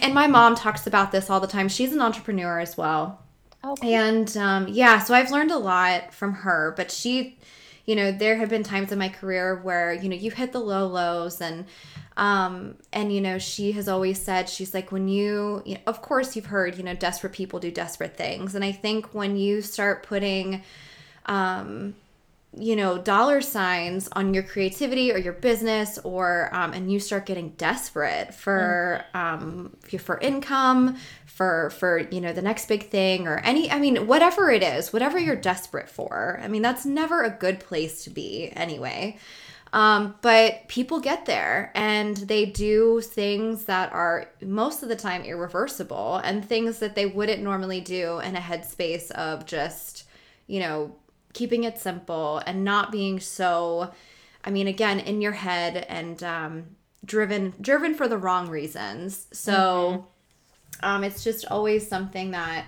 and 0.00 0.14
my 0.14 0.26
mom 0.26 0.54
talks 0.54 0.86
about 0.86 1.12
this 1.12 1.28
all 1.28 1.40
the 1.40 1.46
time. 1.46 1.68
She's 1.68 1.92
an 1.92 2.00
entrepreneur 2.00 2.58
as 2.58 2.78
well. 2.78 3.20
Okay. 3.62 3.92
And 3.92 4.34
um, 4.38 4.66
yeah, 4.66 4.98
so 4.98 5.12
I've 5.12 5.30
learned 5.30 5.50
a 5.50 5.58
lot 5.58 6.14
from 6.14 6.32
her. 6.32 6.72
But 6.74 6.90
she, 6.90 7.36
you 7.84 7.96
know, 7.96 8.12
there 8.12 8.36
have 8.36 8.48
been 8.48 8.62
times 8.62 8.92
in 8.92 8.98
my 8.98 9.08
career 9.08 9.60
where 9.62 9.92
you 9.92 10.08
know 10.08 10.16
you 10.16 10.30
hit 10.30 10.52
the 10.52 10.60
low 10.60 10.86
lows 10.86 11.40
and 11.40 11.66
um, 12.16 12.76
and 12.92 13.12
you 13.12 13.20
know, 13.20 13.38
she 13.38 13.72
has 13.72 13.88
always 13.88 14.20
said, 14.20 14.48
she's 14.48 14.74
like, 14.74 14.92
when 14.92 15.08
you, 15.08 15.62
you 15.64 15.74
know, 15.74 15.80
of 15.86 16.02
course, 16.02 16.36
you've 16.36 16.46
heard, 16.46 16.76
you 16.76 16.84
know, 16.84 16.94
desperate 16.94 17.32
people 17.32 17.58
do 17.58 17.70
desperate 17.70 18.16
things. 18.16 18.54
And 18.54 18.64
I 18.64 18.72
think 18.72 19.14
when 19.14 19.36
you 19.36 19.62
start 19.62 20.02
putting, 20.02 20.62
um, 21.26 21.94
you 22.54 22.76
know, 22.76 22.98
dollar 22.98 23.40
signs 23.40 24.08
on 24.12 24.34
your 24.34 24.42
creativity 24.42 25.10
or 25.10 25.18
your 25.18 25.32
business, 25.32 25.98
or 26.04 26.50
um, 26.52 26.72
and 26.72 26.92
you 26.92 27.00
start 27.00 27.26
getting 27.26 27.50
desperate 27.50 28.34
for 28.34 29.04
um, 29.14 29.74
for 29.98 30.18
income, 30.18 30.96
for 31.24 31.70
for 31.70 31.98
you 32.10 32.20
know 32.20 32.32
the 32.32 32.42
next 32.42 32.68
big 32.68 32.90
thing, 32.90 33.26
or 33.26 33.38
any, 33.38 33.70
I 33.70 33.78
mean, 33.78 34.06
whatever 34.06 34.50
it 34.50 34.62
is, 34.62 34.92
whatever 34.92 35.18
you're 35.18 35.36
desperate 35.36 35.88
for. 35.88 36.40
I 36.42 36.48
mean, 36.48 36.62
that's 36.62 36.84
never 36.84 37.22
a 37.22 37.30
good 37.30 37.60
place 37.60 38.04
to 38.04 38.10
be, 38.10 38.50
anyway. 38.54 39.18
Um, 39.72 40.16
but 40.20 40.68
people 40.68 41.00
get 41.00 41.24
there 41.24 41.72
and 41.74 42.16
they 42.18 42.44
do 42.44 43.00
things 43.00 43.64
that 43.64 43.90
are 43.92 44.28
most 44.42 44.82
of 44.82 44.90
the 44.90 44.96
time 44.96 45.22
irreversible 45.24 46.16
and 46.16 46.44
things 46.44 46.78
that 46.80 46.94
they 46.94 47.06
wouldn't 47.06 47.42
normally 47.42 47.80
do 47.80 48.18
in 48.18 48.36
a 48.36 48.40
headspace 48.40 49.10
of 49.12 49.46
just, 49.46 50.04
you 50.46 50.60
know, 50.60 50.94
keeping 51.32 51.64
it 51.64 51.78
simple 51.78 52.42
and 52.46 52.64
not 52.64 52.92
being 52.92 53.20
so, 53.20 53.92
I 54.44 54.50
mean, 54.50 54.66
again, 54.66 55.00
in 55.00 55.20
your 55.20 55.32
head 55.32 55.86
and 55.88 56.22
um, 56.22 56.64
driven 57.04 57.54
driven 57.60 57.94
for 57.94 58.08
the 58.08 58.18
wrong 58.18 58.48
reasons. 58.48 59.26
So 59.32 60.06
mm-hmm. 60.82 60.86
um, 60.86 61.04
it's 61.04 61.24
just 61.24 61.46
always 61.46 61.88
something 61.88 62.32
that, 62.32 62.66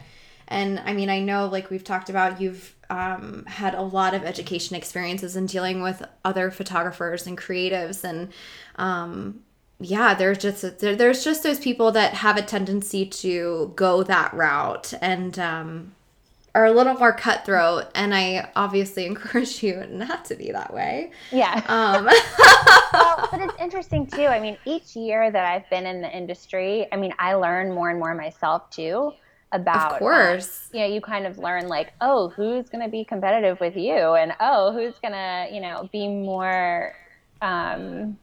and 0.48 0.80
I 0.84 0.92
mean, 0.92 1.10
I 1.10 1.20
know 1.20 1.46
like 1.46 1.70
we've 1.70 1.84
talked 1.84 2.10
about, 2.10 2.40
you've 2.40 2.74
um, 2.90 3.44
had 3.46 3.74
a 3.74 3.82
lot 3.82 4.14
of 4.14 4.24
education 4.24 4.76
experiences 4.76 5.36
in 5.36 5.46
dealing 5.46 5.82
with 5.82 6.02
other 6.24 6.50
photographers 6.50 7.26
and 7.26 7.36
creatives 7.38 8.04
and 8.04 8.32
um, 8.76 9.40
yeah 9.80 10.14
there's 10.14 10.38
just 10.38 10.78
there, 10.78 10.94
there's 10.94 11.24
just 11.24 11.42
those 11.42 11.58
people 11.58 11.92
that 11.92 12.14
have 12.14 12.36
a 12.36 12.42
tendency 12.42 13.04
to 13.06 13.72
go 13.76 14.02
that 14.02 14.32
route 14.34 14.94
and 15.00 15.38
um, 15.38 15.93
are 16.54 16.66
a 16.66 16.72
little 16.72 16.94
more 16.94 17.12
cutthroat 17.12 17.86
and 17.94 18.14
i 18.14 18.48
obviously 18.54 19.06
encourage 19.12 19.62
you 19.62 19.84
not 19.90 20.24
to 20.26 20.36
be 20.36 20.52
that 20.52 20.72
way. 20.72 21.10
Yeah. 21.32 21.62
Um. 21.68 22.04
well, 22.04 23.28
but 23.30 23.40
it's 23.40 23.54
interesting 23.60 24.06
too. 24.06 24.26
I 24.26 24.40
mean 24.40 24.56
each 24.64 24.96
year 24.96 25.30
that 25.30 25.44
i've 25.44 25.68
been 25.70 25.86
in 25.86 26.00
the 26.00 26.16
industry 26.16 26.86
i 26.92 26.96
mean 26.96 27.12
i 27.18 27.34
learn 27.34 27.72
more 27.72 27.90
and 27.90 27.98
more 27.98 28.14
myself 28.14 28.70
too 28.70 29.12
about 29.52 29.86
of 29.86 29.92
um, 29.92 29.98
course. 29.98 30.68
um, 30.72 30.78
you 30.78 30.86
know 30.86 30.94
you 30.94 31.00
kind 31.00 31.26
of 31.26 31.38
learn 31.38 31.68
like 31.68 31.92
oh 32.00 32.28
who's 32.30 32.68
going 32.68 32.82
to 32.82 32.90
be 32.90 33.04
competitive 33.04 33.58
with 33.60 33.76
you? 33.76 33.94
And 33.94 34.32
oh 34.40 34.72
who's 34.72 34.98
going 34.98 35.12
to 35.12 35.48
you 35.52 35.60
know 35.60 35.88
be 35.92 36.08
more 36.08 36.94
um, 37.40 38.18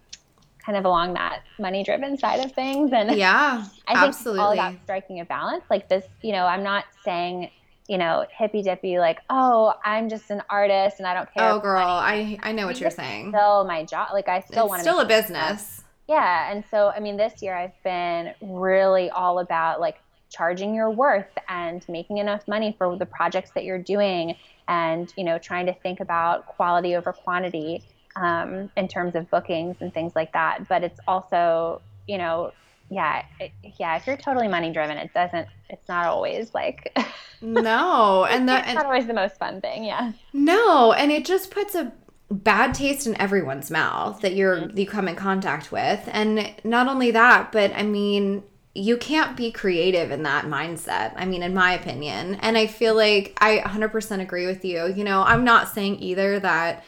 kind 0.60 0.78
of 0.78 0.86
along 0.86 1.14
that 1.14 1.42
money 1.60 1.84
driven 1.84 2.18
side 2.18 2.44
of 2.44 2.52
things? 2.52 2.92
And 2.94 3.16
yeah 3.16 3.66
i 3.88 3.94
think 3.94 4.08
absolutely. 4.08 4.40
it's 4.40 4.44
all 4.44 4.54
about 4.54 4.76
striking 4.84 5.20
a 5.20 5.26
balance 5.26 5.64
like 5.70 5.90
this 5.90 6.06
you 6.22 6.32
know 6.32 6.46
i'm 6.46 6.64
not 6.64 6.86
saying 7.04 7.50
you 7.92 7.98
know 7.98 8.26
hippy 8.32 8.62
dippy 8.62 9.00
like 9.00 9.20
oh 9.30 9.74
i'm 9.84 10.08
just 10.08 10.32
an 10.32 10.42
artist 10.50 11.00
and 11.00 11.06
i 11.06 11.14
don't 11.14 11.32
care 11.34 11.52
oh 11.52 11.60
girl 11.60 11.86
i 11.86 12.40
i 12.42 12.54
know 12.54 12.66
what 12.66 12.80
you're 12.80 12.90
saying. 12.90 13.30
still 13.30 13.66
my 13.66 13.84
job 13.84 14.08
like 14.14 14.30
i 14.30 14.40
still 14.40 14.70
want 14.70 14.80
to 14.80 14.84
still 14.84 15.02
a 15.02 15.06
business. 15.06 15.84
Yeah 16.08 16.50
and 16.50 16.64
so 16.72 16.90
i 16.96 17.02
mean 17.02 17.18
this 17.18 17.42
year 17.42 17.54
i've 17.54 17.84
been 17.84 18.34
really 18.42 19.10
all 19.10 19.40
about 19.40 19.82
like 19.82 19.98
charging 20.30 20.74
your 20.74 20.90
worth 20.90 21.38
and 21.50 21.86
making 21.90 22.18
enough 22.20 22.48
money 22.48 22.74
for 22.78 22.98
the 22.98 23.06
projects 23.06 23.52
that 23.52 23.66
you're 23.66 23.84
doing 23.84 24.38
and 24.70 25.14
you 25.18 25.26
know 25.26 25.38
trying 25.38 25.66
to 25.66 25.74
think 25.74 26.00
about 26.00 26.46
quality 26.46 26.96
over 26.96 27.12
quantity 27.12 27.84
um, 28.16 28.70
in 28.76 28.88
terms 28.88 29.16
of 29.16 29.30
bookings 29.30 29.78
and 29.82 29.94
things 29.94 30.16
like 30.16 30.34
that. 30.34 30.68
But 30.68 30.84
it's 30.84 31.00
also 31.08 31.82
you 32.08 32.18
know 32.18 32.54
yeah 32.92 33.24
it, 33.40 33.52
yeah 33.80 33.96
if 33.96 34.06
you're 34.06 34.18
totally 34.18 34.48
money 34.48 34.72
driven 34.72 34.98
it 34.98 35.12
doesn't 35.14 35.48
it's 35.70 35.88
not 35.88 36.06
always 36.06 36.54
like 36.54 36.96
no 37.42 38.26
and 38.26 38.48
that 38.48 38.66
it's 38.66 38.76
not 38.76 38.86
always 38.86 39.08
the 39.08 39.14
most 39.14 39.38
fun 39.38 39.62
thing 39.62 39.84
yeah 39.84 40.12
no 40.34 40.92
and 40.92 41.12
it 41.12 41.26
just 41.26 41.50
puts 41.50 41.74
a 41.74 41.92
bad 42.30 42.74
taste 42.74 43.08
in 43.08 43.20
everyone's 43.20 43.72
mouth 43.72 44.22
that 44.22 44.36
you're 44.36 44.58
mm-hmm. 44.58 44.78
you 44.78 44.86
come 44.86 45.08
in 45.08 45.16
contact 45.16 45.72
with 45.72 46.08
and 46.12 46.54
not 46.64 46.88
only 46.88 47.12
that 47.12 47.52
but 47.52 47.72
i 47.76 47.82
mean 47.82 48.44
you 48.74 48.96
can't 48.98 49.36
be 49.36 49.52
creative 49.52 50.12
in 50.12 50.24
that 50.24 50.46
mindset. 50.46 51.12
I 51.18 51.26
mean, 51.26 51.44
in 51.44 51.54
my 51.54 51.74
opinion. 51.74 52.36
And 52.36 52.58
I 52.58 52.68
feel 52.68 52.96
like 52.96 53.38
I 53.42 53.58
100% 53.58 54.22
agree 54.22 54.46
with 54.46 54.64
you. 54.64 54.88
You 54.88 55.04
know, 55.04 55.24
I'm 55.24 55.44
not 55.44 55.68
saying 55.68 56.00
either 56.02 56.40
that, 56.40 56.86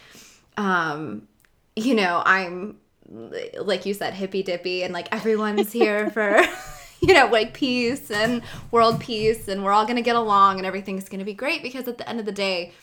um, 0.56 1.28
you 1.76 1.94
know, 1.94 2.24
I'm, 2.26 2.78
like 3.60 3.86
you 3.86 3.94
said, 3.94 4.14
hippy 4.14 4.44
dippy 4.44 4.84
and 4.84 4.94
like 4.94 5.08
everyone's 5.12 5.72
here 5.72 6.10
for, 6.12 6.42
you 7.02 7.14
know, 7.14 7.28
like 7.28 7.54
peace 7.54 8.12
and 8.12 8.42
world 8.72 9.00
peace 9.00 9.48
and 9.48 9.64
we're 9.64 9.72
all 9.72 9.86
to 9.98 10.02
get 10.02 10.16
along 10.16 10.58
and 10.58 10.66
everything's 10.66 11.08
to 11.20 11.26
be 11.26 11.34
great 11.34 11.62
because 11.62 11.88
at 11.88 11.98
the 11.98 12.10
end 12.10 12.20
of 12.20 12.26
the 12.26 12.32
day, 12.32 12.74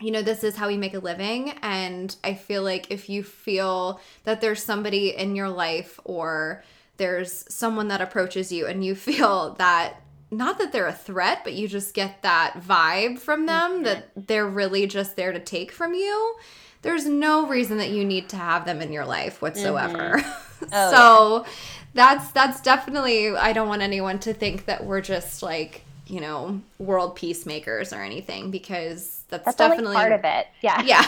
you 0.00 0.10
know, 0.10 0.22
this 0.22 0.44
is 0.44 0.56
how 0.56 0.68
we 0.68 0.76
make 0.76 0.94
a 0.94 1.00
living. 1.00 1.50
And 1.62 2.14
I 2.22 2.34
feel 2.34 2.62
like 2.62 2.90
if 2.90 3.08
you 3.08 3.22
feel 3.22 4.00
that 4.24 4.40
there's 4.40 4.62
somebody 4.62 5.16
in 5.16 5.34
your 5.34 5.48
life 5.48 5.98
or, 6.04 6.62
there's 6.98 7.44
someone 7.48 7.88
that 7.88 8.02
approaches 8.02 8.52
you 8.52 8.66
and 8.66 8.84
you 8.84 8.94
feel 9.08 9.54
that 9.54 10.02
not 10.30 10.58
that 10.58 10.72
they're 10.72 10.86
a 10.86 10.92
threat, 10.92 11.40
but 11.42 11.54
you 11.54 11.66
just 11.66 11.94
get 11.94 12.20
that 12.20 12.60
vibe 12.60 13.18
from 13.18 13.46
them 13.46 13.72
mm-hmm. 13.72 13.84
that 13.84 14.10
they're 14.14 14.46
really 14.46 14.86
just 14.86 15.16
there 15.16 15.32
to 15.32 15.40
take 15.40 15.72
from 15.72 15.94
you. 15.94 16.36
There's 16.82 17.06
no 17.06 17.46
reason 17.46 17.78
that 17.78 17.90
you 17.90 18.04
need 18.04 18.28
to 18.30 18.36
have 18.36 18.64
them 18.64 18.80
in 18.80 18.92
your 18.92 19.04
life 19.04 19.42
whatsoever. 19.42 20.18
Mm-hmm. 20.18 20.30
Oh, 20.72 20.90
so 20.90 21.44
yeah. 21.44 21.52
that's 21.94 22.32
that's 22.32 22.60
definitely 22.60 23.30
I 23.30 23.52
don't 23.52 23.68
want 23.68 23.80
anyone 23.80 24.18
to 24.18 24.34
think 24.34 24.64
that 24.64 24.84
we're 24.84 25.00
just 25.00 25.40
like, 25.40 25.84
you 26.08 26.20
know, 26.20 26.60
world 26.80 27.14
peacemakers 27.14 27.92
or 27.92 28.02
anything 28.02 28.50
because 28.50 29.22
that's, 29.28 29.44
that's 29.44 29.56
definitely 29.56 29.94
part 29.94 30.10
of 30.10 30.24
it. 30.24 30.48
Yeah. 30.60 30.82
Yeah. 30.82 31.06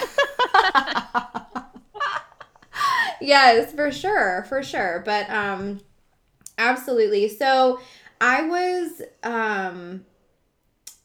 yes, 3.21 3.73
for 3.73 3.91
sure, 3.91 4.47
for 4.49 4.63
sure. 4.63 5.03
But 5.05 5.29
um 5.31 5.81
absolutely. 6.57 7.27
So 7.27 7.81
I 8.21 8.43
was 8.43 9.03
um 9.25 10.05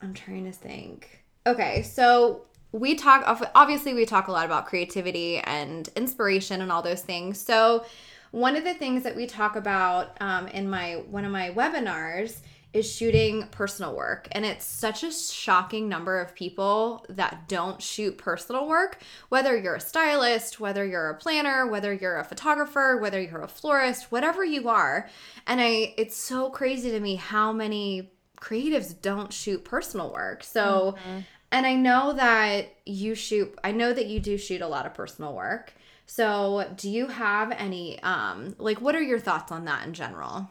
I'm 0.03 0.13
trying 0.13 0.45
to 0.45 0.51
think. 0.51 1.23
Okay, 1.47 1.81
so 1.81 2.41
we 2.75 2.93
talk 2.93 3.23
obviously 3.55 3.93
we 3.93 4.05
talk 4.05 4.27
a 4.27 4.31
lot 4.31 4.45
about 4.45 4.65
creativity 4.65 5.37
and 5.39 5.87
inspiration 5.95 6.61
and 6.61 6.71
all 6.71 6.81
those 6.81 7.01
things. 7.01 7.39
So 7.39 7.85
one 8.31 8.57
of 8.57 8.65
the 8.65 8.73
things 8.73 9.03
that 9.03 9.15
we 9.15 9.27
talk 9.27 9.55
about 9.55 10.17
um, 10.21 10.47
in 10.49 10.69
my 10.69 10.95
one 11.09 11.23
of 11.23 11.31
my 11.31 11.51
webinars 11.51 12.39
is 12.73 12.93
shooting 12.93 13.47
personal 13.51 13.95
work. 13.95 14.27
And 14.33 14.45
it's 14.45 14.65
such 14.65 15.03
a 15.03 15.11
shocking 15.13 15.87
number 15.87 16.19
of 16.19 16.35
people 16.35 17.05
that 17.07 17.47
don't 17.47 17.81
shoot 17.81 18.17
personal 18.17 18.67
work, 18.67 19.01
whether 19.29 19.55
you're 19.55 19.75
a 19.75 19.79
stylist, 19.79 20.59
whether 20.59 20.85
you're 20.85 21.11
a 21.11 21.15
planner, 21.15 21.67
whether 21.67 21.93
you're 21.93 22.17
a 22.17 22.25
photographer, 22.25 22.97
whether 22.97 23.21
you're 23.21 23.43
a 23.43 23.47
florist, 23.47 24.11
whatever 24.11 24.43
you 24.43 24.67
are. 24.67 25.07
And 25.47 25.61
I 25.61 25.93
it's 25.97 26.17
so 26.17 26.49
crazy 26.49 26.91
to 26.91 26.99
me 26.99 27.15
how 27.15 27.53
many 27.53 28.11
creatives 28.41 28.99
don't 29.01 29.31
shoot 29.31 29.63
personal 29.63 30.11
work. 30.11 30.43
So 30.43 30.97
mm-hmm. 30.97 31.19
And 31.51 31.65
I 31.65 31.75
know 31.75 32.13
that 32.13 32.75
you 32.85 33.15
shoot 33.15 33.57
I 33.63 33.71
know 33.71 33.93
that 33.93 34.07
you 34.07 34.19
do 34.19 34.37
shoot 34.37 34.61
a 34.61 34.67
lot 34.67 34.85
of 34.85 34.93
personal 34.93 35.33
work. 35.33 35.73
So, 36.07 36.71
do 36.75 36.89
you 36.89 37.07
have 37.07 37.51
any 37.51 38.01
um 38.03 38.55
like 38.59 38.81
what 38.81 38.95
are 38.95 39.01
your 39.01 39.19
thoughts 39.19 39.51
on 39.51 39.65
that 39.65 39.85
in 39.85 39.93
general? 39.93 40.49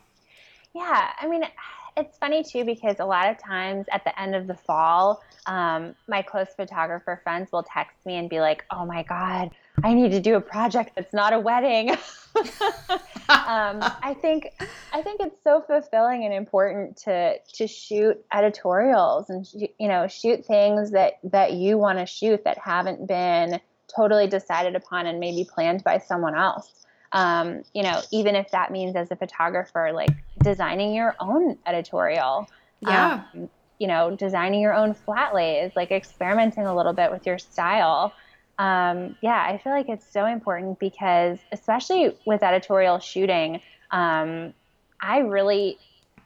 Yeah, 0.74 1.10
I 1.20 1.28
mean, 1.28 1.44
it's 1.96 2.18
funny 2.18 2.42
too 2.42 2.64
because 2.64 2.96
a 2.98 3.04
lot 3.04 3.30
of 3.30 3.38
times 3.38 3.86
at 3.92 4.02
the 4.04 4.18
end 4.20 4.34
of 4.34 4.46
the 4.46 4.54
fall, 4.54 5.22
um, 5.46 5.94
my 6.08 6.22
close 6.22 6.48
photographer 6.56 7.20
friends 7.22 7.52
will 7.52 7.62
text 7.62 8.04
me 8.04 8.16
and 8.16 8.28
be 8.28 8.40
like, 8.40 8.64
"Oh 8.70 8.84
my 8.84 9.02
god, 9.04 9.50
I 9.82 9.94
need 9.94 10.10
to 10.12 10.20
do 10.20 10.36
a 10.36 10.40
project 10.40 10.92
that's 10.94 11.12
not 11.12 11.32
a 11.32 11.40
wedding." 11.40 11.90
um, 13.28 13.80
I 13.80 14.16
think 14.20 14.52
I 14.92 15.02
think 15.02 15.20
it's 15.20 15.36
so 15.44 15.62
fulfilling 15.66 16.24
and 16.24 16.34
important 16.34 16.96
to 16.98 17.38
to 17.54 17.66
shoot 17.66 18.24
editorials 18.32 19.30
and 19.30 19.46
you 19.78 19.88
know 19.88 20.08
shoot 20.08 20.44
things 20.44 20.90
that 20.92 21.18
that 21.24 21.52
you 21.52 21.78
want 21.78 21.98
to 21.98 22.06
shoot 22.06 22.44
that 22.44 22.58
haven't 22.58 23.06
been 23.06 23.60
totally 23.94 24.26
decided 24.26 24.74
upon 24.76 25.06
and 25.06 25.20
maybe 25.20 25.44
planned 25.44 25.84
by 25.84 25.98
someone 25.98 26.34
else. 26.34 26.86
Um, 27.12 27.62
you 27.72 27.82
know, 27.82 28.00
even 28.10 28.34
if 28.34 28.50
that 28.50 28.72
means 28.72 28.96
as 28.96 29.10
a 29.10 29.16
photographer, 29.16 29.90
like 29.94 30.10
designing 30.42 30.94
your 30.94 31.14
own 31.20 31.56
editorial. 31.66 32.48
Yeah. 32.80 33.22
Um, 33.34 33.48
you 33.78 33.88
know, 33.88 34.14
designing 34.14 34.60
your 34.60 34.72
own 34.72 34.94
flat 34.94 35.34
lays, 35.34 35.72
like 35.74 35.90
experimenting 35.90 36.64
a 36.64 36.74
little 36.74 36.92
bit 36.92 37.10
with 37.10 37.26
your 37.26 37.38
style. 37.38 38.12
Um, 38.58 39.16
yeah, 39.20 39.44
I 39.48 39.58
feel 39.58 39.72
like 39.72 39.88
it's 39.88 40.06
so 40.10 40.26
important 40.26 40.78
because, 40.78 41.38
especially 41.52 42.16
with 42.24 42.42
editorial 42.42 42.98
shooting, 42.98 43.60
um, 43.90 44.54
I 45.00 45.18
really 45.18 45.78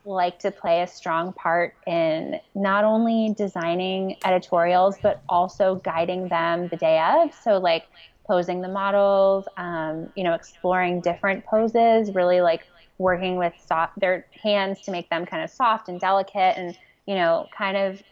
like 0.05 0.39
to 0.41 0.51
play 0.51 0.83
a 0.83 0.87
strong 0.87 1.33
part 1.33 1.75
in 1.87 2.41
not 2.55 2.85
only 2.85 3.35
designing 3.37 4.17
editorials, 4.25 4.97
but 5.03 5.23
also 5.29 5.77
guiding 5.77 6.29
them 6.29 6.69
the 6.69 6.77
day 6.77 7.01
of. 7.01 7.35
So, 7.35 7.59
like 7.59 7.87
posing 8.27 8.61
the 8.61 8.69
models, 8.69 9.47
um, 9.57 10.11
you 10.15 10.23
know, 10.23 10.35
exploring 10.35 11.01
different 11.01 11.45
poses, 11.47 12.15
really 12.15 12.41
like 12.41 12.67
working 12.99 13.37
with 13.37 13.55
soft, 13.65 13.99
their 13.99 14.27
hands 14.43 14.81
to 14.83 14.91
make 14.91 15.09
them 15.09 15.25
kind 15.25 15.43
of 15.43 15.51
soft 15.51 15.89
and 15.89 15.99
delicate 15.99 16.59
and, 16.59 16.77
you 17.07 17.15
know, 17.15 17.49
kind 17.57 17.77
of 17.77 18.03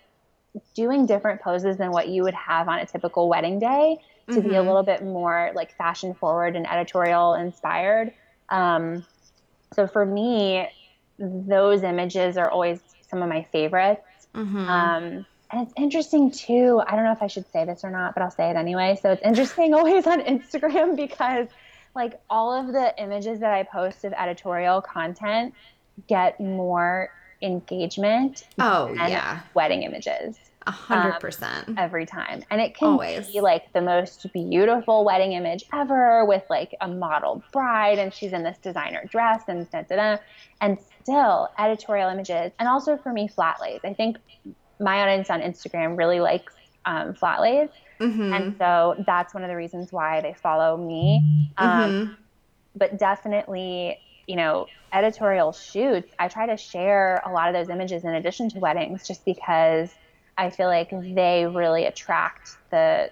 doing 0.75 1.07
different 1.07 1.41
poses 1.41 1.77
than 1.77 1.91
what 1.91 2.09
you 2.09 2.23
would 2.23 2.35
have 2.35 2.69
on 2.69 2.79
a 2.79 2.87
typical 2.87 3.29
wedding 3.29 3.59
day 3.59 3.99
to 4.29 4.35
mm-hmm. 4.35 4.49
be 4.49 4.55
a 4.55 4.59
mm-hmm. 4.59 4.67
little 4.67 4.83
bit 4.83 5.05
more 5.05 5.53
like 5.55 5.77
fashion 5.77 6.15
forward 6.15 6.57
and 6.57 6.69
editorial 6.69 7.35
inspired. 7.35 8.13
Um, 8.49 9.05
so 9.75 9.87
for 9.87 10.05
me, 10.05 10.69
those 11.19 11.83
images 11.83 12.37
are 12.37 12.51
always 12.51 12.81
some 13.09 13.23
of 13.23 13.29
my 13.29 13.43
favorites. 13.53 14.29
Mm-hmm. 14.35 14.69
Um, 14.69 15.27
and 15.51 15.63
it's 15.63 15.73
interesting 15.77 16.31
too. 16.31 16.83
I 16.87 16.97
don't 16.97 17.05
know 17.05 17.13
if 17.13 17.23
I 17.23 17.29
should 17.29 17.51
say 17.53 17.65
this 17.65 17.85
or 17.85 17.91
not, 17.91 18.15
but 18.15 18.23
I'll 18.23 18.31
say 18.31 18.51
it 18.51 18.57
anyway. 18.57 18.99
So 19.01 19.13
it's 19.13 19.23
interesting 19.23 19.75
always 19.75 20.07
on 20.07 20.21
Instagram 20.23 20.97
because 20.97 21.49
like 21.95 22.21
all 22.29 22.53
of 22.53 22.73
the 22.73 22.95
images 23.03 23.41
that 23.41 23.53
I 23.53 23.63
post 23.63 24.05
of 24.05 24.13
editorial 24.13 24.83
content 24.83 25.55
get 26.09 26.41
more 26.41 27.11
engagement. 27.43 28.47
Oh 28.59 28.93
yeah, 28.93 29.41
wedding 29.55 29.83
images. 29.83 30.37
A 30.67 30.71
hundred 30.73 31.15
um, 31.15 31.21
percent 31.21 31.75
every 31.79 32.07
time, 32.07 32.43
and 32.51 32.61
it 32.61 32.75
can 32.75 32.89
Always. 32.89 33.31
be 33.31 33.41
like 33.41 33.73
the 33.73 33.81
most 33.81 34.27
beautiful 34.33 35.05
wedding 35.05 35.33
image 35.33 35.65
ever, 35.73 36.25
with 36.25 36.43
like 36.51 36.75
a 36.81 36.89
model 36.89 37.43
bride, 37.53 37.99
and 37.99 38.13
she's 38.13 38.33
in 38.33 38.43
this 38.43 38.59
designer 38.59 39.05
dress, 39.09 39.43
and 39.47 39.71
da, 39.71 39.83
da, 39.83 39.97
da, 39.97 40.17
and 40.61 40.79
still 41.03 41.49
editorial 41.59 42.11
images, 42.11 42.51
and 42.59 42.69
also 42.69 42.97
for 42.97 43.13
me 43.13 43.29
flat 43.29 43.61
lays. 43.61 43.81
I 43.85 43.95
think 43.95 44.17
my 44.81 45.03
audience 45.03 45.31
on 45.31 45.41
Instagram 45.41 45.97
really 45.97 46.21
likes 46.21 46.53
um, 46.85 47.15
flat 47.15 47.41
lays. 47.41 47.69
Mm-hmm. 48.01 48.33
And 48.33 48.57
so 48.59 49.03
that's 49.07 49.35
one 49.35 49.43
of 49.43 49.49
the 49.49 49.57
reasons 49.57 49.93
why 49.93 50.21
they 50.21 50.35
follow 50.35 50.77
me. 50.77 51.51
Um, 51.57 51.71
mm-hmm. 51.71 52.13
But 52.75 52.99
definitely, 52.99 53.99
you 54.27 54.37
know, 54.37 54.67
editorial 54.93 55.53
shoots, 55.53 56.13
I 56.19 56.29
try 56.29 56.47
to 56.47 56.57
share 56.57 57.23
a 57.25 57.31
lot 57.31 57.49
of 57.49 57.55
those 57.55 57.71
images 57.73 58.05
in 58.05 58.15
addition 58.15 58.51
to 58.51 58.59
weddings 58.59 59.07
just 59.07 59.25
because 59.25 59.95
I 60.39 60.51
feel 60.51 60.69
like 60.69 60.91
they 60.91 61.47
really 61.47 61.85
attract 61.85 62.57
the 62.71 63.11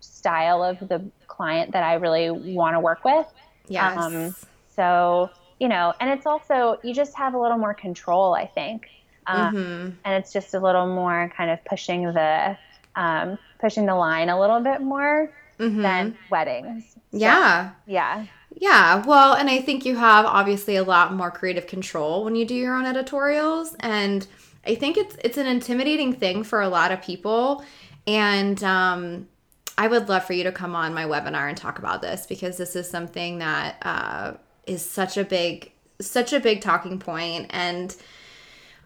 style 0.00 0.62
of 0.62 0.78
the 0.88 1.04
client 1.26 1.72
that 1.72 1.82
I 1.82 1.94
really 1.94 2.30
want 2.30 2.74
to 2.74 2.80
work 2.80 3.04
with. 3.04 3.26
Yes. 3.68 3.98
Um, 3.98 4.34
so, 4.74 5.30
you 5.60 5.68
know, 5.68 5.92
and 6.00 6.10
it's 6.10 6.26
also, 6.26 6.78
you 6.82 6.94
just 6.94 7.14
have 7.14 7.34
a 7.34 7.38
little 7.38 7.58
more 7.58 7.74
control, 7.74 8.34
I 8.34 8.46
think. 8.46 8.88
Um, 9.26 9.54
mm-hmm. 9.54 9.90
And 10.04 10.14
it's 10.22 10.32
just 10.32 10.54
a 10.54 10.60
little 10.60 10.86
more 10.86 11.32
kind 11.36 11.50
of 11.50 11.64
pushing 11.64 12.04
the 12.12 12.58
um, 12.96 13.38
pushing 13.58 13.86
the 13.86 13.94
line 13.94 14.28
a 14.28 14.38
little 14.38 14.60
bit 14.60 14.80
more 14.80 15.32
mm-hmm. 15.58 15.82
than 15.82 16.16
weddings. 16.30 16.84
So, 16.92 17.00
yeah. 17.12 17.70
Yeah. 17.86 18.26
Yeah. 18.54 19.04
Well, 19.04 19.34
and 19.34 19.50
I 19.50 19.60
think 19.60 19.84
you 19.84 19.96
have 19.96 20.26
obviously 20.26 20.76
a 20.76 20.84
lot 20.84 21.12
more 21.14 21.30
creative 21.30 21.66
control 21.66 22.24
when 22.24 22.36
you 22.36 22.44
do 22.44 22.54
your 22.54 22.74
own 22.74 22.86
editorials, 22.86 23.74
and 23.80 24.26
I 24.66 24.74
think 24.74 24.96
it's 24.96 25.16
it's 25.24 25.38
an 25.38 25.46
intimidating 25.46 26.12
thing 26.12 26.44
for 26.44 26.60
a 26.60 26.68
lot 26.68 26.92
of 26.92 27.02
people, 27.02 27.64
and 28.06 28.62
um, 28.62 29.28
I 29.76 29.88
would 29.88 30.08
love 30.08 30.24
for 30.24 30.32
you 30.32 30.44
to 30.44 30.52
come 30.52 30.74
on 30.74 30.94
my 30.94 31.04
webinar 31.04 31.48
and 31.48 31.56
talk 31.56 31.78
about 31.78 32.02
this 32.02 32.26
because 32.26 32.56
this 32.56 32.76
is 32.76 32.88
something 32.88 33.38
that 33.38 33.76
uh, 33.82 34.34
is 34.66 34.88
such 34.88 35.16
a 35.16 35.24
big 35.24 35.72
such 36.00 36.32
a 36.32 36.40
big 36.40 36.60
talking 36.60 36.98
point 36.98 37.46
and 37.50 37.96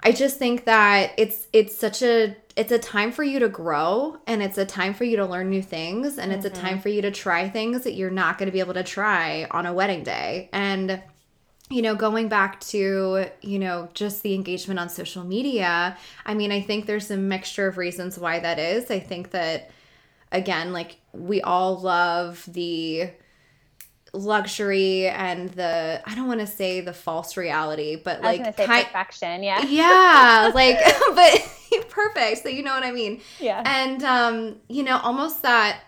I 0.02 0.12
just 0.12 0.38
think 0.38 0.64
that 0.66 1.12
it's 1.16 1.48
it's 1.52 1.76
such 1.76 2.02
a 2.02 2.36
it's 2.56 2.72
a 2.72 2.78
time 2.78 3.12
for 3.12 3.22
you 3.22 3.38
to 3.40 3.48
grow 3.48 4.18
and 4.26 4.42
it's 4.42 4.58
a 4.58 4.64
time 4.64 4.94
for 4.94 5.04
you 5.04 5.16
to 5.16 5.26
learn 5.26 5.50
new 5.50 5.62
things 5.62 6.18
and 6.18 6.30
mm-hmm. 6.30 6.38
it's 6.38 6.46
a 6.46 6.50
time 6.50 6.74
mm-hmm. 6.74 6.80
for 6.80 6.88
you 6.88 7.02
to 7.02 7.10
try 7.10 7.48
things 7.48 7.84
that 7.84 7.94
you're 7.94 8.10
not 8.10 8.38
going 8.38 8.46
to 8.46 8.52
be 8.52 8.60
able 8.60 8.74
to 8.74 8.82
try 8.82 9.46
on 9.50 9.66
a 9.66 9.72
wedding 9.72 10.02
day. 10.02 10.48
And 10.52 11.02
you 11.70 11.82
know, 11.82 11.94
going 11.94 12.28
back 12.28 12.60
to, 12.60 13.26
you 13.42 13.58
know, 13.58 13.88
just 13.92 14.22
the 14.22 14.34
engagement 14.34 14.80
on 14.80 14.88
social 14.88 15.24
media, 15.24 15.96
I 16.24 16.34
mean, 16.34 16.50
I 16.50 16.60
think 16.60 16.86
there's 16.86 17.10
a 17.10 17.16
mixture 17.16 17.68
of 17.68 17.76
reasons 17.76 18.18
why 18.18 18.40
that 18.40 18.58
is. 18.58 18.90
I 18.90 19.00
think 19.00 19.30
that 19.32 19.70
again, 20.32 20.72
like 20.72 20.96
we 21.12 21.42
all 21.42 21.78
love 21.78 22.44
the 22.48 23.10
luxury 24.14 25.08
and 25.08 25.50
the 25.50 26.00
I 26.06 26.14
don't 26.14 26.26
want 26.26 26.40
to 26.40 26.46
say 26.46 26.80
the 26.80 26.94
false 26.94 27.36
reality, 27.36 27.96
but 27.96 28.22
like 28.22 28.56
kind, 28.56 28.84
perfection, 28.86 29.42
yeah. 29.42 29.62
Yeah, 29.68 30.50
like 30.54 30.78
but 31.14 31.54
perfect. 31.90 32.42
So 32.42 32.48
you 32.48 32.62
know 32.62 32.74
what 32.74 32.84
I 32.84 32.92
mean. 32.92 33.20
Yeah. 33.38 33.62
And 33.64 34.02
um, 34.02 34.56
you 34.68 34.82
know, 34.82 34.98
almost 34.98 35.42
that 35.42 35.80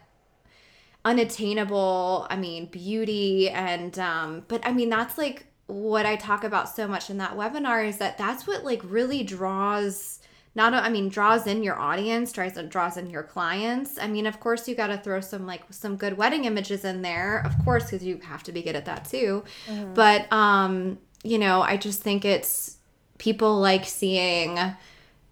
unattainable, 1.04 2.26
I 2.28 2.36
mean, 2.36 2.66
beauty 2.66 3.48
and 3.48 3.98
um, 3.98 4.44
but 4.48 4.60
I 4.66 4.72
mean 4.72 4.90
that's 4.90 5.16
like 5.16 5.46
what 5.70 6.06
I 6.06 6.16
talk 6.16 6.44
about 6.44 6.68
so 6.68 6.86
much 6.88 7.10
in 7.10 7.18
that 7.18 7.36
webinar 7.36 7.86
is 7.86 7.98
that 7.98 8.18
that's 8.18 8.46
what 8.46 8.64
like 8.64 8.80
really 8.84 9.22
draws 9.22 10.18
not 10.54 10.74
I 10.74 10.88
mean 10.88 11.08
draws 11.08 11.46
in 11.46 11.62
your 11.62 11.78
audience, 11.78 12.32
tries 12.32 12.54
draws 12.54 12.68
draws 12.68 12.96
in 12.96 13.08
your 13.08 13.22
clients. 13.22 13.98
I 14.00 14.08
mean, 14.08 14.26
of 14.26 14.40
course 14.40 14.66
you 14.66 14.74
got 14.74 14.88
to 14.88 14.98
throw 14.98 15.20
some 15.20 15.46
like 15.46 15.62
some 15.70 15.96
good 15.96 16.16
wedding 16.16 16.44
images 16.44 16.84
in 16.84 17.02
there, 17.02 17.42
of 17.46 17.56
course, 17.64 17.90
cuz 17.90 18.02
you 18.02 18.18
have 18.24 18.42
to 18.44 18.52
be 18.52 18.62
good 18.62 18.74
at 18.74 18.84
that 18.86 19.04
too. 19.04 19.44
Mm-hmm. 19.68 19.94
But 19.94 20.32
um, 20.32 20.98
you 21.22 21.38
know, 21.38 21.62
I 21.62 21.76
just 21.76 22.02
think 22.02 22.24
it's 22.24 22.78
people 23.18 23.60
like 23.60 23.84
seeing 23.84 24.58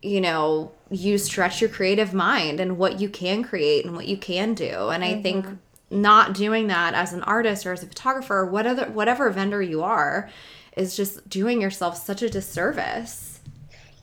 you 0.01 0.21
know, 0.21 0.71
you 0.91 1.19
stretch 1.19 1.61
your 1.61 1.71
creative 1.71 2.15
mind 2.15 2.61
and 2.61 2.79
what 2.79 3.01
you 3.01 3.09
can 3.09 3.43
create 3.43 3.85
and 3.85 3.97
what 3.97 4.07
you 4.07 4.17
can 4.17 4.55
do. 4.55 4.89
And 4.91 5.03
mm-hmm. 5.03 5.19
I 5.19 5.23
think 5.23 5.45
mm-hmm. 5.45 5.57
Not 5.91 6.35
doing 6.35 6.67
that 6.67 6.95
as 6.95 7.13
an 7.13 7.23
artist 7.23 7.67
or 7.67 7.73
as 7.73 7.83
a 7.83 7.87
photographer 7.87 8.39
or 8.39 8.47
whatever 8.47 8.87
whatever 8.91 9.31
vendor 9.31 9.63
you 9.63 9.83
are 9.83 10.29
is 10.77 10.97
just 10.97 11.29
doing 11.29 11.61
yourself 11.61 11.97
such 11.97 12.23
a 12.23 12.29
disservice. 12.29 13.41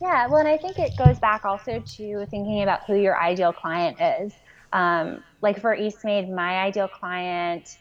Yeah, 0.00 0.26
well, 0.26 0.38
and 0.38 0.48
I 0.48 0.58
think 0.58 0.78
it 0.78 0.92
goes 0.96 1.18
back 1.18 1.44
also 1.44 1.80
to 1.80 2.26
thinking 2.26 2.62
about 2.62 2.84
who 2.84 2.96
your 2.96 3.18
ideal 3.18 3.52
client 3.52 3.96
is. 4.00 4.32
Um, 4.72 5.22
like 5.40 5.60
for 5.60 5.74
Eastmade, 5.74 6.32
my 6.32 6.58
ideal 6.58 6.88
client, 6.88 7.78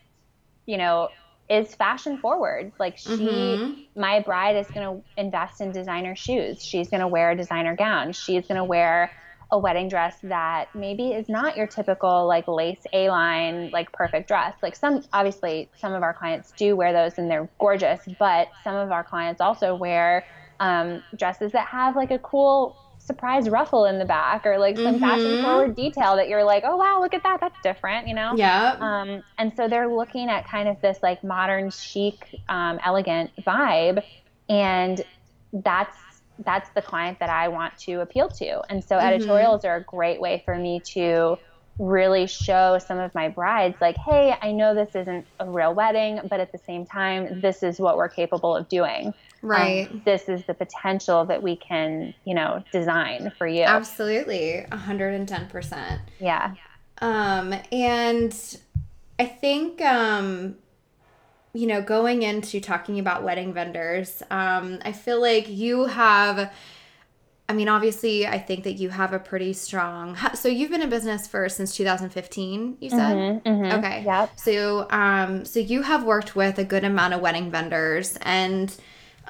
you 0.66 0.78
know, 0.78 1.10
is 1.49 1.76
fashion 1.76 2.18
forward. 2.18 2.72
Like 2.80 2.97
she, 2.97 3.10
mm-hmm. 3.10 3.99
my 3.99 4.22
bride 4.22 4.56
is 4.56 4.68
going 4.68 4.88
to 5.01 5.22
invest 5.22 5.62
in 5.62 5.72
designer 5.72 6.16
shoes. 6.16 6.64
She's 6.64 6.89
going 6.89 7.01
to 7.01 7.08
wear 7.08 7.32
a 7.32 7.36
designer 7.36 7.76
gown. 7.76 8.14
She's 8.14 8.47
going 8.47 8.58
to 8.58 8.64
wear 8.64 9.12
a 9.52 9.60
wedding 9.60 9.88
dress 9.88 10.18
that 10.24 10.74
maybe 10.74 11.10
is 11.12 11.30
not 11.30 11.56
your 11.56 11.68
typical 11.68 12.28
like 12.28 12.48
lace 12.48 12.86
A 12.93 13.10
line, 13.10 13.70
like 13.72 13.91
perfect 13.91 14.28
dress. 14.28 14.56
Like 14.62 14.76
some, 14.76 15.04
obviously, 15.14 15.70
some 15.78 15.93
of 15.93 16.04
our 16.04 16.14
clients 16.14 16.52
do 16.52 16.76
wear 16.76 16.93
those 16.93 17.18
and 17.18 17.30
they're 17.30 17.50
gorgeous, 17.60 18.02
but 18.20 18.50
some 18.64 18.76
of 18.76 18.91
our 18.91 19.04
clients 19.04 19.41
also 19.41 19.76
wear 19.76 20.26
um, 20.60 21.04
dresses 21.16 21.52
that 21.52 21.68
have 21.68 21.96
like 21.96 22.12
a 22.12 22.20
cool 22.20 22.76
surprise 22.98 23.50
ruffle 23.50 23.86
in 23.86 24.00
the 24.00 24.06
back 24.06 24.46
or 24.48 24.58
like 24.58 24.78
some 24.78 24.96
mm-hmm. 24.96 25.00
fashion 25.00 25.43
forward 25.43 25.76
detail 25.76 26.16
that 26.16 26.28
you're 26.28 26.43
like, 26.43 26.64
oh 26.66 26.76
wow, 26.76 27.00
look 27.00 27.14
at 27.14 27.22
that, 27.22 27.39
that's 27.39 27.56
different, 27.62 28.08
you 28.08 28.16
know? 28.16 28.34
Yeah. 28.36 28.76
Um, 28.80 29.24
and 29.38 29.56
so 29.56 29.68
they're 29.68 29.88
looking 29.88 30.28
at 30.28 30.48
kind 30.48 30.68
of 30.68 30.82
this 30.82 30.98
like 31.04 31.24
modern, 31.24 31.70
chic, 31.70 32.36
um, 32.50 32.80
elegant 32.84 33.32
vibe, 33.46 34.04
and 34.50 35.04
that's 35.54 35.96
that's 36.40 36.70
the 36.72 36.82
client 36.82 37.20
that 37.20 37.30
I 37.30 37.48
want 37.48 37.78
to 37.80 38.02
appeal 38.02 38.30
to. 38.30 38.62
And 38.70 38.84
so 38.84 38.98
mm-hmm. 38.98 39.08
editorials 39.08 39.66
are 39.66 39.78
a 39.78 39.84
great 39.84 40.20
way 40.20 40.42
for 40.46 40.56
me 40.56 40.82
to 40.94 41.38
really 41.80 42.26
show 42.26 42.80
some 42.80 42.98
of 42.98 43.14
my 43.14 43.28
brides 43.28 43.76
like 43.82 43.98
hey 43.98 44.34
i 44.42 44.50
know 44.50 44.74
this 44.74 44.96
isn't 44.96 45.26
a 45.42 45.50
real 45.50 45.74
wedding 45.74 46.22
but 46.30 46.40
at 46.40 46.50
the 46.54 46.58
same 46.58 46.86
time 46.86 47.42
this 47.42 47.64
is 47.64 47.80
what 47.80 47.98
we're 47.98 48.10
capable 48.10 48.56
of 48.56 48.70
doing. 48.70 49.14
Right. 49.42 49.92
Um, 49.92 50.02
this 50.06 50.28
is 50.28 50.44
the 50.46 50.54
potential 50.54 51.26
that 51.26 51.44
we 51.44 51.58
can 51.58 52.14
you 52.24 52.34
know 52.34 52.64
design 52.72 53.32
for 53.38 53.46
you. 53.46 53.64
Absolutely. 53.64 54.66
110% 54.72 56.00
yeah. 56.20 56.56
Um 57.00 57.54
and 57.72 58.58
i 59.20 59.26
think 59.26 59.82
um 59.82 60.56
you 61.56 61.68
know 61.68 61.82
going 61.82 62.22
into 62.22 62.60
talking 62.60 62.99
about 62.99 63.24
wedding 63.24 63.53
vendors 63.53 64.22
um 64.30 64.80
i 64.84 64.91
feel 64.91 65.22
like 65.22 65.49
you 65.49 65.86
have 65.86 66.51
I 67.47 67.53
mean, 67.53 67.70
obviously, 67.70 68.26
I 68.26 68.39
think 68.39 68.64
that 68.64 68.74
you 68.74 68.89
have 68.89 69.14
a 69.14 69.20
pretty 69.20 69.53
strong. 69.53 70.18
So 70.36 70.49
you've 70.49 70.70
been 70.70 70.82
in 70.82 70.89
business 70.89 71.28
for 71.28 71.47
since 71.49 71.76
2015. 71.76 72.78
You 72.80 72.89
said 72.89 72.97
mm-hmm, 72.99 73.47
mm-hmm. 73.47 73.80
okay. 73.80 74.03
Yep. 74.03 74.39
So, 74.39 74.88
um, 74.89 75.45
so 75.45 75.60
you 75.60 75.82
have 75.82 76.03
worked 76.03 76.36
with 76.36 76.60
a 76.60 76.64
good 76.64 76.84
amount 76.84 77.14
of 77.14 77.22
wedding 77.22 77.49
vendors, 77.49 78.18
and 78.22 78.76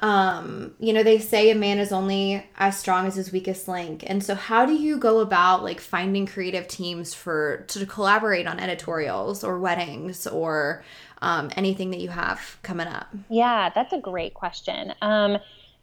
um, 0.00 0.74
you 0.78 0.92
know 0.92 1.02
they 1.02 1.18
say 1.18 1.50
a 1.50 1.54
man 1.54 1.78
is 1.78 1.92
only 1.92 2.44
as 2.56 2.78
strong 2.78 3.06
as 3.06 3.14
his 3.14 3.32
weakest 3.32 3.68
link. 3.68 4.04
And 4.06 4.22
so, 4.22 4.34
how 4.34 4.66
do 4.66 4.74
you 4.74 4.98
go 4.98 5.20
about 5.20 5.62
like 5.62 5.80
finding 5.80 6.26
creative 6.26 6.68
teams 6.68 7.14
for 7.14 7.64
to 7.68 7.86
collaborate 7.86 8.46
on 8.46 8.58
editorials 8.58 9.44
or 9.44 9.58
weddings 9.58 10.26
or 10.26 10.82
um, 11.22 11.50
anything 11.56 11.90
that 11.90 12.00
you 12.00 12.08
have 12.08 12.58
coming 12.62 12.86
up? 12.86 13.08
Yeah, 13.28 13.70
that's 13.74 13.92
a 13.92 13.98
great 13.98 14.34
question. 14.34 14.92
Um, 15.02 15.38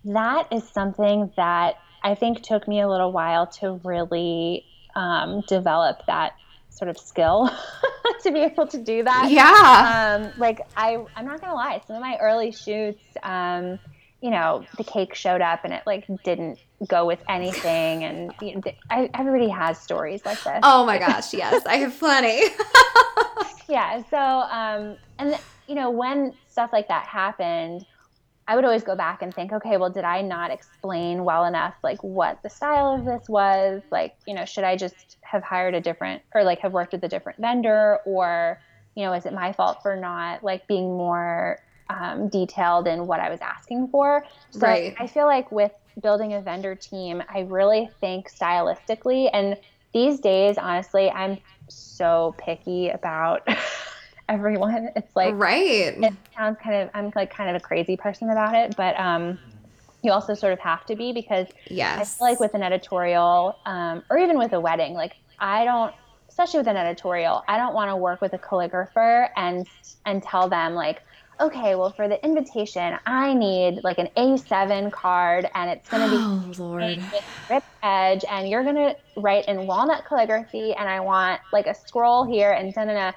that 0.06 0.48
is 0.52 0.68
something 0.68 1.32
that 1.38 1.76
I 2.04 2.16
think 2.16 2.44
took 2.44 2.68
me 2.68 2.82
a 2.82 2.90
little 2.90 3.12
while 3.12 3.48
to 3.60 3.80
really 3.84 4.66
um, 4.96 5.42
develop 5.48 6.06
that 6.08 6.34
sort 6.70 6.90
of 6.90 6.98
skill 6.98 7.50
to 8.24 8.32
be 8.32 8.40
able 8.40 8.68
to 8.68 8.78
do 8.78 9.04
that. 9.04 9.30
Yeah. 9.32 10.20
Um, 10.22 10.34
like 10.38 10.62
I, 10.76 11.04
I'm 11.16 11.26
not 11.26 11.40
gonna 11.42 11.54
lie. 11.54 11.82
Some 11.88 11.96
of 11.96 12.02
my 12.02 12.18
early 12.20 12.52
shoots, 12.52 13.04
um, 13.22 13.80
you 14.22 14.32
know, 14.32 14.66
the 14.78 14.84
cake 14.84 15.16
showed 15.16 15.42
up 15.42 15.64
and 15.64 15.74
it 15.74 15.84
like 15.86 16.06
didn't 16.24 16.60
go 16.88 17.06
with 17.06 17.20
anything, 17.30 18.04
and 18.04 18.34
you 18.42 18.56
know, 18.56 18.62
I, 18.90 19.10
everybody 19.14 19.50
has 19.50 19.80
stories 19.80 20.26
like 20.26 20.42
this. 20.44 20.60
Oh 20.64 20.86
my 20.86 20.98
gosh, 20.98 21.34
yes, 21.34 21.66
I 21.66 21.78
have 21.78 21.98
plenty. 21.98 22.42
yeah. 23.68 24.04
So, 24.10 24.18
um, 24.18 24.98
and 25.20 25.40
you 25.68 25.76
know, 25.76 25.90
when 25.90 26.34
stuff 26.48 26.72
like 26.74 26.88
that 26.88 27.06
happened, 27.06 27.86
I 28.48 28.56
would 28.56 28.66
always 28.66 28.84
go 28.84 28.96
back 28.96 29.22
and 29.22 29.34
think, 29.34 29.54
okay, 29.54 29.78
well, 29.78 29.90
did 29.90 30.04
I 30.04 30.22
not 30.22 30.52
explain 30.52 31.24
well 31.24 31.46
enough, 31.46 31.76
like 31.82 32.04
what 32.04 32.42
the 32.44 32.50
style 32.50 32.94
of 32.94 33.06
this 33.06 33.30
was? 33.30 33.82
Like, 33.90 34.16
you 34.28 34.34
know, 34.34 34.44
should 34.46 34.66
I 34.66 34.76
just 34.76 35.18
have 35.22 35.44
hired 35.44 35.76
a 35.76 35.82
different 35.82 36.22
or 36.36 36.44
like 36.44 36.60
have 36.60 36.74
worked 36.74 36.92
with 36.92 37.04
a 37.04 37.08
different 37.08 37.40
vendor? 37.40 38.00
Or, 38.06 38.60
you 38.96 39.06
know, 39.06 39.14
is 39.14 39.26
it 39.26 39.34
my 39.34 39.54
fault 39.54 39.82
for 39.82 39.96
not 39.96 40.44
like 40.44 40.68
being 40.68 40.98
more 40.98 41.60
um, 41.90 42.28
detailed 42.28 42.88
in 42.88 43.08
what 43.08 43.22
I 43.22 43.30
was 43.30 43.40
asking 43.40 43.88
for? 43.88 44.26
So 44.52 44.60
right. 44.60 44.94
I 45.00 45.08
feel 45.08 45.26
like 45.26 45.50
with 45.52 45.72
building 46.02 46.34
a 46.34 46.42
vendor 46.42 46.76
team, 46.76 47.24
I 47.30 47.42
really 47.42 47.90
think 48.02 48.30
stylistically. 48.30 49.30
And 49.34 49.58
these 49.94 50.20
days, 50.20 50.58
honestly, 50.58 51.10
I'm 51.10 51.38
so 51.68 52.36
picky 52.38 52.90
about. 52.90 53.48
everyone. 54.30 54.90
It's 54.96 55.16
like 55.16 55.36
right. 55.36 55.96
It 55.98 56.14
sounds 56.36 56.58
kind 56.62 56.84
of 56.84 56.90
I'm 56.94 57.12
like 57.16 57.34
kind 57.34 57.50
of 57.50 57.56
a 57.56 57.60
crazy 57.60 57.98
person 57.98 58.30
about 58.30 58.56
it, 58.56 58.76
but 58.76 59.00
um, 59.00 59.38
you 60.02 60.12
also 60.12 60.34
sort 60.34 60.54
of 60.54 60.60
have 60.60 60.86
to 60.88 60.96
be 60.96 61.14
because 61.14 61.48
yes, 61.70 62.00
I 62.00 62.04
feel 62.06 62.28
like 62.32 62.40
with 62.40 62.54
an 62.54 62.64
editorial 62.64 63.58
um, 63.66 64.04
or 64.10 64.18
even 64.18 64.38
with 64.38 64.54
a 64.54 64.60
wedding, 64.60 64.94
like 64.94 65.16
I 65.40 65.66
don't, 65.66 65.94
especially 66.30 66.60
with 66.60 66.68
an 66.68 66.78
editorial, 66.78 67.44
I 67.48 67.58
don't 67.58 67.74
want 67.74 67.90
to 67.90 67.96
work 67.96 68.22
with 68.22 68.34
a 68.34 68.40
calligrapher 68.40 69.30
and 69.36 69.68
and 70.06 70.22
tell 70.24 70.50
them 70.50 70.74
like. 70.74 71.02
Okay, 71.40 71.76
well, 71.76 71.92
for 71.92 72.08
the 72.08 72.24
invitation, 72.24 72.98
I 73.06 73.34
need 73.34 73.84
like 73.84 73.98
an 73.98 74.10
A7 74.16 74.92
card, 74.92 75.50
and 75.56 75.70
it's 75.70 75.90
going 75.90 76.10
to 76.10 76.16
be 76.16 76.22
oh, 76.22 76.64
Lord. 76.64 77.04
rip 77.50 77.64
edge, 77.82 78.24
and 78.30 78.48
you're 78.48 78.64
going 78.64 78.76
to 78.76 78.96
write 79.18 79.48
in 79.48 79.66
walnut 79.66 80.06
calligraphy, 80.06 80.74
and 80.74 80.88
I 80.88 81.00
want 81.00 81.42
like 81.52 81.66
a 81.66 81.74
scroll 81.74 82.24
here, 82.24 82.52
and 82.52 82.74
da 82.74 82.86
da 82.86 82.94
da 82.94 83.12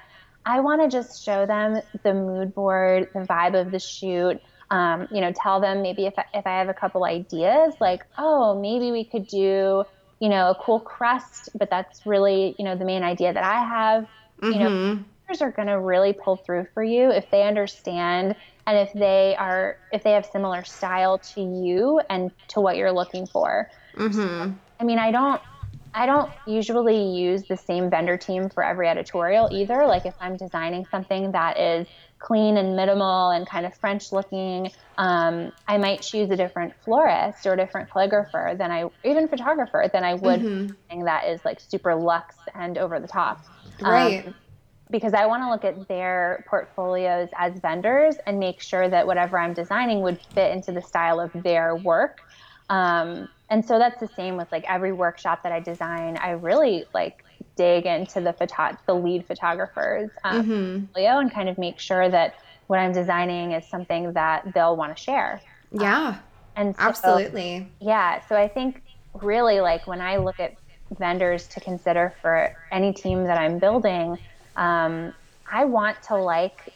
I 0.45 0.61
want 0.61 0.81
to 0.81 0.87
just 0.87 1.23
show 1.23 1.45
them 1.45 1.81
the 2.03 2.13
mood 2.13 2.55
board, 2.55 3.09
the 3.13 3.19
vibe 3.19 3.59
of 3.59 3.71
the 3.71 3.79
shoot. 3.79 4.41
Um, 4.71 5.07
you 5.11 5.21
know, 5.21 5.31
tell 5.31 5.59
them 5.59 5.81
maybe 5.81 6.05
if 6.05 6.13
I, 6.17 6.25
if 6.33 6.47
I 6.47 6.57
have 6.57 6.69
a 6.69 6.73
couple 6.73 7.03
ideas, 7.03 7.73
like, 7.79 8.05
oh, 8.17 8.59
maybe 8.59 8.91
we 8.91 9.03
could 9.03 9.27
do, 9.27 9.83
you 10.19 10.29
know, 10.29 10.49
a 10.49 10.55
cool 10.55 10.79
crust, 10.79 11.49
but 11.55 11.69
that's 11.69 12.05
really, 12.05 12.55
you 12.57 12.65
know, 12.65 12.75
the 12.75 12.85
main 12.85 13.03
idea 13.03 13.33
that 13.33 13.43
I 13.43 13.63
have. 13.63 14.03
Mm-hmm. 14.41 14.51
You 14.51 14.59
know, 14.59 14.99
are 15.41 15.51
going 15.51 15.67
to 15.67 15.79
really 15.79 16.13
pull 16.13 16.37
through 16.37 16.67
for 16.73 16.83
you 16.83 17.11
if 17.11 17.29
they 17.29 17.43
understand 17.43 18.35
and 18.65 18.77
if 18.77 18.91
they 18.93 19.35
are 19.37 19.77
if 19.91 20.03
they 20.03 20.11
have 20.11 20.25
similar 20.25 20.63
style 20.63 21.17
to 21.19 21.41
you 21.41 22.01
and 22.09 22.31
to 22.49 22.61
what 22.61 22.77
you're 22.77 22.91
looking 22.91 23.27
for. 23.27 23.69
Mm-hmm. 23.95 24.53
I 24.79 24.83
mean, 24.83 24.99
I 24.99 25.11
don't 25.11 25.41
I 25.93 26.05
don't 26.05 26.31
usually 26.45 27.11
use 27.11 27.43
the 27.43 27.57
same 27.57 27.89
vendor 27.89 28.17
team 28.17 28.49
for 28.49 28.63
every 28.63 28.87
editorial 28.87 29.49
either. 29.51 29.85
Like 29.87 30.05
if 30.05 30.15
I'm 30.19 30.37
designing 30.37 30.85
something 30.85 31.31
that 31.31 31.59
is 31.59 31.87
clean 32.19 32.57
and 32.57 32.75
minimal 32.75 33.31
and 33.31 33.47
kind 33.47 33.65
of 33.65 33.75
French 33.75 34.11
looking, 34.11 34.71
um, 34.97 35.51
I 35.67 35.77
might 35.77 36.01
choose 36.01 36.29
a 36.29 36.35
different 36.35 36.73
florist 36.83 37.45
or 37.45 37.53
a 37.53 37.57
different 37.57 37.89
calligrapher 37.89 38.57
than 38.57 38.71
I, 38.71 38.89
even 39.03 39.27
photographer, 39.27 39.89
than 39.91 40.03
I 40.03 40.15
would 40.15 40.39
mm-hmm. 40.39 40.67
something 40.67 41.05
that 41.05 41.27
is 41.29 41.43
like 41.43 41.59
super 41.59 41.95
luxe 41.95 42.37
and 42.53 42.77
over 42.77 42.99
the 42.99 43.07
top. 43.07 43.45
Right. 43.81 44.27
Um, 44.27 44.35
because 44.89 45.13
I 45.13 45.25
want 45.25 45.43
to 45.43 45.49
look 45.49 45.65
at 45.65 45.87
their 45.87 46.45
portfolios 46.47 47.29
as 47.37 47.59
vendors 47.59 48.15
and 48.25 48.39
make 48.39 48.61
sure 48.61 48.89
that 48.89 49.05
whatever 49.05 49.37
I'm 49.37 49.53
designing 49.53 50.01
would 50.01 50.19
fit 50.33 50.51
into 50.51 50.71
the 50.71 50.81
style 50.81 51.19
of 51.19 51.31
their 51.43 51.75
work. 51.75 52.21
Um, 52.69 53.27
and 53.49 53.65
so 53.65 53.79
that's 53.79 53.99
the 53.99 54.07
same 54.07 54.37
with 54.37 54.51
like 54.51 54.65
every 54.67 54.91
workshop 54.91 55.43
that 55.43 55.51
I 55.51 55.59
design. 55.59 56.17
I 56.17 56.31
really 56.31 56.85
like 56.93 57.23
dig 57.55 57.85
into 57.85 58.21
the 58.21 58.33
photo- 58.33 58.77
the 58.85 58.93
lead 58.93 59.25
photographer's 59.25 60.09
um, 60.23 60.43
mm-hmm. 60.43 60.85
portfolio 60.85 61.19
and 61.19 61.31
kind 61.31 61.49
of 61.49 61.57
make 61.57 61.79
sure 61.79 62.09
that 62.09 62.35
what 62.67 62.79
I'm 62.79 62.91
designing 62.91 63.53
is 63.53 63.65
something 63.65 64.13
that 64.13 64.53
they'll 64.53 64.75
want 64.75 64.95
to 64.95 65.01
share. 65.01 65.41
Yeah. 65.71 66.07
Um, 66.07 66.19
and 66.55 66.75
so, 66.75 66.81
absolutely. 66.81 67.69
Yeah. 67.79 68.21
So 68.27 68.35
I 68.35 68.47
think 68.47 68.83
really 69.13 69.61
like 69.61 69.87
when 69.87 70.01
I 70.01 70.17
look 70.17 70.39
at 70.39 70.55
vendors 70.97 71.47
to 71.47 71.59
consider 71.59 72.13
for 72.21 72.55
any 72.71 72.93
team 72.93 73.23
that 73.25 73.37
I'm 73.37 73.59
building, 73.59 74.17
um, 74.57 75.13
I 75.49 75.65
want 75.65 76.01
to 76.03 76.15
like 76.15 76.73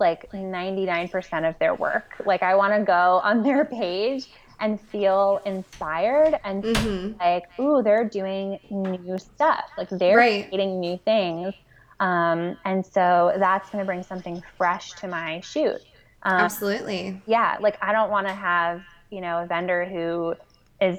like 0.00 0.30
99% 0.32 1.48
of 1.48 1.56
their 1.60 1.74
work. 1.74 2.20
Like 2.26 2.42
I 2.42 2.56
want 2.56 2.74
to 2.74 2.82
go 2.82 3.20
on 3.22 3.44
their 3.44 3.64
page 3.64 4.26
and 4.60 4.80
feel 4.80 5.40
inspired 5.44 6.38
and 6.44 6.64
mm-hmm. 6.64 7.18
like, 7.20 7.44
ooh, 7.60 7.82
they're 7.82 8.08
doing 8.08 8.58
new 8.70 9.18
stuff. 9.18 9.64
Like 9.78 9.88
they're 9.90 10.16
right. 10.16 10.48
creating 10.48 10.80
new 10.80 10.98
things. 11.04 11.54
Um, 12.00 12.56
and 12.64 12.84
so 12.84 13.34
that's 13.38 13.70
going 13.70 13.82
to 13.82 13.86
bring 13.86 14.02
something 14.02 14.42
fresh 14.56 14.92
to 14.94 15.08
my 15.08 15.40
shoot. 15.40 15.80
Um, 16.24 16.40
Absolutely. 16.40 17.22
Yeah. 17.26 17.58
Like 17.60 17.78
I 17.82 17.92
don't 17.92 18.10
want 18.10 18.26
to 18.26 18.34
have, 18.34 18.82
you 19.10 19.20
know, 19.20 19.42
a 19.42 19.46
vendor 19.46 19.84
who 19.84 20.34
is 20.80 20.98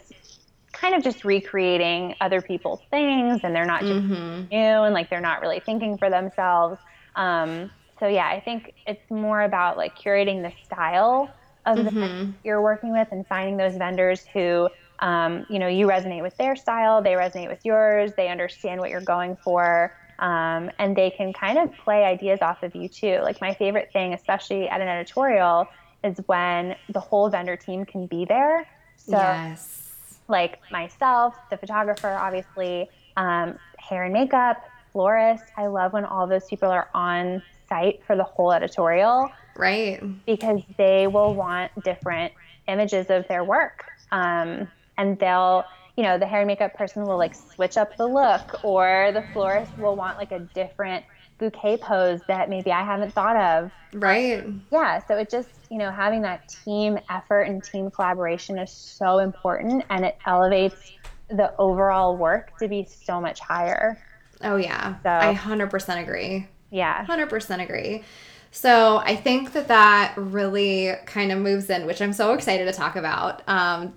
kind 0.86 0.95
of 0.95 1.03
just 1.03 1.25
recreating 1.25 2.13
other 2.21 2.41
people's 2.41 2.81
things 2.91 3.41
and 3.43 3.55
they're 3.55 3.65
not 3.65 3.81
just 3.81 4.03
mm-hmm. 4.03 4.47
new 4.51 4.83
and 4.83 4.93
like 4.93 5.09
they're 5.09 5.19
not 5.19 5.41
really 5.41 5.59
thinking 5.59 5.97
for 5.97 6.11
themselves. 6.11 6.79
Um, 7.15 7.71
so 7.99 8.07
yeah, 8.07 8.27
I 8.27 8.39
think 8.39 8.73
it's 8.86 9.09
more 9.09 9.41
about 9.41 9.77
like 9.77 9.97
curating 9.97 10.43
the 10.43 10.51
style 10.63 11.33
of 11.65 11.79
mm-hmm. 11.79 11.99
the 11.99 12.33
you're 12.43 12.61
working 12.61 12.91
with 12.91 13.07
and 13.09 13.25
finding 13.25 13.57
those 13.57 13.75
vendors 13.77 14.27
who 14.31 14.69
um, 14.99 15.43
you 15.49 15.57
know 15.57 15.67
you 15.67 15.88
resonate 15.88 16.21
with 16.21 16.38
their 16.38 16.55
style 16.55 17.01
they 17.01 17.13
resonate 17.13 17.49
with 17.49 17.65
yours 17.65 18.11
they 18.15 18.27
understand 18.29 18.79
what 18.79 18.91
you're 18.91 19.01
going 19.01 19.36
for 19.38 19.91
um, 20.19 20.69
and 20.77 20.95
they 20.95 21.09
can 21.09 21.33
kind 21.33 21.57
of 21.57 21.75
play 21.77 22.03
ideas 22.03 22.39
off 22.43 22.61
of 22.61 22.75
you 22.75 22.88
too 22.88 23.19
like 23.23 23.41
my 23.41 23.53
favorite 23.55 23.89
thing 23.91 24.13
especially 24.13 24.69
at 24.69 24.79
an 24.79 24.88
editorial 24.88 25.67
is 26.03 26.17
when 26.27 26.75
the 26.89 26.99
whole 26.99 27.29
vendor 27.29 27.57
team 27.57 27.83
can 27.83 28.05
be 28.05 28.23
there 28.25 28.67
so 28.95 29.17
yes. 29.17 29.84
Like 30.28 30.59
myself 30.71 31.36
the 31.49 31.57
photographer 31.57 32.09
obviously 32.09 32.89
um, 33.17 33.57
hair 33.78 34.03
and 34.03 34.13
makeup 34.13 34.63
florist 34.91 35.43
i 35.57 35.67
love 35.67 35.93
when 35.93 36.05
all 36.05 36.28
those 36.28 36.45
people 36.45 36.69
are 36.69 36.89
on 36.93 37.41
site 37.67 38.01
for 38.05 38.15
the 38.15 38.23
whole 38.23 38.51
editorial 38.51 39.30
Right. 39.55 40.01
Because 40.26 40.61
they 40.78 41.07
will 41.07 41.34
want 41.34 41.71
different 41.84 42.34
images 42.67 43.09
of 43.09 43.28
their 43.28 43.43
work. 43.43 43.86
Um, 44.11 44.67
and 44.97 45.17
they'll, 45.19 45.63
you 45.97 46.03
know, 46.03 46.17
the 46.17 46.26
hair 46.26 46.41
and 46.41 46.47
makeup 46.47 46.73
person 46.73 47.05
will 47.05 47.17
like 47.17 47.36
switch 47.36 47.78
up 47.78 47.95
the 47.97 48.07
look, 48.07 48.63
or 48.63 49.11
the 49.13 49.23
florist 49.34 49.78
will 49.78 49.95
want 49.95 50.17
like 50.17 50.32
a 50.32 50.39
different 50.39 51.05
bouquet 51.38 51.77
pose 51.77 52.21
that 52.27 52.49
maybe 52.49 52.71
I 52.71 52.83
haven't 52.83 53.11
thought 53.11 53.36
of. 53.36 53.71
Right. 53.93 54.45
Yeah. 54.71 55.05
So 55.05 55.17
it 55.17 55.29
just, 55.29 55.49
you 55.69 55.77
know, 55.77 55.91
having 55.91 56.21
that 56.21 56.47
team 56.47 56.97
effort 57.09 57.43
and 57.43 57.63
team 57.63 57.91
collaboration 57.91 58.57
is 58.57 58.71
so 58.71 59.19
important 59.19 59.83
and 59.89 60.05
it 60.05 60.17
elevates 60.25 60.91
the 61.29 61.55
overall 61.57 62.15
work 62.17 62.57
to 62.59 62.67
be 62.67 62.86
so 62.86 63.19
much 63.19 63.39
higher. 63.39 63.97
Oh 64.41 64.57
yeah. 64.57 64.95
So, 65.03 65.09
I 65.09 65.33
100% 65.33 66.01
agree. 66.01 66.47
Yeah. 66.71 67.05
100% 67.05 67.63
agree. 67.63 68.03
So 68.51 68.97
I 68.97 69.15
think 69.15 69.53
that 69.53 69.67
that 69.67 70.13
really 70.15 70.93
kind 71.05 71.31
of 71.31 71.39
moves 71.39 71.69
in, 71.69 71.86
which 71.86 72.01
I'm 72.01 72.13
so 72.13 72.33
excited 72.33 72.65
to 72.65 72.71
talk 72.71 72.95
about. 72.95 73.41
Um, 73.47 73.93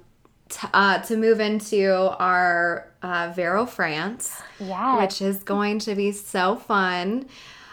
t- 0.48 0.66
uh, 0.74 0.98
to 1.00 1.16
move 1.16 1.40
into 1.40 1.92
our 2.18 2.87
uh, 3.02 3.32
Vero 3.34 3.66
France, 3.66 4.40
yeah, 4.58 5.00
which 5.00 5.22
is 5.22 5.42
going 5.42 5.78
to 5.80 5.94
be 5.94 6.12
so 6.12 6.56
fun. 6.56 7.26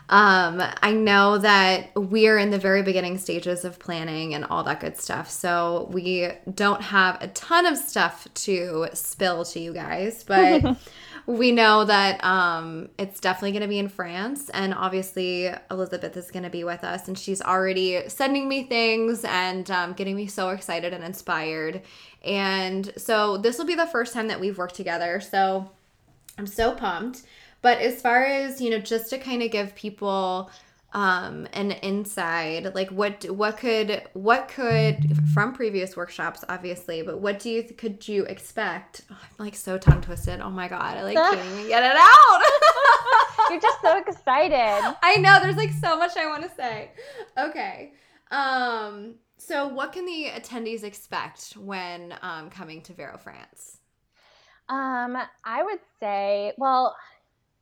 Um, 0.07 0.61
I 0.83 0.91
know 0.91 1.39
that 1.39 1.89
we're 1.95 2.37
in 2.37 2.51
the 2.51 2.59
very 2.59 2.83
beginning 2.83 3.17
stages 3.17 3.65
of 3.65 3.79
planning 3.79 4.35
and 4.35 4.45
all 4.45 4.63
that 4.65 4.79
good 4.79 4.97
stuff. 4.97 5.31
So 5.31 5.89
we 5.91 6.29
don't 6.53 6.81
have 6.81 7.17
a 7.21 7.27
ton 7.29 7.65
of 7.65 7.77
stuff 7.77 8.27
to 8.35 8.87
spill 8.93 9.43
to 9.45 9.59
you 9.59 9.73
guys, 9.73 10.23
but 10.23 10.77
we 11.27 11.51
know 11.51 11.85
that 11.85 12.23
um, 12.23 12.89
it's 12.99 13.19
definitely 13.19 13.51
going 13.51 13.63
to 13.63 13.67
be 13.67 13.79
in 13.79 13.89
France. 13.89 14.49
And 14.49 14.73
obviously, 14.73 15.49
Elizabeth 15.71 16.15
is 16.15 16.29
going 16.29 16.43
to 16.43 16.49
be 16.49 16.63
with 16.63 16.83
us. 16.83 17.07
And 17.07 17.17
she's 17.17 17.41
already 17.41 18.07
sending 18.09 18.47
me 18.47 18.63
things 18.63 19.25
and 19.25 19.69
um, 19.71 19.93
getting 19.93 20.15
me 20.15 20.27
so 20.27 20.49
excited 20.49 20.93
and 20.93 21.03
inspired. 21.03 21.81
And 22.23 22.91
so 22.97 23.37
this 23.37 23.57
will 23.57 23.65
be 23.65 23.75
the 23.75 23.87
first 23.87 24.13
time 24.13 24.27
that 24.27 24.39
we've 24.39 24.57
worked 24.57 24.75
together. 24.75 25.19
So 25.19 25.71
I'm 26.37 26.47
so 26.47 26.75
pumped. 26.75 27.23
But 27.61 27.79
as 27.79 28.01
far 28.01 28.23
as, 28.25 28.61
you 28.61 28.69
know, 28.69 28.77
just 28.77 29.09
to 29.09 29.17
kind 29.17 29.41
of 29.41 29.49
give 29.49 29.73
people 29.73 30.51
um 30.95 31.45
an 31.51 31.71
inside 31.71 32.73
like 32.73 32.89
what 32.89 33.25
what 33.25 33.57
could 33.57 34.01
what 34.13 34.47
could 34.47 35.17
from 35.33 35.53
previous 35.53 35.97
workshops 35.97 36.45
obviously 36.47 37.01
but 37.01 37.19
what 37.19 37.37
do 37.37 37.49
you 37.49 37.63
could 37.63 38.07
you 38.07 38.23
expect? 38.23 39.01
Oh, 39.11 39.17
i'm 39.21 39.45
like 39.45 39.55
so 39.55 39.77
tongue 39.77 40.01
twisted. 40.01 40.39
Oh 40.39 40.49
my 40.49 40.69
god 40.69 40.97
i 40.97 41.03
like 41.03 41.17
can't 41.17 41.37
even 41.37 41.67
get 41.67 41.83
it 41.83 41.97
out. 41.97 42.41
You're 43.51 43.59
just 43.59 43.81
so 43.81 43.97
excited. 43.97 44.95
I 45.03 45.17
know 45.17 45.37
there's 45.41 45.57
like 45.57 45.73
so 45.73 45.97
much 45.97 46.15
i 46.15 46.27
want 46.27 46.43
to 46.43 46.55
say. 46.55 46.91
Okay 47.37 47.91
um 48.31 49.15
so 49.37 49.67
what 49.67 49.91
can 49.91 50.05
the 50.05 50.27
attendees 50.33 50.83
expect 50.83 51.53
when 51.57 52.15
um 52.21 52.49
coming 52.49 52.81
to 52.83 52.93
vero 52.93 53.17
france? 53.17 53.79
Um 54.69 55.17
i 55.43 55.61
would 55.61 55.79
say 55.99 56.53
well 56.57 56.95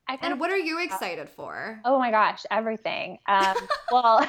and 0.08 0.40
what 0.40 0.52
are 0.52 0.58
you 0.58 0.84
excited 0.84 1.30
for? 1.30 1.80
Oh 1.86 2.00
my 2.00 2.12
gosh, 2.12 2.44
everything. 2.52 3.20
Um, 3.28 3.56
well, 3.92 4.28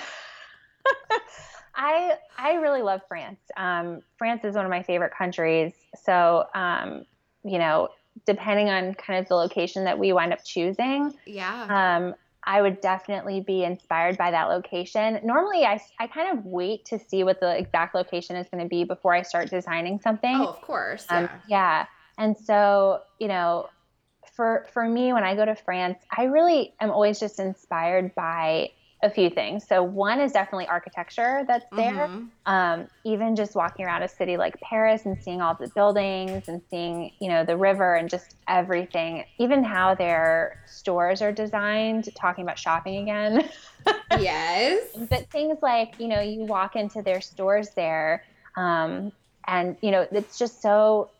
I 1.75 2.15
I 2.39 2.55
really 2.55 2.83
love 2.83 3.01
France. 3.09 3.41
Um, 3.57 4.03
France 4.19 4.45
is 4.45 4.55
one 4.55 4.65
of 4.65 4.71
my 4.71 4.83
favorite 4.83 5.13
countries. 5.17 5.73
So 6.03 6.45
um, 6.55 7.05
you 7.45 7.59
know, 7.59 7.89
depending 8.27 8.71
on 8.71 8.95
kind 8.95 9.19
of 9.19 9.29
the 9.29 9.35
location 9.35 9.85
that 9.85 9.99
we 9.99 10.13
wind 10.13 10.33
up 10.33 10.45
choosing, 10.45 11.13
yeah, 11.27 11.97
um, 11.97 12.15
I 12.45 12.63
would 12.63 12.81
definitely 12.81 13.41
be 13.41 13.65
inspired 13.65 14.17
by 14.17 14.31
that 14.31 14.45
location. 14.45 15.21
Normally, 15.25 15.65
I 15.65 15.81
I 15.99 16.07
kind 16.07 16.39
of 16.39 16.45
wait 16.45 16.85
to 16.87 16.99
see 16.99 17.25
what 17.25 17.41
the 17.41 17.57
exact 17.57 17.95
location 17.95 18.37
is 18.37 18.49
going 18.49 18.63
to 18.63 18.69
be 18.69 18.85
before 18.85 19.15
I 19.15 19.23
start 19.23 19.51
designing 19.51 20.01
something. 20.01 20.37
Oh, 20.37 20.47
of 20.47 20.61
course. 20.61 21.07
Um, 21.09 21.25
yeah. 21.25 21.39
yeah. 21.49 21.87
And 22.17 22.37
so, 22.37 23.01
you 23.19 23.29
know, 23.29 23.69
for 24.35 24.67
for 24.73 24.89
me 24.89 25.13
when 25.13 25.25
I 25.25 25.35
go 25.35 25.45
to 25.45 25.55
France, 25.55 25.99
I 26.17 26.25
really 26.25 26.75
am 26.81 26.91
always 26.91 27.21
just 27.21 27.39
inspired 27.39 28.15
by 28.15 28.71
a 29.05 29.11
few 29.11 29.29
things. 29.29 29.67
So 29.69 29.83
one 29.83 30.19
is 30.19 30.33
definitely 30.33 30.67
architecture 30.67 31.45
that's 31.47 31.67
there. 31.77 32.09
Mm-hmm. 32.09 32.25
Um, 32.47 32.89
even 33.05 33.37
just 33.37 33.55
walking 33.55 33.85
around 33.85 34.03
a 34.03 34.09
city 34.09 34.39
like 34.39 34.59
Paris 34.61 35.05
and 35.05 35.23
seeing 35.23 35.43
all 35.43 35.55
the 35.55 35.69
buildings 35.69 36.49
and 36.49 36.63
seeing 36.71 37.13
you 37.21 37.29
know 37.29 37.45
the 37.45 37.57
river 37.57 37.95
and 37.95 38.09
just 38.09 38.37
everything. 38.49 39.25
Even 39.39 39.63
how 39.63 39.95
their 39.95 40.63
stores 40.67 41.23
are 41.23 41.33
designed. 41.33 42.09
Talking 42.17 42.45
about 42.45 42.59
shopping 42.59 43.03
again. 43.03 43.49
yes. 44.19 44.89
but 45.11 45.31
things 45.31 45.59
like 45.63 45.95
you 46.01 46.09
know 46.09 46.21
you 46.21 46.41
walk 46.45 46.75
into 46.75 47.03
their 47.03 47.21
stores 47.21 47.71
there. 47.71 48.25
Um, 48.57 49.13
and 49.47 49.77
you 49.83 49.91
know 49.91 50.07
it's 50.11 50.39
just 50.39 50.63
so 50.63 51.11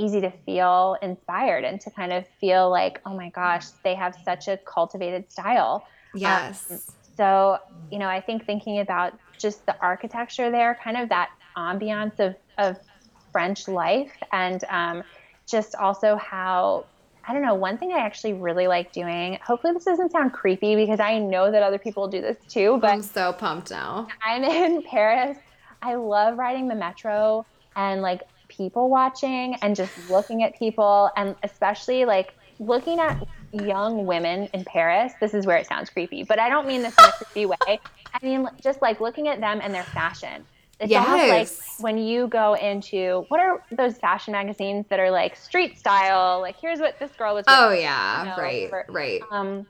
easy 0.00 0.20
to 0.20 0.30
feel 0.30 0.96
inspired 1.02 1.64
and 1.64 1.80
to 1.82 1.90
kind 1.90 2.12
of 2.12 2.24
feel 2.40 2.70
like, 2.70 3.00
oh 3.04 3.14
my 3.14 3.28
gosh, 3.30 3.66
they 3.84 3.94
have 3.94 4.16
such 4.24 4.48
a 4.48 4.56
cultivated 4.58 5.30
style. 5.30 5.86
Yes. 6.14 6.70
Um, 6.70 6.78
so, 7.16 7.58
you 7.90 7.98
know, 7.98 8.08
I 8.08 8.20
think 8.20 8.46
thinking 8.46 8.80
about 8.80 9.18
just 9.38 9.66
the 9.66 9.78
architecture 9.80 10.50
there, 10.50 10.78
kind 10.82 10.96
of 10.96 11.08
that 11.10 11.30
ambiance 11.56 12.18
of, 12.18 12.34
of 12.58 12.78
French 13.32 13.68
life, 13.68 14.12
and 14.32 14.64
um, 14.70 15.02
just 15.46 15.74
also 15.74 16.16
how 16.16 16.86
I 17.28 17.32
don't 17.32 17.42
know, 17.42 17.54
one 17.54 17.78
thing 17.78 17.92
I 17.92 17.98
actually 17.98 18.32
really 18.32 18.66
like 18.66 18.92
doing, 18.92 19.38
hopefully 19.44 19.74
this 19.74 19.84
doesn't 19.84 20.10
sound 20.10 20.32
creepy 20.32 20.74
because 20.74 21.00
I 21.00 21.18
know 21.18 21.52
that 21.52 21.62
other 21.62 21.78
people 21.78 22.08
do 22.08 22.20
this 22.20 22.38
too, 22.48 22.78
but 22.80 22.90
I'm 22.90 23.02
so 23.02 23.32
pumped 23.32 23.70
now. 23.70 24.08
I'm 24.24 24.42
in 24.44 24.82
Paris. 24.82 25.38
I 25.82 25.94
love 25.94 26.38
riding 26.38 26.66
the 26.66 26.74
metro 26.74 27.46
and 27.76 28.02
like 28.02 28.22
people 28.60 28.90
watching 28.90 29.54
and 29.62 29.74
just 29.74 29.90
looking 30.10 30.42
at 30.42 30.58
people 30.58 31.10
and 31.16 31.34
especially 31.42 32.04
like 32.04 32.34
looking 32.58 33.00
at 33.00 33.26
young 33.52 34.04
women 34.04 34.50
in 34.52 34.64
Paris. 34.66 35.14
This 35.18 35.32
is 35.32 35.46
where 35.46 35.56
it 35.56 35.66
sounds 35.66 35.88
creepy, 35.88 36.24
but 36.24 36.38
I 36.38 36.50
don't 36.50 36.66
mean 36.66 36.82
this 36.82 36.94
in 36.98 37.04
a 37.06 37.12
creepy 37.12 37.46
way. 37.46 37.80
I 38.12 38.18
mean 38.22 38.46
just 38.62 38.82
like 38.82 39.00
looking 39.00 39.28
at 39.28 39.40
them 39.40 39.60
and 39.62 39.74
their 39.74 39.82
fashion. 39.82 40.44
It's 40.78 40.90
yes. 40.90 41.08
almost 41.08 41.30
like 41.30 41.82
when 41.82 41.96
you 41.96 42.28
go 42.28 42.52
into 42.52 43.24
what 43.28 43.40
are 43.40 43.64
those 43.70 43.96
fashion 43.96 44.32
magazines 44.32 44.84
that 44.90 45.00
are 45.00 45.10
like 45.10 45.36
street 45.36 45.78
style? 45.78 46.40
Like 46.40 46.56
here's 46.60 46.80
what 46.80 46.98
this 46.98 47.12
girl 47.12 47.36
was. 47.36 47.46
Wearing, 47.46 47.64
Oh 47.64 47.72
yeah, 47.72 48.22
you 48.24 48.28
know, 48.28 48.36
right, 48.36 48.68
or, 48.70 48.84
right. 48.90 49.22
Um, 49.30 49.66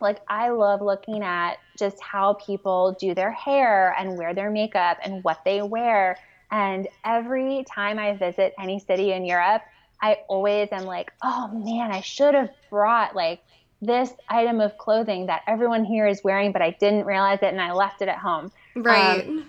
like 0.00 0.18
I 0.26 0.48
love 0.48 0.82
looking 0.82 1.22
at 1.22 1.58
just 1.78 2.00
how 2.00 2.34
people 2.44 2.96
do 2.98 3.14
their 3.14 3.30
hair 3.30 3.94
and 3.96 4.18
wear 4.18 4.34
their 4.34 4.50
makeup 4.50 4.98
and 5.04 5.22
what 5.22 5.40
they 5.44 5.62
wear 5.62 6.18
and 6.54 6.86
every 7.04 7.64
time 7.64 7.98
I 7.98 8.14
visit 8.14 8.54
any 8.60 8.78
city 8.78 9.10
in 9.10 9.24
Europe, 9.24 9.62
I 10.00 10.18
always 10.28 10.68
am 10.70 10.84
like, 10.84 11.12
oh 11.20 11.48
man, 11.48 11.90
I 11.90 12.00
should 12.00 12.32
have 12.34 12.50
brought 12.70 13.16
like 13.16 13.40
this 13.82 14.12
item 14.28 14.60
of 14.60 14.78
clothing 14.78 15.26
that 15.26 15.42
everyone 15.48 15.84
here 15.84 16.06
is 16.06 16.22
wearing, 16.22 16.52
but 16.52 16.62
I 16.62 16.70
didn't 16.70 17.06
realize 17.06 17.40
it 17.42 17.46
and 17.46 17.60
I 17.60 17.72
left 17.72 18.02
it 18.02 18.08
at 18.08 18.18
home. 18.18 18.52
Right. 18.76 19.26
Um, 19.26 19.48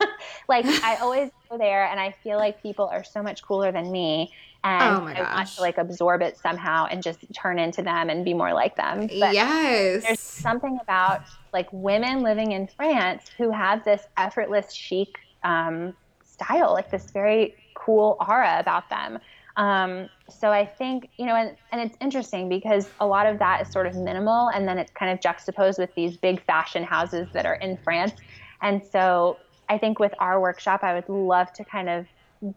like 0.48 0.66
I 0.66 0.96
always 0.96 1.30
go 1.48 1.58
there 1.58 1.84
and 1.84 2.00
I 2.00 2.10
feel 2.24 2.38
like 2.38 2.60
people 2.60 2.86
are 2.86 3.04
so 3.04 3.22
much 3.22 3.40
cooler 3.42 3.70
than 3.70 3.92
me. 3.92 4.32
And 4.64 4.82
oh 4.82 5.06
I 5.06 5.34
want 5.36 5.48
to 5.48 5.60
like 5.60 5.78
absorb 5.78 6.22
it 6.22 6.38
somehow 6.38 6.86
and 6.86 7.04
just 7.04 7.20
turn 7.32 7.60
into 7.60 7.82
them 7.82 8.10
and 8.10 8.24
be 8.24 8.34
more 8.34 8.52
like 8.52 8.74
them. 8.74 9.06
But 9.06 9.32
yes. 9.34 10.02
There's 10.02 10.18
something 10.18 10.80
about 10.82 11.22
like 11.52 11.68
women 11.70 12.24
living 12.24 12.50
in 12.50 12.66
France 12.66 13.30
who 13.38 13.52
have 13.52 13.84
this 13.84 14.02
effortless 14.16 14.72
chic 14.72 15.18
um, 15.44 15.94
style, 16.42 16.72
like 16.72 16.90
this 16.90 17.10
very 17.10 17.54
cool 17.74 18.16
aura 18.20 18.58
about 18.58 18.88
them. 18.90 19.18
Um, 19.56 20.08
so 20.30 20.50
I 20.50 20.64
think, 20.64 21.10
you 21.18 21.26
know, 21.26 21.36
and, 21.36 21.56
and 21.72 21.80
it's 21.80 21.96
interesting 22.00 22.48
because 22.48 22.88
a 23.00 23.06
lot 23.06 23.26
of 23.26 23.38
that 23.38 23.60
is 23.60 23.72
sort 23.72 23.86
of 23.86 23.94
minimal 23.94 24.48
and 24.48 24.66
then 24.66 24.78
it's 24.78 24.90
kind 24.92 25.12
of 25.12 25.20
juxtaposed 25.20 25.78
with 25.78 25.94
these 25.94 26.16
big 26.16 26.42
fashion 26.44 26.84
houses 26.84 27.28
that 27.32 27.44
are 27.44 27.56
in 27.56 27.76
France. 27.76 28.12
And 28.62 28.82
so 28.84 29.38
I 29.68 29.76
think 29.76 29.98
with 29.98 30.14
our 30.18 30.40
workshop, 30.40 30.82
I 30.82 30.94
would 30.94 31.08
love 31.08 31.52
to 31.54 31.64
kind 31.64 31.88
of 31.88 32.06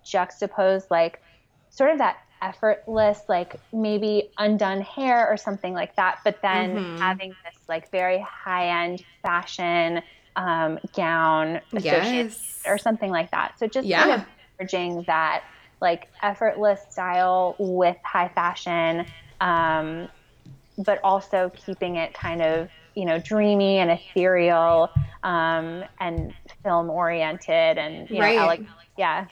juxtapose 0.05 0.89
like 0.89 1.21
sort 1.69 1.91
of 1.91 1.97
that 1.97 2.17
effortless, 2.41 3.21
like 3.27 3.55
maybe 3.73 4.29
undone 4.37 4.81
hair 4.81 5.27
or 5.27 5.35
something 5.35 5.73
like 5.73 5.95
that, 5.95 6.19
but 6.23 6.41
then 6.41 6.75
mm-hmm. 6.75 6.97
having 6.97 7.29
this 7.43 7.61
like 7.67 7.91
very 7.91 8.19
high 8.19 8.83
end 8.83 9.03
fashion 9.21 10.01
um, 10.35 10.79
gown 10.95 11.61
yes. 11.71 12.61
or 12.65 12.77
something 12.77 13.11
like 13.11 13.31
that. 13.31 13.57
So 13.59 13.67
just 13.67 13.87
yeah. 13.87 14.03
kind 14.03 14.21
of 14.21 14.27
merging 14.59 15.03
that 15.03 15.43
like 15.81 16.09
effortless 16.21 16.81
style 16.89 17.55
with 17.59 17.97
high 18.03 18.29
fashion, 18.29 19.05
um, 19.41 20.07
but 20.77 20.99
also 21.03 21.51
keeping 21.55 21.95
it 21.97 22.13
kind 22.13 22.41
of 22.41 22.69
you 22.95 23.05
know 23.05 23.19
dreamy 23.19 23.77
and 23.77 23.91
ethereal 23.91 24.89
um, 25.23 25.83
and 25.99 26.33
film 26.63 26.89
oriented 26.89 27.77
and 27.77 28.09
you 28.09 28.15
know 28.15 28.21
right. 28.21 28.59
Ele- 28.59 28.67
yeah 28.97 29.27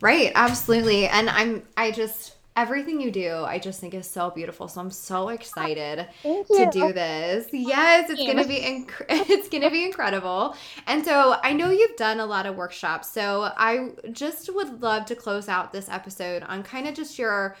right 0.00 0.32
absolutely 0.34 1.06
and 1.06 1.30
i'm 1.30 1.62
i 1.76 1.90
just 1.90 2.37
everything 2.58 3.00
you 3.00 3.10
do, 3.10 3.44
I 3.44 3.58
just 3.58 3.80
think 3.80 3.94
is 3.94 4.10
so 4.10 4.30
beautiful. 4.30 4.66
So 4.66 4.80
I'm 4.80 4.90
so 4.90 5.28
excited 5.28 6.06
to 6.22 6.68
do 6.70 6.92
this. 6.92 7.46
Yes, 7.52 8.10
it's 8.10 8.20
gonna 8.26 8.46
be 8.46 8.58
inc- 8.58 9.06
it's 9.08 9.48
gonna 9.48 9.70
be 9.70 9.84
incredible. 9.84 10.56
And 10.86 11.04
so 11.04 11.36
I 11.42 11.52
know 11.52 11.70
you've 11.70 11.96
done 11.96 12.20
a 12.20 12.26
lot 12.26 12.46
of 12.46 12.56
workshops. 12.56 13.10
So 13.10 13.52
I 13.56 13.90
just 14.12 14.52
would 14.52 14.82
love 14.82 15.06
to 15.06 15.14
close 15.14 15.48
out 15.48 15.72
this 15.72 15.88
episode 15.88 16.42
on 16.42 16.62
kind 16.62 16.88
of 16.88 16.94
just 16.94 17.18
your 17.18 17.56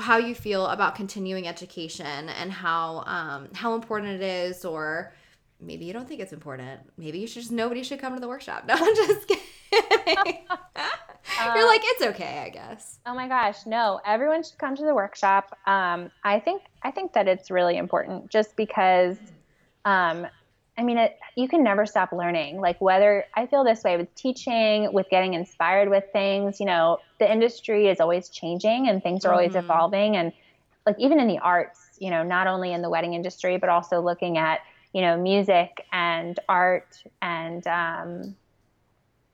how 0.00 0.16
you 0.16 0.34
feel 0.34 0.66
about 0.66 0.94
continuing 0.94 1.46
education 1.46 2.28
and 2.40 2.50
how 2.50 3.04
um, 3.06 3.48
how 3.54 3.74
important 3.74 4.20
it 4.20 4.22
is, 4.22 4.64
or 4.64 5.14
maybe 5.60 5.84
you 5.84 5.92
don't 5.92 6.08
think 6.08 6.20
it's 6.20 6.32
important. 6.32 6.80
Maybe 6.96 7.18
you 7.18 7.26
should 7.26 7.42
just 7.42 7.52
nobody 7.52 7.82
should 7.82 8.00
come 8.00 8.14
to 8.14 8.20
the 8.20 8.28
workshop. 8.28 8.64
No, 8.68 8.74
I'm 8.74 8.96
just 8.96 9.28
kidding. 9.28 9.44
You're 10.06 11.66
like, 11.66 11.80
it's 11.84 12.02
okay, 12.02 12.42
I 12.44 12.50
guess. 12.50 12.98
Oh 13.06 13.14
my 13.14 13.28
gosh, 13.28 13.66
no! 13.66 14.00
Everyone 14.04 14.42
should 14.42 14.58
come 14.58 14.76
to 14.76 14.84
the 14.84 14.94
workshop. 14.94 15.58
Um, 15.66 16.10
I 16.22 16.40
think 16.40 16.62
I 16.82 16.90
think 16.90 17.14
that 17.14 17.28
it's 17.28 17.50
really 17.50 17.76
important, 17.76 18.30
just 18.30 18.56
because. 18.56 19.16
Um, 19.84 20.26
I 20.76 20.82
mean, 20.82 20.98
it, 20.98 21.16
you 21.36 21.46
can 21.46 21.62
never 21.62 21.86
stop 21.86 22.10
learning. 22.10 22.60
Like 22.60 22.80
whether 22.80 23.24
I 23.34 23.46
feel 23.46 23.62
this 23.62 23.84
way 23.84 23.96
with 23.96 24.12
teaching, 24.16 24.92
with 24.92 25.08
getting 25.08 25.34
inspired 25.34 25.88
with 25.88 26.04
things. 26.12 26.58
You 26.58 26.66
know, 26.66 26.98
the 27.20 27.30
industry 27.30 27.86
is 27.86 28.00
always 28.00 28.28
changing 28.28 28.88
and 28.88 29.00
things 29.00 29.24
are 29.24 29.32
always 29.32 29.50
mm-hmm. 29.52 29.58
evolving. 29.58 30.16
And 30.16 30.32
like 30.84 30.96
even 30.98 31.20
in 31.20 31.28
the 31.28 31.38
arts, 31.38 31.80
you 32.00 32.10
know, 32.10 32.24
not 32.24 32.48
only 32.48 32.72
in 32.72 32.82
the 32.82 32.90
wedding 32.90 33.14
industry, 33.14 33.56
but 33.56 33.68
also 33.68 34.00
looking 34.00 34.36
at 34.36 34.60
you 34.92 35.00
know 35.00 35.16
music 35.16 35.84
and 35.92 36.38
art 36.48 37.02
and 37.20 37.66
um, 37.66 38.36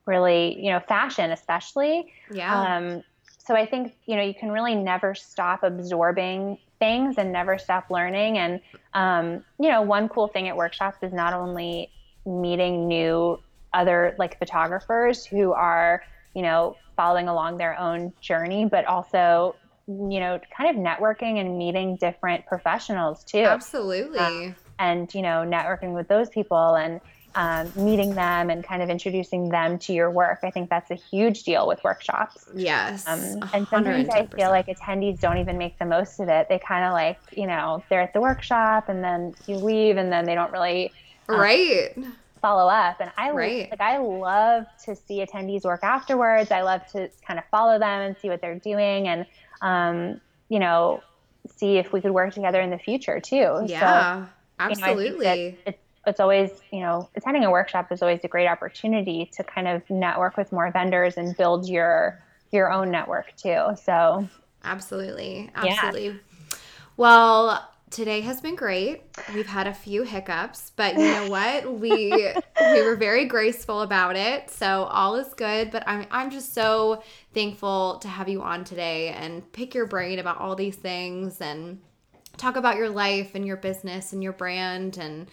really, 0.07 0.59
you 0.61 0.71
know, 0.71 0.81
fashion 0.81 1.31
especially. 1.31 2.13
Yeah. 2.33 2.77
Um, 2.77 3.03
so 3.39 3.55
I 3.55 3.67
think, 3.67 3.95
you 4.07 4.17
know, 4.17 4.23
you 4.23 4.35
can 4.35 4.51
really 4.51 4.75
never 4.75 5.15
stop 5.15 5.63
absorbing 5.63 6.59
things 6.79 7.17
and 7.19 7.33
never 7.33 7.59
stop 7.59 7.91
learning. 7.91 8.39
And, 8.39 8.61
um, 8.95 9.45
you 9.59 9.69
know, 9.69 9.83
one 9.83 10.09
cool 10.09 10.29
thing 10.29 10.49
at 10.49 10.57
workshops 10.57 10.99
is 11.03 11.13
not 11.13 11.33
only 11.33 11.91
meeting 12.27 12.87
new 12.87 13.41
other 13.73 14.15
like 14.19 14.39
photographers 14.39 15.25
who 15.25 15.53
are, 15.53 16.03
you 16.35 16.43
know, 16.43 16.77
following 16.97 17.29
along 17.29 17.57
their 17.57 17.79
own 17.79 18.13
journey, 18.21 18.67
but 18.67 18.85
also, 18.85 19.57
you 19.87 20.21
know, 20.21 20.39
kind 20.57 20.71
of 20.71 20.77
networking 20.77 21.41
and 21.41 21.59
meeting 21.59 21.97
different 21.97 22.47
professionals 22.47 23.25
too. 23.25 23.39
Absolutely. 23.39 24.19
Um, 24.19 24.55
and, 24.79 25.13
you 25.15 25.23
know, 25.23 25.45
networking 25.47 25.95
with 25.95 26.09
those 26.09 26.29
people 26.29 26.75
and, 26.77 27.01
um, 27.35 27.73
meeting 27.77 28.15
them 28.15 28.51
and 28.51 28.65
kind 28.65 28.83
of 28.83 28.91
introducing 28.91 29.49
them 29.51 29.79
to 29.81 29.93
your 29.93 30.11
work. 30.11 30.41
I 30.43 30.51
think 30.51 30.69
that's 30.69 30.91
a 30.91 30.97
huge 30.97 31.45
deal 31.45 31.67
with 31.67 31.83
workshops. 31.85 32.47
Yes. 32.55 33.07
Um, 33.07 33.21
and 33.55 33.69
sometimes 33.69 34.09
110%. 34.09 34.13
I 34.13 34.27
feel 34.27 34.51
like 34.51 34.67
attendees 34.67 35.21
don't 35.21 35.39
even 35.39 35.57
make 35.57 35.79
the 35.79 35.85
most 35.85 36.19
of 36.19 36.29
it. 36.29 36.49
They 36.49 36.59
kind 36.59 36.85
of 36.85 36.93
like, 36.93 37.19
you 37.37 37.47
know, 37.47 37.85
they're 37.89 38.01
at 38.01 38.13
the 38.13 38.21
workshop 38.21 38.89
and 38.89 39.03
then 39.03 39.35
you 39.47 39.57
leave 39.57 39.97
and 39.97 40.13
then 40.13 40.25
they 40.25 40.35
don't 40.35 40.53
really. 40.53 40.93
Um, 41.29 41.39
right. 41.39 41.97
Follow 42.43 42.69
up. 42.69 43.01
And 43.01 43.13
I 43.17 43.31
right. 43.31 43.71
like, 43.71 43.81
I 43.81 43.99
love 43.99 44.67
to 44.87 44.97
see 44.97 45.25
attendees 45.25 45.63
work 45.63 45.85
afterwards. 45.85 46.51
I 46.51 46.63
love 46.63 46.85
to 46.93 47.11
kind 47.27 47.39
of 47.39 47.45
follow 47.51 47.79
them 47.79 48.01
and 48.01 48.17
see 48.21 48.29
what 48.29 48.41
they're 48.41 48.59
doing 48.59 49.07
and, 49.07 49.27
um, 49.61 50.21
you 50.49 50.59
know, 50.59 51.03
see 51.57 51.77
if 51.77 51.93
we 51.93 52.01
could 52.01 52.13
work 52.13 52.35
together 52.35 52.61
in 52.61 52.71
the 52.71 52.79
future 52.79 53.21
too. 53.21 53.63
Yeah. 53.67 54.25
So, 54.25 54.31
absolutely. 54.59 55.27
You 55.27 55.51
know, 55.53 55.57
it's 55.67 55.79
always, 56.21 56.51
you 56.73 56.81
know, 56.81 57.09
attending 57.15 57.45
a 57.45 57.51
workshop 57.51 57.93
is 57.93 58.03
always 58.03 58.21
a 58.25 58.29
great 58.29 58.47
opportunity 58.47 59.31
to 59.35 59.45
kind 59.45 59.69
of 59.69 59.89
network 59.91 60.37
with 60.37 60.51
more 60.53 60.71
vendors 60.71 61.17
and 61.17 61.37
build 61.37 61.69
your 61.69 62.23
your 62.51 62.73
own 62.73 62.91
network 62.91 63.35
too. 63.37 63.77
So 63.83 64.29
absolutely, 64.65 65.51
absolutely. 65.55 66.07
Yeah. 66.07 66.57
Well, 66.97 67.71
today 67.91 68.21
has 68.23 68.41
been 68.41 68.55
great. 68.55 69.03
We've 69.35 69.47
had 69.47 69.67
a 69.67 69.75
few 69.75 70.03
hiccups, 70.03 70.73
but 70.77 70.95
you 70.95 71.03
know 71.03 71.29
what? 71.29 71.71
We 71.81 72.33
we 72.73 72.83
were 72.83 72.97
very 72.97 73.25
graceful 73.27 73.83
about 73.83 74.17
it. 74.17 74.51
So 74.51 74.85
all 74.85 75.17
is 75.17 75.33
good, 75.35 75.71
but 75.71 75.83
I'm 75.87 76.07
I'm 76.11 76.31
just 76.31 76.55
so 76.55 77.03
thankful 77.35 77.99
to 77.99 78.09
have 78.09 78.29
you 78.29 78.43
on 78.43 78.65
today 78.65 79.09
and 79.09 79.51
pick 79.53 79.75
your 79.75 79.87
brain 79.87 80.19
about 80.19 80.39
all 80.39 80.55
these 80.57 80.77
things 80.77 81.41
and 81.41 81.81
talk 82.37 82.57
about 82.57 82.77
your 82.77 82.89
life 82.89 83.35
and 83.35 83.47
your 83.47 83.57
business 83.57 84.13
and 84.13 84.23
your 84.23 84.33
brand 84.33 84.97
and 84.99 85.29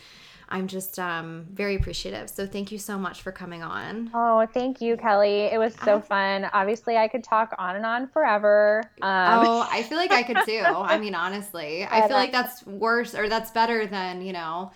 I'm 0.50 0.68
just 0.68 0.98
um, 0.98 1.46
very 1.52 1.76
appreciative. 1.76 2.30
So 2.30 2.48
thank 2.48 2.72
you 2.72 2.78
so 2.78 2.98
much 2.98 3.22
for 3.22 3.32
coming 3.32 3.64
on. 3.64 4.12
Oh, 4.14 4.48
thank 4.54 4.80
you, 4.80 4.96
Kelly. 4.96 5.42
It 5.42 5.58
was 5.58 5.76
so 5.84 6.00
fun. 6.00 6.50
Obviously, 6.54 6.96
I 6.98 7.08
could 7.10 7.24
talk 7.24 7.54
on 7.58 7.76
and 7.76 7.86
on 7.86 8.08
forever. 8.08 8.84
Um, 9.02 9.46
oh, 9.46 9.68
I 9.70 9.84
feel 9.84 9.98
like 9.98 10.12
I 10.12 10.24
could 10.24 10.38
too. 10.46 10.64
I 10.64 10.98
mean, 11.00 11.16
honestly, 11.16 11.86
I 11.86 12.08
feel 12.08 12.16
like 12.16 12.32
that's 12.32 12.66
worse 12.66 13.14
or 13.14 13.28
that's 13.28 13.52
better 13.52 13.86
than, 13.86 14.22
you 14.22 14.32
know, 14.32 14.72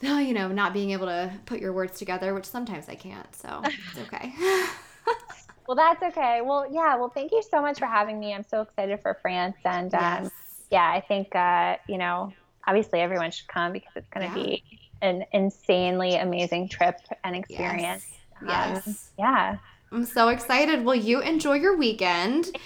you 0.00 0.32
know, 0.32 0.48
not 0.48 0.72
being 0.72 0.90
able 0.90 1.06
to 1.06 1.30
put 1.46 1.60
your 1.60 1.72
words 1.72 1.98
together, 1.98 2.34
which 2.34 2.46
sometimes 2.46 2.88
I 2.88 2.94
can't. 2.94 3.34
So 3.34 3.60
it's 3.64 3.98
okay. 4.12 4.32
well, 5.66 5.76
that's 5.76 6.02
okay. 6.02 6.40
Well, 6.42 6.66
yeah. 6.70 6.96
Well, 6.96 7.10
thank 7.10 7.32
you 7.32 7.42
so 7.42 7.60
much 7.60 7.78
for 7.78 7.86
having 7.86 8.18
me. 8.18 8.32
I'm 8.32 8.44
so 8.44 8.62
excited 8.62 9.00
for 9.00 9.18
France. 9.20 9.56
And 9.64 9.94
um, 9.94 10.24
yes. 10.24 10.32
yeah, 10.70 10.90
I 10.90 11.00
think, 11.00 11.34
uh, 11.34 11.76
you 11.88 11.98
know, 11.98 12.32
obviously 12.66 13.00
everyone 13.00 13.30
should 13.30 13.48
come 13.48 13.72
because 13.72 13.92
it's 13.96 14.08
going 14.08 14.30
to 14.30 14.38
yeah. 14.38 14.44
be 14.44 14.64
an 15.02 15.24
insanely 15.32 16.16
amazing 16.16 16.68
trip 16.68 16.96
and 17.24 17.36
experience. 17.36 18.06
Yes. 18.46 18.86
Um, 18.86 18.96
yeah. 19.18 19.56
I'm 19.92 20.04
so 20.04 20.28
excited. 20.28 20.84
Well, 20.84 20.96
you 20.96 21.20
enjoy 21.20 21.54
your 21.54 21.76
weekend. 21.76 22.46
Thank 22.46 22.58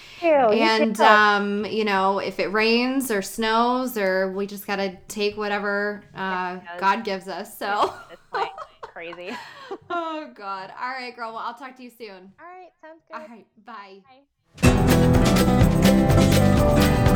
you. 0.53 0.59
And 0.59 0.97
you 0.97 1.03
um, 1.03 1.65
you 1.65 1.85
know, 1.85 2.17
if 2.17 2.39
it 2.39 2.51
rains 2.51 3.11
or 3.11 3.21
snows 3.21 3.97
or 3.97 4.31
we 4.31 4.47
just 4.47 4.65
gotta 4.65 4.97
take 5.07 5.37
whatever 5.37 6.03
uh, 6.15 6.57
God 6.79 7.03
gives 7.03 7.27
us. 7.27 7.55
So 7.57 7.93
it's 8.11 8.21
like 8.33 8.49
crazy. 8.81 9.35
oh 9.91 10.31
God. 10.33 10.73
All 10.81 10.89
right, 10.89 11.15
girl. 11.15 11.33
Well, 11.33 11.43
I'll 11.43 11.53
talk 11.53 11.77
to 11.77 11.83
you 11.83 11.91
soon. 11.91 12.33
All 12.39 12.47
right, 12.47 12.71
sounds 12.81 13.03
good. 13.07 13.15
All 13.15 13.27
right, 13.27 13.45
bye. 13.63 14.01
bye. 17.05 17.15